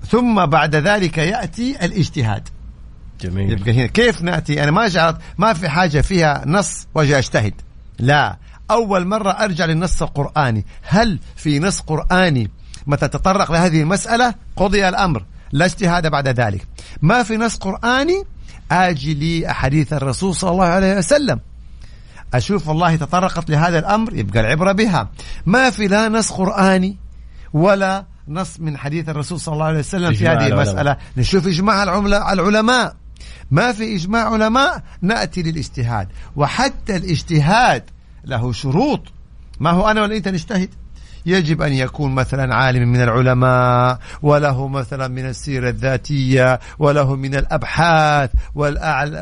ثم 0.08 0.46
بعد 0.46 0.76
ذلك 0.76 1.18
يأتي 1.18 1.84
الاجتهاد. 1.84 2.48
جميل. 3.20 3.52
يبقى 3.52 3.72
هنا 3.72 3.86
كيف 3.86 4.22
نأتي؟ 4.22 4.62
أنا 4.62 4.70
ما 4.70 4.88
جعلت 4.88 5.16
ما 5.38 5.52
في 5.52 5.68
حاجة 5.68 6.00
فيها 6.00 6.42
نص 6.46 6.86
واجي 6.94 7.18
أجتهد. 7.18 7.54
لا. 7.98 8.36
أول 8.70 9.06
مرة 9.06 9.30
أرجع 9.30 9.64
للنص 9.64 10.02
القرآني. 10.02 10.66
هل 10.82 11.20
في 11.36 11.58
نص 11.58 11.80
قرآني 11.80 12.50
متى 12.86 13.08
تطرق 13.08 13.52
لهذه 13.52 13.82
المسألة؟ 13.82 14.34
قضي 14.56 14.88
الأمر. 14.88 15.24
لا 15.52 15.64
اجتهاد 15.64 16.06
بعد 16.06 16.28
ذلك. 16.28 16.66
ما 17.02 17.22
في 17.22 17.36
نص 17.36 17.56
قرآني 17.56 18.24
أجي 18.72 19.14
لي 19.14 19.50
أحاديث 19.50 19.92
الرسول 19.92 20.34
صلى 20.34 20.50
الله 20.50 20.64
عليه 20.64 20.98
وسلم. 20.98 21.40
أشوف 22.34 22.68
والله 22.68 22.96
تطرقت 22.96 23.50
لهذا 23.50 23.78
الأمر 23.78 24.14
يبقى 24.14 24.40
العبرة 24.40 24.72
بها. 24.72 25.10
ما 25.46 25.70
في 25.70 25.86
لا 25.86 26.08
نص 26.08 26.32
قرآني 26.32 26.96
ولا 27.52 28.04
نص 28.28 28.60
من 28.60 28.76
حديث 28.76 29.08
الرسول 29.08 29.40
صلى 29.40 29.52
الله 29.52 29.64
عليه 29.64 29.78
وسلم 29.78 30.14
في 30.14 30.28
هذه 30.28 30.46
المسألة. 30.46 30.96
نشوف 31.16 31.46
إجماع 31.46 31.82
العلماء. 32.32 32.96
ما 33.50 33.72
في 33.72 33.96
إجماع 33.96 34.32
علماء 34.32 34.82
نأتي 35.02 35.42
للاجتهاد. 35.42 36.08
وحتى 36.36 36.96
الاجتهاد 36.96 37.82
له 38.24 38.52
شروط. 38.52 39.00
ما 39.60 39.70
هو 39.70 39.90
أنا 39.90 40.02
ولا 40.02 40.16
أنت 40.16 40.28
نجتهد؟ 40.28 40.68
يجب 41.26 41.62
أن 41.62 41.72
يكون 41.72 42.14
مثلا 42.14 42.54
عالم 42.54 42.88
من 42.88 43.02
العلماء 43.02 43.98
وله 44.22 44.68
مثلا 44.68 45.08
من 45.08 45.26
السيرة 45.26 45.68
الذاتية 45.68 46.60
وله 46.78 47.16
من 47.16 47.34
الأبحاث 47.34 48.30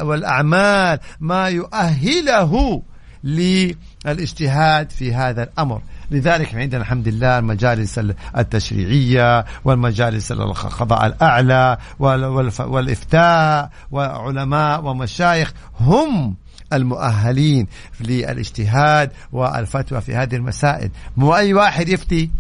والأعمال 0.03 0.99
ما 1.21 1.49
يؤهله 1.49 2.83
للاجتهاد 3.25 4.91
في 4.91 5.15
هذا 5.15 5.43
الأمر. 5.43 5.83
لذلك 6.11 6.55
عندنا 6.55 6.81
الحمد 6.81 7.09
لله 7.09 7.39
المجالس 7.39 8.01
التشريعية 8.39 9.45
والمجالس 9.65 10.33
القضاء 10.33 11.07
الأعلى 11.07 11.79
والإفتاء 12.59 13.71
وعلماء 13.91 14.85
ومشايخ 14.85 15.53
هم 15.81 16.37
المؤهلين 16.77 17.67
للاجتهاد 18.01 19.11
والفتوى 19.33 20.01
في 20.01 20.15
هذه 20.15 20.37
المسائل. 20.37 20.91
مو 21.17 21.37
أي 21.37 21.55
واحد 21.55 21.89
يفتي. 21.89 22.31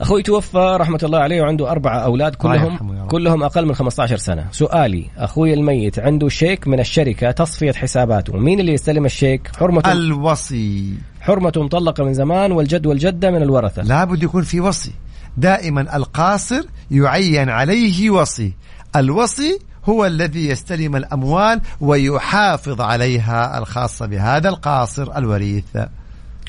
أخوي 0.00 0.22
توفى 0.22 0.76
رحمة 0.80 0.98
الله 1.02 1.18
عليه 1.18 1.42
وعنده 1.42 1.70
اربعه 1.70 1.98
أولاد 1.98 2.34
كلهم 2.34 3.06
كلهم 3.06 3.42
أقل 3.42 3.66
من 3.66 3.74
15 3.74 4.16
سنة. 4.16 4.46
سؤالي 4.50 5.06
أخوي 5.16 5.54
الميت 5.54 5.98
عنده 5.98 6.28
شيك 6.28 6.68
من 6.68 6.80
الشركة 6.80 7.30
تصفية 7.30 7.72
حساباته. 7.72 8.36
مين 8.36 8.60
اللي 8.60 8.72
يستلم 8.72 9.04
الشيك؟ 9.04 9.50
حرمة 9.56 9.92
الوصي. 9.92 10.94
حرمته 11.20 11.62
مطلقة 11.62 12.04
من 12.04 12.14
زمان 12.14 12.52
والجد 12.52 12.86
والجدة 12.86 13.30
من 13.30 13.42
الورثة. 13.42 13.82
لابد 13.82 14.22
يكون 14.22 14.42
في 14.42 14.60
وصي. 14.60 14.92
دائما 15.36 15.96
القاصر 15.96 16.62
يعين 16.90 17.48
عليه 17.48 18.10
وصي. 18.10 18.52
الوصي 18.96 19.58
هو 19.88 20.06
الذي 20.06 20.48
يستلم 20.48 20.96
الأموال 20.96 21.60
ويحافظ 21.80 22.80
عليها 22.80 23.58
الخاصه 23.58 24.06
بهذا 24.06 24.48
القاصر 24.48 25.16
الوريث. 25.16 25.64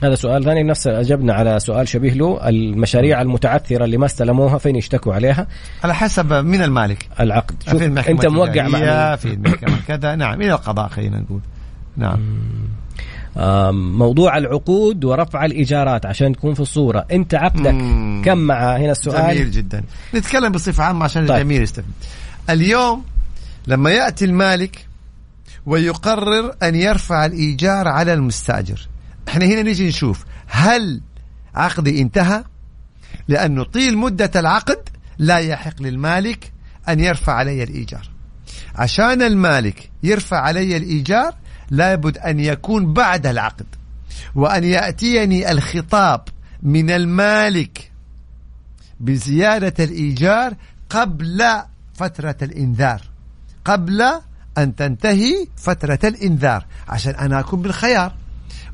هذا 0.03 0.15
سؤال 0.15 0.43
ثاني. 0.43 0.63
نفس 0.63 0.87
أجبنا 0.87 1.33
على 1.33 1.59
سؤال 1.59 1.87
شبيه 1.87 2.13
له 2.13 2.49
المشاريع 2.49 3.21
المتعثرة 3.21 3.85
اللي 3.85 3.97
ما 3.97 4.05
استلموها 4.05 4.57
فين 4.57 4.75
يشتكوا 4.75 5.13
عليها؟ 5.13 5.47
على 5.83 5.95
حسب 5.95 6.33
من 6.33 6.61
المالك؟ 6.61 7.07
العقد. 7.19 7.63
شوف 7.69 7.83
في 7.83 8.11
أنت 8.11 8.25
موقع 8.25 8.67
مع 8.67 9.15
في 9.15 9.33
المحكمة 9.33 9.77
كذا. 9.87 10.15
نعم 10.15 10.41
إلى 10.41 10.53
القضاء 10.53 10.87
خلينا 10.87 11.19
نقول. 11.19 11.39
نعم. 11.97 12.19
موضوع 13.97 14.37
العقود 14.37 15.05
ورفع 15.05 15.45
الإيجارات 15.45 16.05
عشان 16.05 16.35
تكون 16.35 16.53
في 16.53 16.59
الصورة. 16.59 17.05
أنت 17.11 17.35
عقدك 17.35 17.73
مم. 17.73 18.21
كم 18.25 18.37
مع 18.37 18.77
هنا 18.77 18.91
السؤال. 18.91 19.35
جميل 19.35 19.51
جدا. 19.51 19.83
نتكلم 20.15 20.51
بصفة 20.51 20.83
عامة 20.83 21.03
عشان 21.03 21.27
طيب. 21.27 21.37
الجميع 21.37 21.61
يستفيد. 21.61 21.93
اليوم 22.49 23.03
لما 23.67 23.89
يأتي 23.89 24.25
المالك 24.25 24.87
ويقرر 25.65 26.55
أن 26.63 26.75
يرفع 26.75 27.25
الإيجار 27.25 27.87
على 27.87 28.13
المستأجر. 28.13 28.87
إحنا 29.27 29.45
هنا 29.45 29.61
نيجي 29.61 29.87
نشوف 29.87 30.25
هل 30.47 31.01
عقدي 31.55 32.01
انتهى؟ 32.01 32.43
لأنه 33.27 33.63
طيل 33.63 33.97
مدة 33.97 34.31
العقد 34.35 34.89
لا 35.17 35.37
يحق 35.37 35.81
للمالك 35.81 36.53
أن 36.89 36.99
يرفع 36.99 37.33
علي 37.33 37.63
الإيجار. 37.63 38.09
عشان 38.75 39.21
المالك 39.21 39.91
يرفع 40.03 40.39
علي 40.39 40.77
الإيجار 40.77 41.35
لابد 41.71 42.17
أن 42.17 42.39
يكون 42.39 42.93
بعد 42.93 43.27
العقد. 43.27 43.65
وأن 44.35 44.63
يأتيني 44.63 45.51
الخطاب 45.51 46.21
من 46.63 46.89
المالك 46.91 47.91
بزيادة 48.99 49.83
الإيجار 49.83 50.53
قبل 50.89 51.43
فترة 51.93 52.37
الإنذار. 52.41 53.12
قبل 53.65 54.01
أن 54.57 54.75
تنتهي 54.75 55.47
فترة 55.55 55.99
الإنذار. 56.03 56.65
عشان 56.89 57.15
أنا 57.15 57.39
أكون 57.39 57.61
بالخيار. 57.61 58.13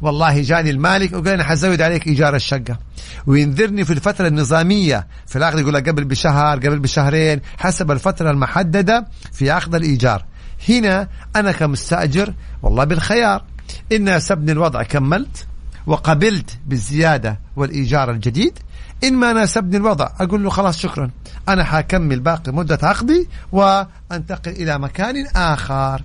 والله 0.01 0.41
جاني 0.41 0.69
المالك 0.69 1.13
وقال 1.13 1.27
أنا 1.27 1.43
حزود 1.43 1.81
عليك 1.81 2.07
إيجار 2.07 2.35
الشقة. 2.35 2.79
وينذرني 3.27 3.85
في 3.85 3.93
الفترة 3.93 4.27
النظامية. 4.27 5.07
في 5.27 5.35
العقد 5.35 5.59
يقول 5.59 5.73
لك 5.73 5.89
قبل 5.89 6.05
بشهر 6.05 6.57
قبل 6.57 6.79
بشهرين 6.79 7.41
حسب 7.57 7.91
الفترة 7.91 8.31
المحددة 8.31 9.07
في 9.33 9.51
عقد 9.51 9.75
الإيجار. 9.75 10.25
هنا 10.69 11.07
أنا 11.35 11.51
كمستأجر 11.51 12.33
والله 12.63 12.83
بالخيار. 12.83 13.43
إن 13.91 14.19
سبني 14.19 14.51
الوضع 14.51 14.83
كملت 14.83 15.47
وقبلت 15.87 16.57
بالزيادة 16.67 17.39
والإيجار 17.55 18.11
الجديد 18.11 18.59
إن 19.03 19.13
ما 19.13 19.33
ناسبني 19.33 19.77
الوضع 19.77 20.09
أقول 20.19 20.43
له 20.43 20.49
خلاص 20.49 20.77
شكرا 20.77 21.09
أنا 21.49 21.63
حكمل 21.63 22.19
باقي 22.19 22.51
مدة 22.51 22.79
عقدي 22.83 23.27
وأنتقل 23.51 24.51
إلى 24.51 24.79
مكان 24.79 25.27
آخر 25.35 26.01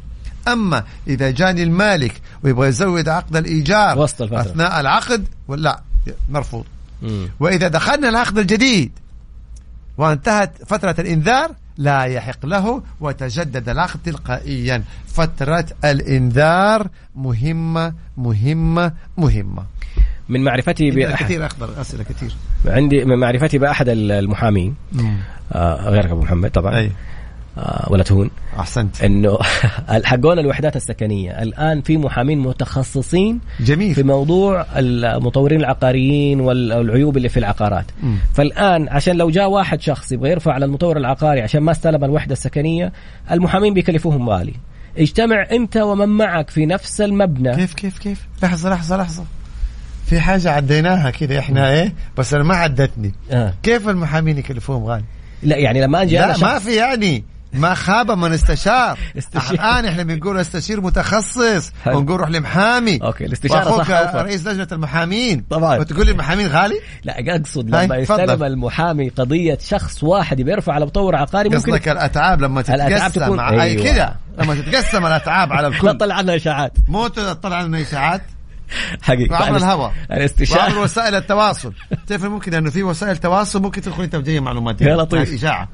أما 0.49 0.85
إذا 1.07 1.31
جاني 1.31 1.63
المالك 1.63 2.21
ويبغى 2.43 2.69
يزود 2.69 3.09
عقد 3.09 3.37
الإيجار 3.37 3.99
وسط 3.99 4.23
الفترة. 4.23 4.41
أثناء 4.41 4.81
العقد 4.81 5.27
ولا 5.49 5.81
مرفوض 6.29 6.65
مم. 7.03 7.29
وإذا 7.41 7.69
دخلنا 7.69 8.09
العقد 8.09 8.39
الجديد 8.39 8.93
وانتهت 9.99 10.53
فترة 10.67 10.95
الإنذار 10.99 11.51
لا 11.77 12.05
يحق 12.05 12.47
له 12.47 12.83
وتجدد 13.01 13.69
العقد 13.69 14.01
تلقائيا 14.05 14.83
فترة 15.07 15.67
الإنذار 15.85 16.89
مهمة 17.17 17.95
مهمة 18.17 18.93
مهمة 19.17 19.65
من 20.29 20.45
معرفتي 20.45 20.91
بأحد. 20.91 21.25
كثير 21.25 21.47
أخبر 21.47 21.81
أسئلة 21.81 22.05
كثير. 22.05 22.35
عندي 22.67 23.05
من 23.05 23.19
معرفتي 23.19 23.59
بأحد 23.59 23.89
المحامين. 23.89 24.75
آه 25.53 25.91
غيرك 25.91 26.11
أبو 26.11 26.21
محمد 26.21 26.51
طبعا. 26.51 26.79
أي. 26.79 26.91
آه، 27.59 27.87
ولا 27.91 28.03
تهون. 28.03 28.31
أحسنت. 28.59 29.03
إنه 29.03 29.39
حقون 30.05 30.39
الوحدات 30.39 30.77
السكنية. 30.77 31.43
الآن 31.43 31.83
في 31.83 31.97
محامين 31.97 32.39
متخصصين 32.39 33.41
جميل. 33.61 33.95
في 33.95 34.03
موضوع 34.03 34.67
المطورين 34.77 35.61
العقاريين 35.61 36.41
والعيوب 36.41 37.17
اللي 37.17 37.29
في 37.29 37.37
العقارات. 37.37 37.85
م. 38.03 38.15
فالآن 38.35 38.89
عشان 38.89 39.17
لو 39.17 39.31
جاء 39.31 39.51
واحد 39.51 39.81
شخص 39.81 40.13
يبغى 40.13 40.31
يرفع 40.31 40.53
على 40.53 40.65
المطور 40.65 40.97
العقاري 40.97 41.41
عشان 41.43 41.61
ما 41.61 41.73
استلم 41.73 42.05
الوحدة 42.05 42.33
السكنية 42.33 42.93
المحامين 43.31 43.75
بيكلفوهم 43.75 44.29
غالي 44.29 44.55
اجتمع 44.99 45.47
أنت 45.53 45.77
ومن 45.77 46.09
معك 46.09 46.51
في 46.51 46.67
نفس 46.67 47.01
المبنى. 47.01 47.55
كيف 47.57 47.75
كيف 47.75 47.99
كيف؟ 47.99 48.27
لحظة 48.43 48.71
لحظة 48.71 48.97
لحظة. 48.97 49.25
في 50.07 50.21
حاجة 50.21 50.51
عديناها 50.51 51.11
كده 51.11 51.39
إحنا 51.39 51.71
إيه؟ 51.71 51.95
بس 52.19 52.35
أنا 52.35 52.45
ما 52.45 52.57
عدتني. 52.57 53.15
آه. 53.31 53.55
كيف 53.63 53.89
المحامين 53.89 54.39
يكلفوهم 54.39 54.85
غالي؟ 54.85 55.05
لا 55.43 55.57
يعني 55.57 55.81
لما 55.81 56.03
أجي 56.03 56.19
لا 56.19 56.39
ما 56.39 56.59
في 56.59 56.75
يعني. 56.75 57.25
ما 57.53 57.75
خاب 57.75 58.11
من 58.11 58.33
استشار. 58.33 58.99
الآن 59.51 59.85
إحنا 59.87 60.03
بنقول 60.03 60.39
استشير 60.39 60.81
متخصص. 60.81 61.73
ونقول 61.87 62.21
روح 62.21 62.29
لمحامي. 62.29 62.99
أوكي 63.03 63.25
الاستشارة 63.25 63.83
صح 63.83 63.91
رئيس 64.15 64.47
لجنة 64.47 64.69
المحامين. 64.73 65.45
طبعا. 65.51 65.79
وتقول 65.79 66.07
لي 66.07 66.13
المحامين 66.13 66.47
غالي؟ 66.47 66.81
لا 67.05 67.37
أقصد 67.37 67.71
لما 67.71 67.97
يستلم 67.97 68.45
المحامي 68.45 69.09
قضية 69.09 69.59
شخص 69.61 70.05
واحد 70.05 70.41
بيرفع 70.43 70.73
على 70.73 70.87
مطور 70.87 71.17
عقاري 71.17 71.49
ممكن 71.49 71.73
قصدك 71.73 71.89
الأتعاب 71.89 72.43
لما 72.43 72.63
تتقسم 72.63 73.21
تكون... 73.21 73.41
أيوة. 73.41 73.85
كذا 73.85 74.17
لما 74.39 74.55
تتقسم 74.55 75.07
الأتعاب 75.07 75.53
على 75.53 75.67
الكل. 75.77 75.89
تطلع 75.89 76.15
عنها 76.15 76.37
إشاعات. 76.37 76.73
مو 76.89 77.09
تطلع 77.09 77.57
عنها 77.57 77.83
إشاعات. 77.83 78.23
حقيقة 79.03 79.37
عبر 79.37 79.57
الهواء 79.57 79.93
الاستشارة 80.13 80.63
وعبر 80.63 80.79
وسائل 80.79 81.15
التواصل. 81.15 81.73
تعرف 82.07 82.25
ممكن 82.25 82.55
إنه 82.55 82.71
في 82.71 82.83
وسائل 82.83 83.17
تواصل 83.17 83.63
ممكن 83.63 83.81
تدخل 83.81 84.03
أنت 84.03 84.15
وتجي 84.15 84.41
معلومات. 84.41 84.81
يا 84.81 84.97
لطيف 84.97 85.15
مع 85.15 85.23
الإجاعة. 85.23 85.69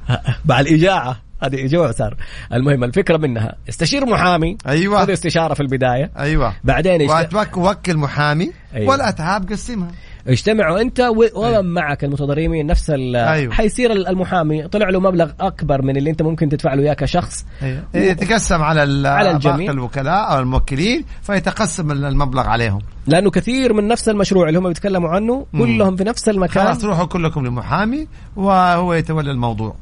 مع 0.45 0.59
الإجاعة. 0.59 1.21
هذه 1.43 1.67
جوع 1.67 1.91
صار. 1.91 2.15
المهم 2.53 2.83
الفكرة 2.83 3.17
منها. 3.17 3.55
استشير 3.69 4.05
محامي. 4.05 4.57
أيوه. 4.67 5.05
خذ 5.05 5.11
استشارة 5.11 5.53
في 5.53 5.61
البداية. 5.61 6.11
أيوه. 6.19 6.55
بعدين. 6.63 7.09
وكل 7.57 7.97
محامي. 7.97 8.51
أيوة. 8.75 8.89
والاتعاب 8.89 9.51
قسمها. 9.51 9.91
اجتمعوا 10.27 10.81
انت 10.81 10.99
ومن 10.99 11.45
أيوة. 11.45 11.61
معك 11.61 12.03
المتضررين 12.03 12.65
نفس 12.65 12.89
أيوة. 12.89 13.53
حيصير 13.53 13.91
المحامي. 13.91 14.67
طلع 14.67 14.89
له 14.89 14.99
مبلغ 14.99 15.31
أكبر 15.39 15.81
من 15.81 15.97
اللي 15.97 16.09
أنت 16.09 16.21
ممكن 16.21 16.49
تدفع 16.49 16.73
له 16.73 16.83
إياه 16.83 16.93
كشخص. 16.93 17.45
أيوة. 17.61 17.83
و... 17.95 17.97
يتقسم 17.97 18.61
على 18.61 19.07
على 19.07 19.31
الجميع. 19.31 19.71
الوكلاء 19.71 20.33
أو 20.33 20.39
الموكلين 20.39 21.05
فيتقسم 21.21 21.91
المبلغ 21.91 22.47
عليهم. 22.47 22.81
لأنه 23.07 23.31
كثير 23.31 23.73
من 23.73 23.87
نفس 23.87 24.09
المشروع 24.09 24.47
اللي 24.47 24.59
هم 24.59 24.67
بيتكلموا 24.67 25.09
عنه 25.09 25.45
كلهم 25.51 25.95
في 25.95 26.03
نفس 26.03 26.29
المكان. 26.29 26.63
خلاص 26.63 26.79
تروحوا 26.79 27.05
كلكم 27.05 27.45
لمحامي 27.45 28.07
وهو 28.35 28.93
يتولى 28.93 29.31
الموضوع. 29.31 29.75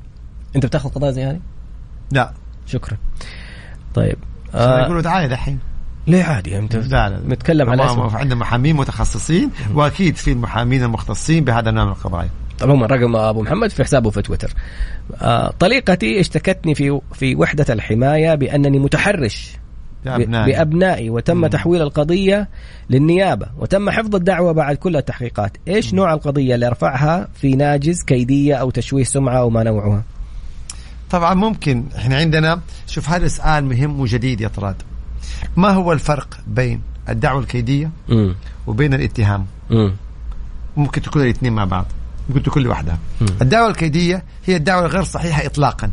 أنت 0.55 0.65
بتاخذ 0.65 0.89
قضايا 0.89 1.11
زي 1.11 1.23
هذه؟ 1.23 1.39
لا. 2.11 2.33
شكرا. 2.65 2.97
طيب 3.95 4.17
آه 4.55 4.81
يقولوا 4.81 5.01
دعايه 5.01 5.27
دحين. 5.27 5.59
ليه 6.10 6.24
عادي 6.24 6.57
انت 6.57 6.76
لا 6.76 7.10
لا 7.10 7.22
نتكلم 7.28 7.70
على 7.70 7.86
اسمه. 7.86 8.18
عندنا 8.18 8.36
محامين 8.36 8.76
متخصصين 8.76 9.49
وأكيد 9.74 10.16
في 10.16 10.32
المحامين 10.32 10.84
المختصين 10.84 11.43
بهذا 11.43 11.70
النوع 11.70 11.86
من 11.86 11.91
القضايا. 11.91 12.30
طبعا 12.60 12.86
رقم 12.86 13.16
أبو 13.16 13.41
محمد 13.41 13.70
في 13.70 13.84
حسابه 13.84 14.10
في 14.10 14.22
تويتر. 14.22 14.53
آه 15.22 15.53
طليقتي 15.60 16.20
اشتكتني 16.20 16.76
في 16.76 17.01
في 17.14 17.36
وحدة 17.36 17.74
الحماية 17.74 18.36
بأنني 18.36 18.80
متحرش 18.80 19.51
بأبنائي, 20.05 20.51
بأبنائي 20.53 21.10
وتم 21.10 21.38
مم. 21.38 21.47
تحويل 21.47 21.82
القضية 21.82 22.49
للنيابة 22.89 23.47
وتم 23.57 23.89
حفظ 23.89 24.16
الدعوة 24.16 24.51
بعد 24.51 24.76
كل 24.76 24.97
التحقيقات. 24.97 25.57
إيش 25.68 25.93
مم. 25.93 25.99
نوع 25.99 26.14
القضية 26.14 26.55
اللي 26.55 26.68
أرفعها 26.68 27.28
في 27.34 27.55
ناجز 27.55 28.03
كيدية 28.03 28.55
أو 28.55 28.70
تشويه 28.70 29.03
سمعة 29.03 29.39
أو 29.39 29.49
ما 29.49 29.64
نوعها؟ 29.64 30.03
طبعا 31.10 31.34
ممكن. 31.34 31.84
إحنا 31.97 32.18
عندنا 32.18 32.62
شوف 32.88 33.10
هذا 33.10 33.28
سؤال 33.28 33.66
مهم 33.66 33.99
وجديد 33.99 34.41
يا 34.41 34.47
طراد. 34.47 34.76
ما 35.57 35.70
هو 35.70 35.93
الفرق 35.93 36.39
بين 36.47 36.82
الدعوة 37.09 37.39
الكيدية 37.39 37.91
م. 38.09 38.34
وبين 38.67 38.93
الاتهام؟ 38.93 39.45
م. 39.70 39.89
ممكن 40.78 41.01
تكون 41.01 41.22
الاثنين 41.22 41.53
مع 41.53 41.65
بعض 41.65 41.86
ممكن 42.30 42.43
تكون 42.43 42.63
لوحدها. 42.63 42.97
الدعوة 43.41 43.70
الكيدية 43.70 44.24
هي 44.45 44.55
الدعوة 44.55 44.86
الغير 44.86 45.03
صحيحة 45.03 45.45
إطلاقا 45.45 45.91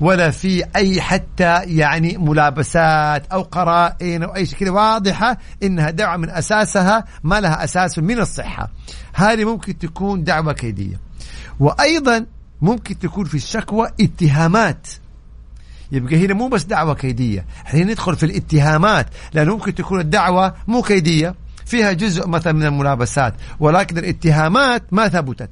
ولا 0.00 0.30
في 0.30 0.64
أي 0.76 1.00
حتى 1.00 1.62
يعني 1.64 2.16
ملابسات 2.18 3.26
أو 3.26 3.42
قرائن 3.42 4.22
أو 4.22 4.36
أي 4.36 4.46
شيء 4.46 4.58
كذا 4.58 4.70
واضحة 4.70 5.38
إنها 5.62 5.90
دعوة 5.90 6.16
من 6.16 6.30
أساسها 6.30 7.04
ما 7.24 7.40
لها 7.40 7.64
أساس 7.64 7.98
من 7.98 8.18
الصحة. 8.18 8.70
هذه 9.14 9.44
ممكن 9.44 9.78
تكون 9.78 10.24
دعوة 10.24 10.52
كيدية. 10.52 11.00
وأيضا 11.60 12.26
ممكن 12.62 12.98
تكون 12.98 13.24
في 13.24 13.34
الشكوى 13.34 13.88
اتهامات. 14.00 14.86
يبقى 15.92 16.26
هنا 16.26 16.34
مو 16.34 16.48
بس 16.48 16.62
دعوة 16.62 16.94
كيدية. 16.94 17.44
إحنا 17.66 17.84
ندخل 17.84 18.16
في 18.16 18.26
الاتهامات 18.26 19.06
لأنه 19.34 19.54
ممكن 19.54 19.74
تكون 19.74 20.00
الدعوة 20.00 20.54
مو 20.66 20.82
كيدية 20.82 21.34
فيها 21.66 21.92
جزء 21.92 22.28
مثلا 22.28 22.52
من 22.52 22.66
الملابسات 22.66 23.34
ولكن 23.60 23.98
الاتهامات 23.98 24.82
ما 24.92 25.08
ثبتت. 25.08 25.50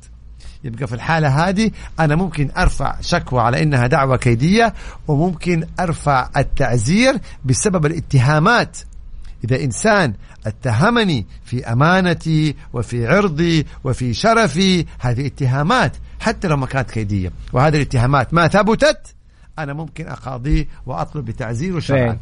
يبقى 0.64 0.86
في 0.86 0.94
الحالة 0.94 1.48
هذه 1.48 1.70
أنا 2.00 2.16
ممكن 2.16 2.50
أرفع 2.58 2.96
شكوى 3.00 3.40
على 3.40 3.62
إنها 3.62 3.86
دعوة 3.86 4.16
كيدية 4.16 4.74
وممكن 5.08 5.66
أرفع 5.80 6.28
التعزير 6.36 7.18
بسبب 7.44 7.86
الاتهامات. 7.86 8.78
إذا 9.44 9.64
إنسان 9.64 10.14
اتهمني 10.46 11.26
في 11.44 11.72
أمانتي 11.72 12.54
وفي 12.72 13.06
عرضي 13.06 13.66
وفي 13.84 14.14
شرفي 14.14 14.86
هذه 14.98 15.26
اتهامات 15.26 15.92
حتى 16.20 16.48
لو 16.48 16.56
ما 16.56 16.66
كانت 16.66 16.90
كيدية. 16.90 17.32
وهذه 17.52 17.76
الاتهامات 17.76 18.34
ما 18.34 18.48
ثبتت 18.48 19.15
أنا 19.58 19.72
ممكن 19.72 20.06
أقاضيه 20.06 20.66
وأطلب 20.86 21.24
بتعزيره 21.24 21.80
شرعا 21.80 22.18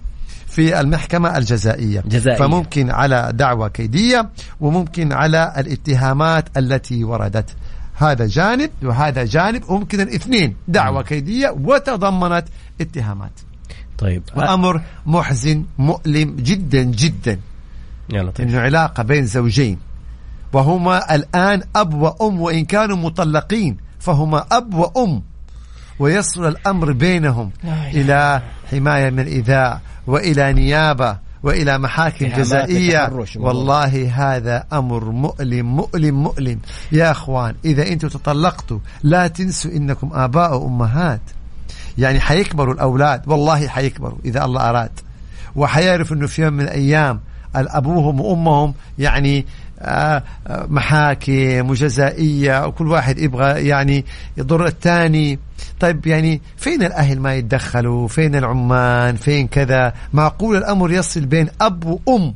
في 0.47 0.81
المحكمة 0.81 1.39
الجزائية. 1.39 2.01
جزائية. 2.07 2.39
فممكن 2.39 2.91
على 2.91 3.31
دعوة 3.35 3.69
كيدية 3.69 4.31
وممكن 4.61 5.13
على 5.13 5.55
الاتهامات 5.59 6.59
التي 6.59 7.05
وردت. 7.05 7.57
هذا 7.95 8.27
جانب 8.27 8.71
وهذا 8.83 9.25
جانب 9.25 9.71
وممكن 9.71 10.01
الاثنين. 10.01 10.57
دعوة 10.69 11.03
كيدية 11.03 11.51
وتضمنت 11.51 12.45
اتهامات. 12.81 13.41
طيب. 13.99 14.23
وأمر 14.37 14.83
محزن 15.07 15.65
مؤلم 15.79 16.37
جدا 16.37 16.83
جدا. 16.83 17.41
يلا 18.13 18.31
طيب. 18.31 18.49
إنه 18.49 18.61
علاقة 18.61 19.03
بين 19.03 19.27
زوجين. 19.27 19.79
وهما 20.53 21.15
الآن 21.15 21.63
أب 21.77 21.95
وأم 21.95 22.41
وإن 22.41 22.65
كانوا 22.65 22.97
مطلقين 22.97 23.77
فهما 23.99 24.47
أب 24.53 24.75
وأم. 24.75 25.23
ويصل 25.99 26.49
الأمر 26.49 26.93
بينهم 26.93 27.51
إلى 27.95 28.43
حماية 28.71 29.11
من 29.11 29.21
الايذاء 29.21 29.81
وإلى 30.07 30.53
نيابة 30.53 31.19
وإلى 31.43 31.79
محاكم 31.79 32.27
جزائية. 32.27 33.13
والله 33.37 34.11
هذا 34.15 34.65
أمر 34.73 35.05
مؤلم 35.05 35.77
مؤلم 35.77 36.23
مؤلم. 36.23 36.59
يا 36.93 37.11
أخوان 37.11 37.55
إذا 37.65 37.89
أنتم 37.89 38.09
تطلقتوا 38.09 38.79
لا 39.03 39.27
تنسوا 39.27 39.71
إنكم 39.71 40.11
آباء 40.13 40.57
وأمهات. 40.57 41.21
يعني 41.99 42.21
حيكبروا 42.21 42.75
الأولاد. 42.75 43.23
والله 43.27 43.69
حيكبروا 43.69 44.19
إذا 44.25 44.45
الله 44.45 44.71
أراد. 44.71 44.91
وحيعرف 45.57 46.13
إنه 46.13 46.27
في 46.27 46.43
يوم 46.43 46.53
من 46.53 46.65
الأيام 46.65 47.21
ابوهم 47.55 48.21
وأمهم 48.21 48.75
يعني 48.99 49.47
محاكم 50.49 51.71
وجزائيه 51.71 52.67
وكل 52.67 52.89
واحد 52.89 53.19
يبغى 53.19 53.69
يعني 53.69 54.05
يضر 54.37 54.67
الثاني. 54.67 55.39
طيب 55.81 56.07
يعني 56.07 56.41
فين 56.57 56.83
الأهل 56.83 57.21
ما 57.21 57.35
يتدخلوا؟ 57.35 58.09
فين 58.09 58.37
العمان 58.37 59.17
فين 59.17 59.49
كذا؟ 59.49 59.93
معقول 60.13 60.57
الأمر 60.57 60.93
يصل 60.93 61.27
بين 61.27 61.49
أب 61.61 61.85
وأم؟ 61.85 62.35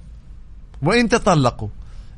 وإن 0.82 1.09
تطلقوا 1.09 1.68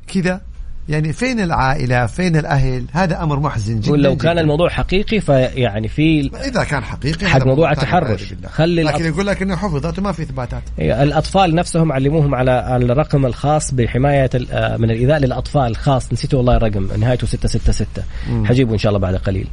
كذا؟ 0.07 0.41
يعني 0.89 1.13
فين 1.13 1.39
العائلة 1.39 2.05
فين 2.05 2.35
الأهل؟ 2.35 2.85
هذا 2.91 3.23
أمر 3.23 3.39
محزن 3.39 3.79
جدا 3.79 3.91
ولو 3.91 4.13
جداً. 4.13 4.23
كان 4.23 4.39
الموضوع 4.39 4.69
حقيقي 4.69 5.19
فيعني 5.19 5.87
في 5.87 6.31
إذا 6.45 6.63
كان 6.63 6.83
حقيقي 6.83 7.27
حق 7.27 7.45
موضوع 7.45 7.71
التحرش 7.71 8.33
خلي 8.47 8.83
لكن 8.83 9.05
يقول 9.05 9.27
لك 9.27 9.41
إنه 9.41 9.55
حفظت 9.55 9.99
وما 9.99 10.11
في 10.11 10.21
إثباتات. 10.21 10.63
إيه، 10.79 11.03
الأطفال 11.03 11.55
نفسهم 11.55 11.91
علموهم 11.91 12.35
على 12.35 12.77
الرقم 12.77 13.25
الخاص 13.25 13.73
بحماية 13.73 14.29
آه، 14.51 14.77
من 14.77 14.91
الإيذاء 14.91 15.19
للأطفال. 15.19 15.75
خاص 15.75 16.13
نسيته 16.13 16.37
والله 16.37 16.57
الرقم 16.57 16.87
نهايته 16.99 17.27
666 17.27 18.03
حجيبه 18.45 18.73
إن 18.73 18.77
شاء 18.77 18.89
الله 18.89 18.99
بعد 18.99 19.15
قليل. 19.15 19.47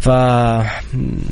ف 0.00 0.08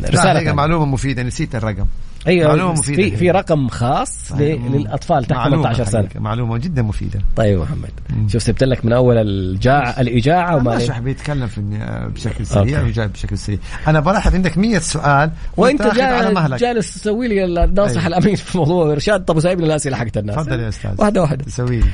رسالة 0.07 0.53
معلومة 0.53 0.85
مفيدة 0.85 1.23
نسيت 1.23 1.55
الرقم. 1.55 1.87
أيوه 2.27 2.49
معلومة 2.49 2.73
مفيدة 2.73 3.03
في 3.03 3.17
في 3.17 3.31
رقم 3.31 3.69
خاص 3.69 4.33
للأطفال 4.33 5.25
تحت 5.25 5.49
18 5.49 5.85
سنة. 5.85 6.09
معلومة 6.15 6.59
جدا 6.59 6.83
مفيدة. 6.83 7.21
طيب 7.37 7.61
محمد. 7.61 7.91
شوف 8.29 8.43
سبت 8.43 8.65
لك 8.65 8.85
من 8.85 8.93
أول 8.93 9.17
الجاع 9.17 10.01
الإجاعة 10.01 10.57
وما 10.57 10.77
مش 10.77 10.91
بيتكلم 10.91 11.47
في 11.47 11.61
بشكل 12.15 12.47
سريع 12.47 12.83
وجاي 12.83 13.09
بشكل 13.09 13.39
سريع. 13.39 13.59
أنا 13.89 14.01
بلاحظ 14.01 14.35
عندك 14.35 14.59
100 14.59 14.79
سؤال 14.79 15.31
وأنت 15.57 15.83
جالس 15.83 16.63
جالس 16.63 16.95
تسوي 16.95 17.29
لي 17.29 17.45
الناصح 17.65 18.05
أيوه. 18.05 18.07
الأمين 18.07 18.35
في 18.37 18.59
موضوع 18.59 18.93
ارشاد 18.93 19.25
طب 19.25 19.37
وسايبني 19.37 19.67
الاسئله 19.67 19.97
حقت 19.97 20.17
الناس. 20.17 20.37
تفضل 20.37 20.61
يا 20.61 20.69
أستاذ. 20.69 20.95
واحدة 20.99 21.21
واحدة. 21.21 21.45
سوي 21.49 21.77
لي. 21.81 21.87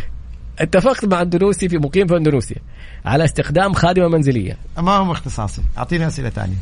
اتفقت 0.61 1.05
مع 1.05 1.23
اندونيسي 1.23 1.69
في 1.69 1.79
مقيم 1.79 2.07
في 2.07 2.17
اندونيسيا 2.17 2.57
على 3.05 3.25
استخدام 3.25 3.73
خادمة 3.73 4.09
منزلية. 4.09 4.57
ما 4.79 4.93
هو 4.93 5.13
اختصاصي. 5.13 5.63
اعطيني 5.79 6.07
اسئلة 6.07 6.31
ثانية. 6.31 6.57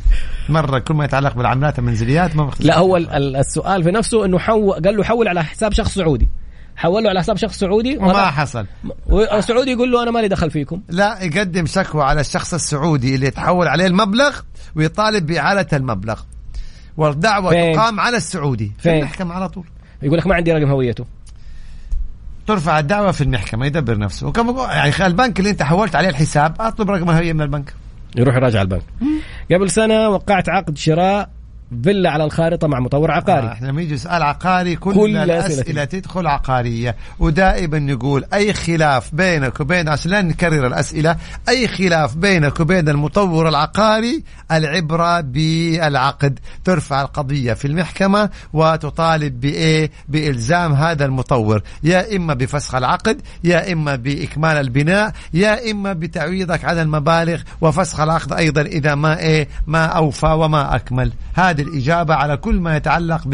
مرة 0.49 0.79
كل 0.79 0.93
ما 0.93 1.05
يتعلق 1.05 1.35
بالعاملات 1.35 1.79
المنزليات 1.79 2.35
ما 2.35 2.43
هو 2.43 2.49
اختصاصي 2.49 2.67
لا 2.67 2.77
هو 2.77 2.97
السؤال 2.97 3.83
في 3.83 3.91
نفسه 3.91 4.25
إنه 4.25 4.39
حو- 4.39 4.71
قال 4.71 4.97
له 4.97 5.03
حول 5.03 5.27
على 5.27 5.43
حساب 5.43 5.73
شخص 5.73 5.95
سعودي. 5.95 6.27
حول 6.75 7.03
له 7.03 7.09
على 7.09 7.19
حساب 7.19 7.37
شخص 7.37 7.59
سعودي 7.59 7.97
وما 7.97 8.31
حصل. 8.31 8.65
والسعودي 9.07 9.71
يقول 9.71 9.91
له 9.91 10.03
أنا 10.03 10.11
مالي 10.11 10.27
دخل 10.27 10.51
فيكم. 10.51 10.81
لا 10.89 11.23
يقدم 11.23 11.65
شكوى 11.65 12.03
على 12.03 12.21
الشخص 12.21 12.53
السعودي 12.53 13.15
اللي 13.15 13.27
يتحول 13.27 13.67
عليه 13.67 13.87
المبلغ 13.87 14.39
ويطالب 14.75 15.25
باعاده 15.25 15.77
المبلغ. 15.77 16.19
والدعوة 16.97 17.49
فين؟ 17.49 17.75
تقام 17.75 17.99
على 17.99 18.17
السعودي. 18.17 18.71
في 18.79 18.97
المحكمه 18.97 19.33
على 19.33 19.49
طول. 19.49 19.65
يقول 20.01 20.17
لك 20.17 20.27
ما 20.27 20.35
عندي 20.35 20.51
رقم 20.51 20.69
هويته. 20.69 21.05
ترفع 22.47 22.79
الدعوة 22.79 23.11
في 23.11 23.21
المحكمة 23.21 23.65
يدبر 23.65 23.97
نفسه. 23.97 24.27
وكم 24.27 24.57
يعني 24.57 25.05
البنك 25.05 25.39
اللي 25.39 25.49
انت 25.49 25.63
حولت 25.63 25.95
عليه 25.95 26.09
الحساب 26.09 26.55
أطلب 26.59 26.91
رقم 26.91 27.09
هويه 27.09 27.33
من 27.33 27.41
البنك. 27.41 27.73
يروح 28.15 28.35
يراجع 28.35 28.61
البنك. 28.61 28.83
قبل 29.51 29.69
سنة 29.69 30.09
وقعت 30.09 30.49
عقد 30.49 30.77
شراء 30.77 31.29
فيلا 31.83 32.09
على 32.09 32.23
الخارطة 32.23 32.67
مع 32.67 32.79
مطور 32.79 33.11
عقاري. 33.11 33.47
آه 33.47 33.51
إحنا 33.51 33.67
لما 33.67 33.81
يجي 33.81 33.97
سؤال 33.97 34.23
عقاري 34.23 34.75
كل, 34.75 34.93
كل 34.93 35.17
الأسئلة 35.17 35.83
تدخل 35.83 36.27
عقارية. 36.27 36.95
ودائما 37.19 37.79
نقول 37.79 38.25
أي 38.33 38.53
خلاف 38.53 39.15
بينك 39.15 39.59
وبين 39.59 39.89
عشان 39.89 40.11
لا 40.11 40.21
نكرر 40.21 40.67
الأسئلة 40.67 41.17
أي 41.49 41.67
خلاف 41.67 42.15
بينك 42.15 42.59
وبين 42.59 42.89
المطور 42.89 43.49
العقاري 43.49 44.23
العبرة 44.51 45.21
بالعقد. 45.21 46.39
ترفع 46.63 47.01
القضية 47.01 47.53
في 47.53 47.65
المحكمة 47.65 48.29
وتطالب 48.53 49.39
بإيه؟ 49.41 49.91
بإلزام 50.07 50.73
هذا 50.73 51.05
المطور. 51.05 51.61
يا 51.83 52.15
إما 52.15 52.33
بفسخ 52.33 52.75
العقد 52.75 53.21
يا 53.43 53.73
إما 53.73 53.95
بإكمال 53.95 54.57
البناء 54.57 55.13
يا 55.33 55.71
إما 55.71 55.93
بتعويضك 55.93 56.65
عن 56.65 56.79
المبالغ 56.79 57.41
وفسخ 57.61 57.99
العقد 57.99 58.33
أيضا 58.33 58.61
إذا 58.61 58.95
ما 58.95 59.19
إيه 59.19 59.47
ما 59.67 59.85
أوفى 59.85 60.27
وما 60.27 60.75
أكمل. 60.75 61.11
هذا 61.33 61.56
هذه 61.57 61.67
الإجابة 61.67 62.13
على 62.13 62.37
كل 62.37 62.59
ما 62.59 62.77
يتعلق 62.77 63.27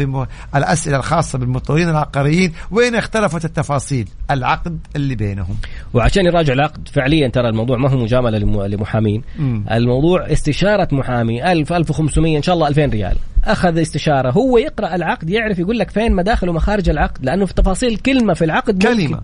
بالأسئلة 0.54 0.96
الخاصة 0.96 1.38
بالمطورين 1.38 1.88
العقاريين. 1.88 2.52
وين 2.70 2.94
اختلفت 2.94 3.44
التفاصيل؟ 3.44 4.08
العقد 4.30 4.78
اللي 4.96 5.14
بينهم. 5.14 5.56
وعشان 5.94 6.26
يراجع 6.26 6.52
العقد 6.52 6.88
فعليا 6.88 7.28
ترى 7.28 7.48
الموضوع 7.48 7.78
ما 7.78 7.90
هو 7.90 7.96
مجاملة 7.96 8.38
لمحامين. 8.66 9.22
الموضوع 9.70 10.32
استشارة 10.32 10.88
محامي 10.92 11.52
1000 11.52 11.72
1500 11.72 12.36
إن 12.36 12.42
شاء 12.42 12.54
الله 12.54 12.68
2000 12.68 12.90
ريال. 12.90 13.16
أخذ 13.44 13.80
استشارة. 13.80 14.30
هو 14.30 14.58
يقرأ 14.58 14.94
العقد 14.94 15.30
يعرف 15.30 15.58
يقول 15.58 15.78
لك 15.78 15.90
فين 15.90 16.14
مداخل 16.14 16.48
ومخارج 16.48 16.88
العقد 16.88 17.24
لأنه 17.24 17.46
في 17.46 17.54
تفاصيل 17.54 17.96
كلمة 17.96 18.34
في 18.34 18.44
العقد 18.44 18.82
كلمة 18.82 19.02
ممكن. 19.02 19.20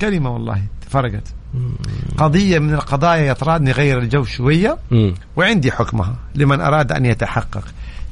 كلمة. 0.00 0.30
والله 0.30 0.62
فرقت 0.88 1.34
قضية 2.18 2.58
من 2.58 2.74
القضايا 2.74 3.30
يطراد 3.30 3.62
نغير 3.62 3.98
الجو 3.98 4.24
شوية. 4.24 4.78
وعندي 5.36 5.72
حكمها 5.72 6.16
لمن 6.34 6.60
أراد 6.60 6.92
أن 6.92 7.06
يتحقق. 7.06 7.64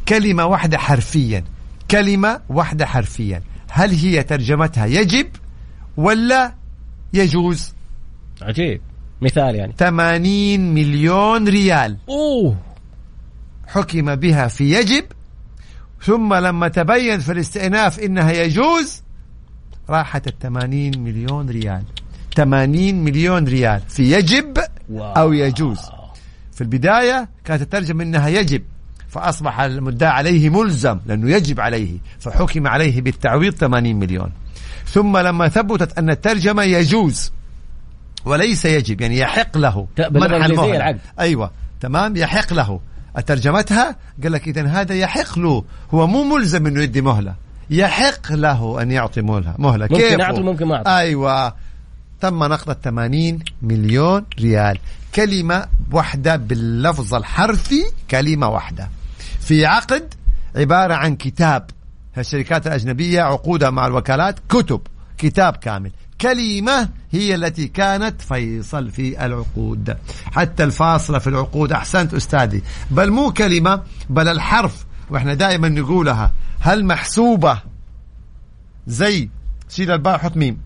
كلمة 0.08 0.46
واحدة 0.46 0.78
حرفيا. 0.78 1.44
كلمة 1.90 2.40
واحدة 2.48 2.86
حرفيا. 2.86 3.42
هل 3.70 3.90
هي 3.90 4.22
ترجمتها 4.22 4.86
يجب 4.86 5.26
ولا 5.96 6.54
يجوز؟ 7.12 7.72
عجيب. 8.42 8.80
مثال 9.22 9.54
يعني. 9.54 9.72
80 9.78 10.74
مليون 10.74 11.48
ريال. 11.48 11.96
أوه. 12.08 12.56
حكم 13.66 14.14
بها 14.14 14.48
في 14.48 14.72
يجب. 14.72 15.04
ثم 16.02 16.34
لما 16.34 16.68
تبين 16.68 17.18
في 17.18 17.32
الاستئناف 17.32 18.00
إنها 18.00 18.32
يجوز 18.32 19.02
راحت 19.88 20.26
ال 20.26 20.38
80 20.38 20.98
مليون 20.98 21.50
ريال. 21.50 21.82
80 22.36 23.04
مليون 23.04 23.44
ريال 23.44 23.80
في 23.88 24.12
يجب 24.12 24.58
أو 24.90 25.32
يجوز. 25.32 25.78
في 26.52 26.60
البداية 26.60 27.28
كانت 27.44 27.62
الترجمة 27.62 28.02
إنها 28.02 28.28
يجب. 28.28 28.62
فأصبح 29.14 29.60
المدعى 29.60 30.10
عليه 30.10 30.48
ملزم 30.48 30.98
لأنه 31.06 31.30
يجب 31.30 31.60
عليه 31.60 31.98
فحكم 32.20 32.66
عليه 32.66 33.00
بالتعويض 33.00 33.54
80 33.54 33.96
مليون. 33.96 34.30
ثم 34.86 35.16
لما 35.18 35.48
ثبتت 35.48 35.98
أن 35.98 36.10
الترجمة 36.10 36.62
يجوز 36.62 37.32
وليس 38.24 38.64
يجب 38.64 39.00
يعني 39.00 39.18
يحق 39.18 39.58
له. 39.58 39.86
منع 40.10 40.46
المهلة 40.46 40.98
أيوة 41.20 41.50
تمام 41.80 42.16
يحق 42.16 42.52
له. 42.52 42.80
ترجمتها 43.26 43.96
قال 44.22 44.32
لك 44.32 44.48
إذا 44.48 44.66
هذا 44.66 44.94
يحق 44.94 45.38
له. 45.38 45.64
هو 45.94 46.06
مو 46.06 46.24
ملزم 46.24 46.66
أنه 46.66 46.82
يدي 46.82 47.00
مهلة. 47.00 47.34
يحق 47.70 48.32
له 48.32 48.82
أن 48.82 48.90
يعطي 48.90 49.22
مهلة. 49.22 49.54
مهلة. 49.58 49.88
ممكن 49.90 50.08
كيف؟ 50.08 50.20
أعطي 50.20 50.40
ممكن 50.40 50.66
ما 50.66 50.76
أعطي. 50.76 50.90
أيوة. 50.90 51.54
تم 52.20 52.44
نقد 52.44 52.76
80 52.84 53.38
مليون 53.62 54.24
ريال. 54.40 54.78
كلمة 55.14 55.66
واحدة 55.92 56.36
باللفظ 56.36 57.14
الحرفي 57.14 57.84
كلمة 58.10 58.48
واحدة. 58.48 58.88
في 59.44 59.66
عقد 59.66 60.14
عبارة 60.56 60.94
عن 60.94 61.16
كتاب. 61.16 61.70
الشركات 62.18 62.66
الأجنبية 62.66 63.22
عقودها 63.22 63.70
مع 63.70 63.86
الوكالات 63.86 64.38
كتب 64.48 64.80
كتاب 65.18 65.56
كامل. 65.56 65.92
الكلمة 66.12 66.88
هي 67.10 67.34
التي 67.34 67.68
كانت 67.68 68.22
فيصل 68.22 68.90
في 68.90 69.26
العقود. 69.26 69.96
حتى 70.32 70.64
الفاصلة 70.64 71.18
في 71.18 71.26
العقود. 71.26 71.72
أحسنت 71.72 72.14
أستاذي. 72.14 72.62
بل 72.90 73.10
مو 73.10 73.32
كلمة 73.32 73.82
بل 74.10 74.28
الحرف. 74.28 74.86
وإحنا 75.10 75.34
دائما 75.34 75.68
نقولها. 75.68 76.32
هل 76.60 76.84
محسوبة؟ 76.84 77.58
زي 78.86 79.28
شيل 79.68 79.90
الباء 79.90 80.18
حط 80.18 80.36
ميم. 80.36 80.58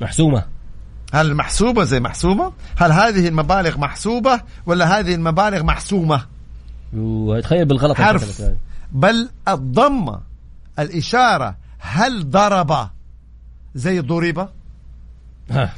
محسومة. 0.00 0.44
هل 1.14 1.34
محسوبة؟ 1.34 1.84
زي 1.84 2.00
محسوبة 2.00 2.52
هل 2.76 2.92
هذه 2.92 3.28
المبالغ 3.28 3.78
محسوبة 3.78 4.40
ولا 4.66 4.98
هذه 4.98 5.14
المبالغ 5.14 5.62
محسومة 5.62 6.35
وتخيل 6.92 7.64
بالغلط 7.64 7.96
حرف. 7.96 8.42
بل 8.92 9.28
الضمة 9.48 10.20
الإشارة 10.78 11.56
هل 11.78 12.30
ضرب 12.30 12.88
زي 13.74 14.00
ضرب 14.00 14.48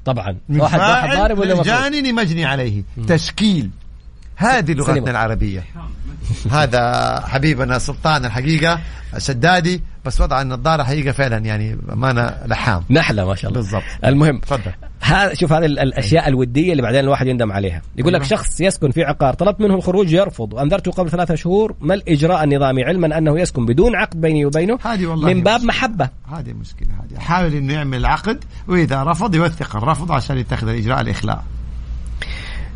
طبعا. 0.05 0.37
واحد 0.49 0.81
واحد 0.81 1.19
ضارب 1.19 1.39
ولا 1.39 1.55
مجني 2.13 2.45
عليه. 2.45 2.83
تشكيل. 3.09 3.71
هذه 4.39 4.73
لغتنا 4.73 5.11
العربية. 5.11 5.65
هذا 6.51 7.21
حبيبنا 7.27 7.79
سلطان 7.79 8.25
الحقيقة 8.25 8.81
شدادي 9.19 9.83
بس 10.05 10.21
وضع 10.21 10.43
النظارة 10.43 10.83
حقيقة 10.83 11.13
فعلا 11.13 11.39
يعني 11.39 11.79
أمانة 11.93 12.35
لحام. 12.47 12.85
نحلة 12.91 13.27
ما 13.27 13.35
شاء 13.35 13.51
الله. 13.51 13.61
بالضبط. 13.61 13.83
المهم 14.05 14.39
تفضل. 14.39 14.73
هذا 15.01 15.35
شوف 15.35 15.53
هذه 15.53 15.65
الأشياء 15.65 16.29
الودية 16.29 16.73
اللي 16.73 16.83
بعدين 16.83 17.01
الواحد 17.01 17.27
يندم 17.27 17.53
عليها. 17.53 17.83
يقول 17.97 18.13
لك 18.13 18.21
أيوة. 18.21 18.31
شخص 18.31 18.61
يسكن 18.61 18.91
في 18.91 19.05
عقار 19.05 19.35
طلبت 19.35 19.61
منه 19.61 19.75
الخروج 19.75 20.13
يرفض. 20.13 20.53
وانذرته 20.53 20.91
قبل 20.91 21.11
ثلاثة 21.11 21.35
شهور 21.35 21.75
ما 21.81 21.95
الإجراء 21.95 22.45
النظامي؟ 22.45 22.85
علما 22.85 23.19
أنه 23.19 23.41
يسكن 23.41 23.67
بدون 23.67 23.97
عقد 23.97 24.21
بيني 24.21 24.45
وبينه 24.45 24.79
هذه 24.85 25.07
والله 25.07 25.29
من 25.29 25.43
باب 25.43 25.55
مشكلة. 25.55 25.69
محبة. 25.69 26.09
هذه 26.33 26.53
مشكلة 26.53 26.89
هذه. 26.89 27.21
حاول 27.21 27.55
إنه 27.55 27.73
يعمل 27.73 28.07
عقد 28.07 28.45
وإذا 28.69 29.03
رفض 29.03 29.35
يوثق 29.35 29.77
الرفض 29.77 30.13
عشان 30.13 30.39
يتخذ 30.39 30.69
الإجراء 30.69 31.01
الإخلاء. 31.01 31.45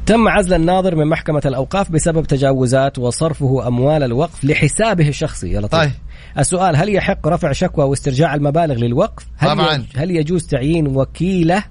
تم 0.06 0.28
عزل 0.28 0.54
الناظر 0.54 0.96
من 0.96 1.06
محكمة 1.06 1.42
الأوقاف 1.46 1.90
بسبب 1.90 2.26
تجاوزات 2.26 2.98
وصرفه 2.98 3.68
أموال 3.68 4.02
الوقف 4.02 4.44
لحسابه 4.44 5.08
الشخصي 5.08 5.50
يا 5.50 5.60
لطيف. 5.60 5.80
طيب. 5.80 5.92
السؤال 6.38 6.76
هل 6.76 6.94
يحق 6.94 7.28
رفع 7.28 7.52
شكوى 7.52 7.84
واسترجاع 7.84 8.34
المبالغ 8.34 8.74
للوقف؟ 8.74 9.26
هل 9.36 9.48
طبعا. 9.50 9.86
هل 9.96 10.10
يجوز 10.10 10.46
تعيين 10.46 10.86
وكيله 10.86 11.64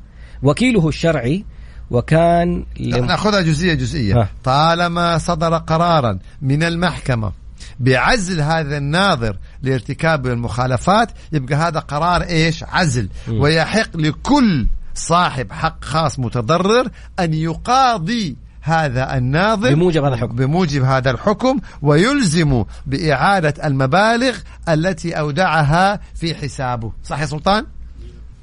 وكيله 0.43 0.87
الشرعي 0.87 1.45
وكان 1.91 2.65
لم... 2.79 3.05
ناخذها 3.05 3.41
جزئية 3.41 3.73
جزئية 3.73 4.15
ها. 4.15 4.29
طالما 4.43 5.17
صدر 5.17 5.57
قرارا 5.57 6.19
من 6.41 6.63
المحكمة 6.63 7.31
بعزل 7.79 8.41
هذا 8.41 8.77
الناظر 8.77 9.37
لارتكاب 9.61 10.27
المخالفات 10.27 11.11
يبقى 11.31 11.55
هذا 11.55 11.79
قرار 11.79 12.21
إيش 12.21 12.63
عزل 12.63 13.09
م. 13.27 13.41
ويحق 13.41 13.97
لكل 13.97 14.67
صاحب 15.01 15.51
حق 15.51 15.83
خاص 15.83 16.19
متضرر 16.19 16.89
أن 17.19 17.33
يقاضي 17.33 18.37
هذا 18.61 19.17
الناظر 19.17 19.75
بموجب 19.75 20.03
هذا 20.03 20.13
الحكم. 20.13 20.35
بموجب 20.35 20.83
هذا 20.83 21.11
الحكم 21.11 21.59
ويلزم 21.81 22.63
بإعادة 22.85 23.67
المبالغ 23.67 24.37
التي 24.69 25.13
أودعها 25.13 25.99
في 26.15 26.35
حسابه. 26.35 26.91
صح 27.03 27.21
يا 27.21 27.25
سلطان؟ 27.25 27.65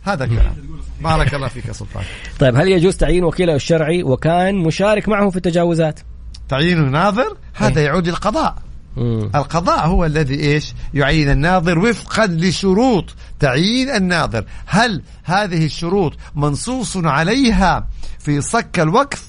هذا 0.05 0.25
الكلام. 0.25 0.55
بارك 1.01 1.35
الله 1.35 1.49
فيك 1.49 1.67
يا 1.67 1.73
سلطان. 1.73 2.05
طيب 2.39 2.57
هل 2.57 2.69
يجوز 2.69 2.97
تعيين 2.97 3.25
وكيله 3.25 3.55
الشرعي 3.55 4.03
وكان 4.03 4.55
مشارك 4.55 5.09
معه 5.09 5.31
في 5.31 5.37
التجاوزات؟ 5.37 6.01
تعيين 6.49 6.91
ناظر 6.91 7.37
هذا 7.55 7.81
إيه؟ 7.81 7.87
يعود 7.87 8.09
للقضاء. 8.09 8.57
مم. 8.99 9.31
القضاء 9.35 9.87
هو 9.87 10.05
الذي 10.05 10.41
إيش؟ 10.41 10.75
يعين 10.95 11.31
الناظر 11.31 11.79
وفقا 11.79 12.27
لشروط. 12.27 13.15
تعيين 13.41 13.91
الناظر. 13.91 14.45
هل 14.67 15.03
هذه 15.25 15.65
الشروط 15.65 16.13
منصوص 16.35 16.97
عليها 16.97 17.87
في 18.19 18.41
صك 18.41 18.81
الوقف 18.81 19.25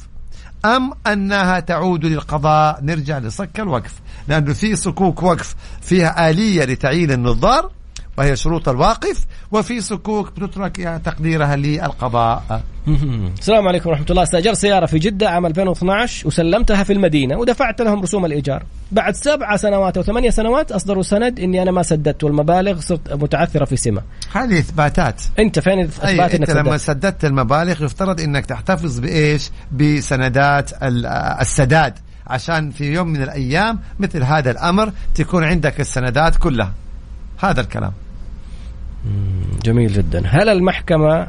أم 0.65 0.91
أنها 1.07 1.59
تعود 1.59 2.05
للقضاء؟ 2.05 2.80
نرجع 2.82 3.17
لصك 3.17 3.59
الوقف. 3.59 3.93
لأنه 4.28 4.53
في 4.53 4.76
صكوك 4.76 5.24
وقف 5.24 5.55
فيها 5.82 6.30
آلية 6.30 6.65
لتعيين 6.65 7.11
النظار. 7.11 7.72
وهي 8.18 8.36
شروط 8.36 8.70
الواقف 8.70 9.26
وفي 9.51 9.82
صكوك 9.82 10.39
بتترك 10.39 10.80
يعني 10.80 10.99
تقديرها 10.99 11.55
للقضاء. 11.55 12.62
السلام 13.39 13.68
عليكم 13.68 13.89
ورحمة 13.89 14.05
الله. 14.10 14.24
استأجرت 14.24 14.55
سيارة 14.57 14.86
في 14.86 14.99
جدة 14.99 15.30
عام 15.30 15.45
2012 15.45 16.28
وسلمتها 16.28 16.84
في 16.84 16.93
المدينة 16.93 17.38
ودفعت 17.38 17.82
لهم 17.82 18.01
رسوم 18.01 18.26
الإيجار. 18.26 18.64
بعد 18.91 19.16
سبع 19.16 19.55
سنوات 19.55 19.97
أو 19.97 20.03
ثمانية 20.03 20.30
سنوات 20.30 20.72
أصدروا 20.72 21.03
سند 21.03 21.39
إني 21.39 21.62
أنا 21.62 21.72
ما 21.72 21.84
سددت 21.84 22.24
والمبالغ 22.24 22.80
صرت 22.80 23.14
متعثرة 23.14 23.66
في 23.66 23.76
سمة. 23.76 24.01
هذه 24.34 24.60
إثباتات. 24.60 25.22
أنت 25.39 25.60
فين 25.60 25.80
إثبات 25.80 26.36
أنت 26.36 26.51
لما 26.51 26.78
سددت؟ 26.78 27.26
المبالغ 27.26 27.84
يفترض 27.84 28.22
أنك 28.22 28.45
تحتفظ 28.45 28.99
بإيش؟ 28.99 29.51
بسندات 29.72 30.72
السداد. 31.41 31.93
عشان 32.28 32.72
في 32.72 32.93
يوم 32.93 33.07
من 33.07 33.24
الأيام 33.24 33.80
مثل 33.99 34.24
هذا 34.24 34.51
الأمر 34.51 34.91
تكون 35.16 35.43
عندك 35.43 35.80
السندات 35.80 36.36
كلها. 36.36 36.74
هذا 37.39 37.61
الكلام. 37.61 37.91
جميل 39.63 39.93
جدا. 39.93 40.23
هل 40.27 40.49
المحكمة 40.49 41.27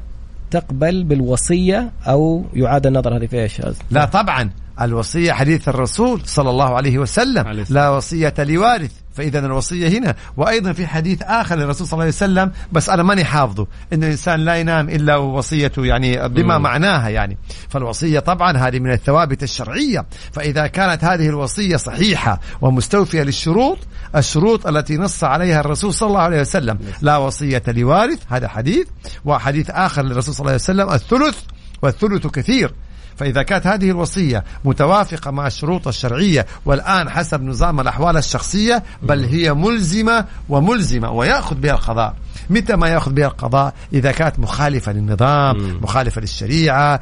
تقبل 0.51 1.05
بالوصية 1.05 1.91
أو 2.07 2.45
يعاد 2.55 2.87
النظر 2.87 3.17
هذه 3.17 3.27
في 3.27 3.43
إيش؟ 3.43 3.63
لا 3.91 4.05
طبعا 4.05 4.51
الوصية 4.81 5.33
حديث 5.33 5.69
الرسول 5.69 6.21
صلى 6.27 6.51
الله 6.51 6.77
عليه 6.77 6.99
وسلم. 6.99 7.65
لا 7.71 7.89
وصية 7.89 8.35
لوارث. 8.39 8.93
فإذا 9.21 9.39
الوصية 9.39 9.89
هنا. 9.89 10.15
وأيضا 10.37 10.73
في 10.73 10.87
حديث 10.87 11.23
آخر 11.23 11.57
للرسول 11.57 11.87
صلى 11.87 11.93
الله 11.93 12.05
عليه 12.05 12.15
وسلم 12.15 12.53
بس 12.73 12.89
أنا 12.89 13.03
ماني 13.03 13.25
حافظه. 13.25 13.67
إن 13.93 14.05
الإنسان 14.05 14.41
لا 14.41 14.57
ينام 14.57 14.89
إلا 14.89 15.17
ووصيته 15.17 15.87
يعني 15.87 16.29
بما 16.29 16.59
م. 16.59 16.63
معناها 16.63 17.09
يعني. 17.09 17.39
فالوصية 17.69 18.19
طبعا 18.19 18.57
هذه 18.57 18.79
من 18.79 18.93
الثوابت 18.93 19.43
الشرعية. 19.43 20.07
فإذا 20.33 20.67
كانت 20.67 21.05
هذه 21.05 21.29
الوصية 21.29 21.77
صحيحة 21.77 22.41
ومستوفية 22.61 23.23
للشروط 23.23 23.79
الشروط 24.17 24.67
التي 24.67 24.97
نص 24.97 25.25
عليها 25.25 25.61
الرسول 25.61 25.95
صلى 25.95 26.07
الله 26.09 26.21
عليه 26.21 26.41
وسلم. 26.41 26.79
لا 27.03 27.17
وصية 27.17 27.63
لوارث 27.69 28.19
هذا 28.29 28.49
حديث. 28.49 28.87
وحديث 29.25 29.71
آخر 29.71 30.03
للرسول 30.03 30.35
صلى 30.35 30.41
الله 30.41 30.53
عليه 30.53 30.63
وسلم 30.63 30.91
الثلث 30.91 31.39
والثلث 31.83 32.27
كثير. 32.27 32.75
فإذا 33.21 33.43
كانت 33.43 33.67
هذه 33.67 33.91
الوصية 33.91 34.45
متوافقة 34.65 35.31
مع 35.31 35.47
الشروط 35.47 35.89
الشرعية 35.89 36.47
والآن 36.65 37.11
حسب 37.11 37.43
نظام 37.43 37.81
الأحوال 37.81 38.17
الشخصية 38.17 38.83
بل 39.03 39.25
هي 39.25 39.55
ملزمة 39.55 40.25
وملزمة 40.49 41.11
ويأخذ 41.11 41.57
بها 41.57 41.73
القضاء. 41.73 42.15
متى 42.51 42.77
ما 42.77 42.89
يأخذ 42.89 43.13
بها 43.13 43.27
القضاء؟ 43.27 43.75
إذا 43.93 44.13
كانت 44.13 44.39
مخالفة 44.39 44.93
للنظام 44.93 45.79
مخالفة 45.83 46.21
للشريعة 46.21 47.01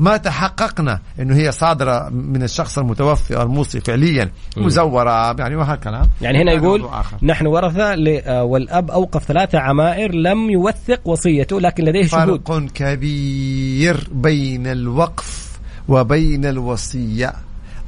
ما 0.00 0.16
تحققنا 0.16 1.00
إنه 1.20 1.36
هي 1.36 1.52
صادرة 1.52 2.08
من 2.08 2.42
الشخص 2.42 2.78
المتوفي 2.78 3.36
أو 3.36 3.42
الموصي 3.42 3.80
فعليا 3.80 4.30
مزورة 4.56 5.36
يعني 5.38 5.56
وهكذا. 5.56 6.08
يعني 6.20 6.42
هنا 6.42 6.52
يقول 6.52 6.88
نحن 7.22 7.46
ورثة 7.46 7.94
آه، 7.94 8.44
والأب 8.44 8.90
أوقف 8.90 9.24
ثلاثة 9.24 9.58
عمائر 9.58 10.14
لم 10.14 10.50
يوثق 10.50 11.00
وصيته 11.04 11.60
لكن 11.60 11.84
لديه 11.84 12.06
شهود. 12.06 12.48
فرق 12.48 12.66
كبير 12.74 14.08
بين 14.12 14.66
الوقف 14.66 15.58
وبين 15.88 16.44
الوصية. 16.44 17.32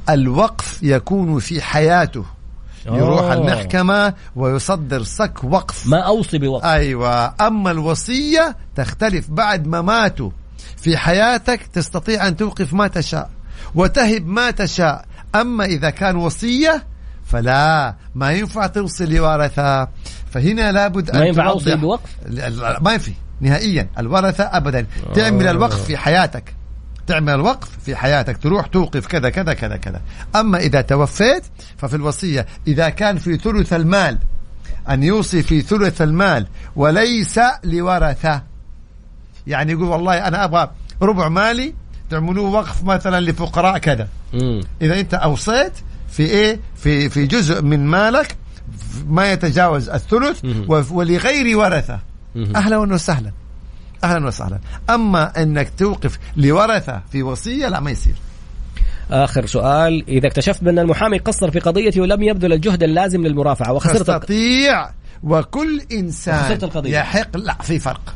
الوقف 0.09 0.79
يكون 0.83 1.39
في 1.39 1.61
حياته. 1.61 2.25
يروح 2.85 3.21
أوه. 3.21 3.33
المحكمة 3.33 4.13
ويصدر 4.35 5.03
صك 5.03 5.43
وقف. 5.43 5.87
ما 5.87 5.99
أوصي 5.99 6.37
بوقف. 6.37 6.65
أيوة. 6.65 7.33
أما 7.47 7.71
الوصية 7.71 8.55
تختلف 8.75 9.29
بعد 9.29 9.67
ما 9.67 9.81
ماتوا 9.81 10.29
في 10.83 10.97
حياتك 10.97 11.67
تستطيع 11.73 12.27
أن 12.27 12.37
توقف 12.37 12.73
ما 12.73 12.87
تشاء 12.87 13.29
وتهب 13.75 14.27
ما 14.27 14.51
تشاء. 14.51 15.05
أما 15.35 15.65
إذا 15.65 15.89
كان 15.89 16.15
وصية 16.15 16.83
فلا 17.25 17.95
ما 18.15 18.31
ينفع 18.31 18.67
توصي 18.67 19.05
لورثة. 19.05 19.87
فهنا 20.31 20.71
لابد 20.71 21.09
أن 21.09 21.19
ما 21.19 21.25
ينفع 21.25 21.49
أوصي 21.49 21.75
بوقف 21.75 22.09
ما 22.81 22.97
في 22.97 23.11
نهائيا. 23.41 23.87
الورثة 23.99 24.43
أبدا. 24.43 24.85
تعمل 25.15 25.47
الوقف 25.47 25.83
في 25.83 25.97
حياتك. 25.97 26.55
تعمل 27.07 27.33
الوقف 27.33 27.69
في 27.85 27.95
حياتك. 27.95 28.37
تروح 28.37 28.67
توقف 28.67 29.07
كذا 29.07 29.29
كذا 29.29 29.53
كذا 29.53 29.77
كذا. 29.77 30.01
أما 30.35 30.57
إذا 30.57 30.81
توفيت 30.81 31.43
ففي 31.77 31.95
الوصية. 31.95 32.45
إذا 32.67 32.89
كان 32.89 33.17
في 33.17 33.37
ثلث 33.37 33.73
المال 33.73 34.17
أن 34.89 35.03
يوصي 35.03 35.43
في 35.43 35.61
ثلث 35.61 36.01
المال 36.01 36.47
وليس 36.75 37.39
لورثة. 37.63 38.52
يعني 39.47 39.71
يقول 39.71 39.83
والله 39.83 40.27
أنا 40.27 40.43
أبغى 40.43 40.71
ربع 41.01 41.29
مالي 41.29 41.73
تعملوه 42.09 42.49
وقف 42.49 42.83
مثلا 42.83 43.19
لفقراء 43.21 43.77
كذا. 43.77 44.07
إذا 44.81 44.99
أنت 44.99 45.13
أوصيت 45.13 45.73
في 46.09 46.23
إيه؟ 46.23 46.59
في 46.75 47.09
في 47.09 47.25
جزء 47.25 47.61
من 47.61 47.85
مالك 47.85 48.35
ما 49.07 49.31
يتجاوز 49.31 49.89
الثلث. 49.89 50.45
ولغير 50.67 51.57
ورثة. 51.57 51.99
أهلا 52.55 52.77
وسهلا. 52.77 53.31
أهلا 54.03 54.27
وسهلا. 54.27 54.59
أما 54.89 55.41
إنك 55.43 55.71
توقف 55.77 56.19
لورثة 56.37 57.01
في 57.11 57.23
وصية 57.23 57.67
لا 57.67 57.79
ما 57.79 57.91
يصير. 57.91 58.15
آخر 59.11 59.45
سؤال. 59.45 60.05
إذا 60.07 60.27
اكتشفت 60.27 60.63
بأن 60.63 60.79
المحامي 60.79 61.17
قصر 61.17 61.51
في 61.51 61.59
قضيتي 61.59 62.01
ولم 62.01 62.23
يبذل 62.23 62.53
الجهد 62.53 62.83
اللازم 62.83 63.21
للمرافعة 63.21 63.73
وخسرت 63.73 63.97
تستطيع 63.97 64.89
وكل 65.23 65.81
إنسان 65.91 66.59
يحق 66.85 67.37
لا 67.37 67.53
في 67.61 67.79
فرق. 67.79 68.15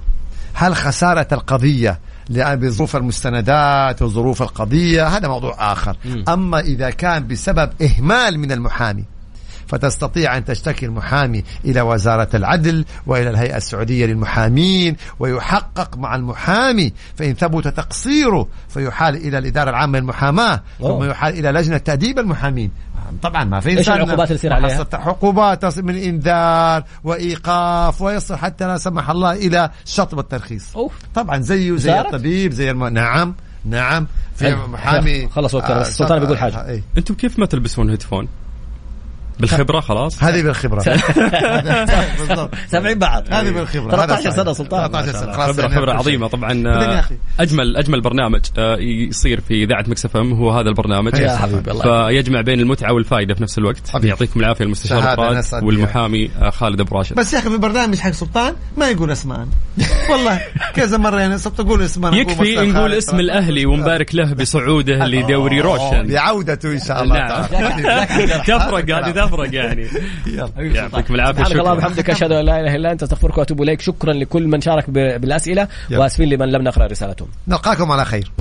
هل 0.60 0.76
خسارة 0.76 1.28
القضية 1.32 2.00
بظروف 2.30 2.96
المستندات 2.96 4.02
وظروف 4.02 4.42
القضية؟ 4.42 5.08
هذا 5.08 5.28
موضوع 5.28 5.72
آخر. 5.72 5.98
أما 6.30 6.60
إذا 6.60 6.90
كان 6.90 7.28
بسبب 7.28 7.70
إهمال 7.82 8.40
من 8.40 8.52
المحامي 8.52 9.06
فتستطيع 9.68 10.38
أن 10.38 10.46
تشتكي 10.46 10.86
المحامي 10.86 11.44
إلى 11.66 11.82
وزارة 11.82 12.30
العدل 12.34 12.86
وإلى 13.08 13.30
الهيئة 13.30 13.58
السعودية 13.58 14.06
للمحامين 14.06 14.96
ويحقق 15.20 15.98
مع 15.98 16.16
المحامي 16.16 16.94
فإن 17.16 17.34
ثبت 17.34 17.68
تقصيره 17.68 18.48
فيحال 18.70 19.16
إلى 19.16 19.38
الإدارة 19.38 19.70
العامة 19.70 20.00
للمحاماة 20.00 20.64
ثم 20.80 21.04
يحال 21.04 21.34
إلى 21.40 21.52
لجنة 21.60 21.78
تأديب 21.78 22.20
المحامين. 22.20 22.72
طبعا 23.22 23.44
ما 23.44 23.60
في 23.60 23.70
إيش 23.70 23.90
العقوبات 23.90 24.28
اللي 24.28 24.38
تصير 24.38 24.54
عليها؟ 24.54 24.88
عقوبات 24.94 25.80
من 25.80 25.96
إنذار 25.96 26.84
وإيقاف 27.04 28.02
ويصل 28.02 28.36
حتى 28.36 28.68
لا 28.68 28.78
سمح 28.78 29.10
الله 29.10 29.32
إلى 29.32 29.70
شطب 29.86 30.20
الترخيص 30.20 30.76
أوه. 30.76 30.90
طبعا 31.16 31.42
زيه 31.42 31.76
زي 31.76 32.00
الطبيب 32.00 32.52
زي 32.52 32.72
الم... 32.72 32.88
نعم 32.88 33.36
نعم 33.66 34.08
في 34.36 34.56
محامي 34.56 35.28
خلص 35.28 35.54
وقت 35.54 35.72
آه 35.72 35.82
السلطان 35.82 36.20
بيقول 36.20 36.38
حاجة 36.38 36.58
آه 36.58 36.82
أنتم 36.98 37.14
كيف 37.14 37.40
ما 37.40 37.46
تلبسون 37.46 37.90
headphone؟ 37.90 38.28
بالخبرة 39.40 39.80
خلاص. 39.80 40.24
هذه 40.24 40.42
بالخبرة. 40.42 40.80
سامعين 42.68 43.00
بعض. 43.08 43.24
هذه 43.30 43.50
بالخبرة. 43.52 43.92
13 43.92 44.32
سنة 44.32 44.54
سلطان. 44.54 44.92
13 44.92 45.12
سنة. 45.12 45.32
خبرة 45.32 45.68
خبرة 45.68 45.94
عظيمة. 45.94 46.28
طبعا 46.28 46.64
آه، 46.68 47.04
أجمل 47.40 47.78
أجمل 47.78 48.02
برنامج 48.02 48.42
آه، 48.58 48.78
يصير 48.80 49.42
في 49.42 49.64
إذاعة 49.64 49.86
mix 49.88 50.18
FM 50.18 50.34
هو 50.34 50.52
هذا 50.52 50.70
البرنامج. 50.70 51.14
يا 51.20 51.36
حبيبي 51.38 51.72
الله 51.72 52.08
فيجمع 52.08 52.42
بين 52.42 52.60
المتعة 52.60 52.94
والفائدة 52.94 53.34
في 53.34 53.44
نفس 53.44 53.58
الوقت. 53.58 54.04
يعطيكم 54.04 54.40
العافية 54.40 54.66
المستشار 54.66 55.02
فراد 55.02 55.64
والمحامي 55.64 56.30
آه، 56.42 56.50
خالد 56.50 56.80
أبو 56.82 56.98
راشد. 56.98 57.16
بس 57.16 57.34
يا 57.34 57.40
أخي 57.40 57.50
في 57.50 57.56
البرنامج 57.56 58.00
حق 58.00 58.12
سلطان 58.12 58.54
ما 58.78 58.90
يقول 58.90 59.12
اسماء 59.12 59.48
والله 60.12 60.42
كذا 60.76 60.98
مرة 60.98 61.20
يعني 61.20 61.38
صرت 61.38 61.60
أقول 61.60 61.82
اسماء 61.82 62.14
يكفي 62.14 62.56
نقول 62.56 62.94
اسم 62.94 63.20
الأهلي 63.20 63.66
ونبارك 63.66 64.16
له 64.16 64.34
بصعوده 64.34 65.08
لدوري 65.08 65.62
روشن. 65.62 66.08
بعودته 66.08 66.72
إن 66.72 66.80
شاء 66.80 67.04
الله 67.04 67.16
نعم. 67.16 67.44
تفرق 68.44 68.96
هذه 68.96 69.12
تفرق 69.28 69.56
يعني. 69.56 69.88
يعني 70.38 70.76
يعطيكم 70.76 71.16
العافية 71.16 71.44
سبحانك 71.44 71.60
اللهم 71.60 71.78
وبحمدك 71.78 72.10
أشهد 72.10 72.32
أن 72.32 72.46
لا 72.46 72.60
إله 72.60 72.76
إلا 72.76 72.92
أنت 72.92 73.04
أستغفرك 73.04 73.38
وأتوب 73.38 73.62
إليك. 73.62 73.82
شكرا 73.82 74.14
لكل 74.14 74.48
من 74.48 74.62
شارك 74.62 74.90
بالأسئلة 74.90 75.68
وأسفين 75.92 76.30
لمن 76.30 76.52
لم 76.52 76.62
نقرأ 76.62 76.88
رسالتهم. 76.88 77.28
نلقاكم 77.48 77.92
على 77.92 78.06
خير. 78.06 78.32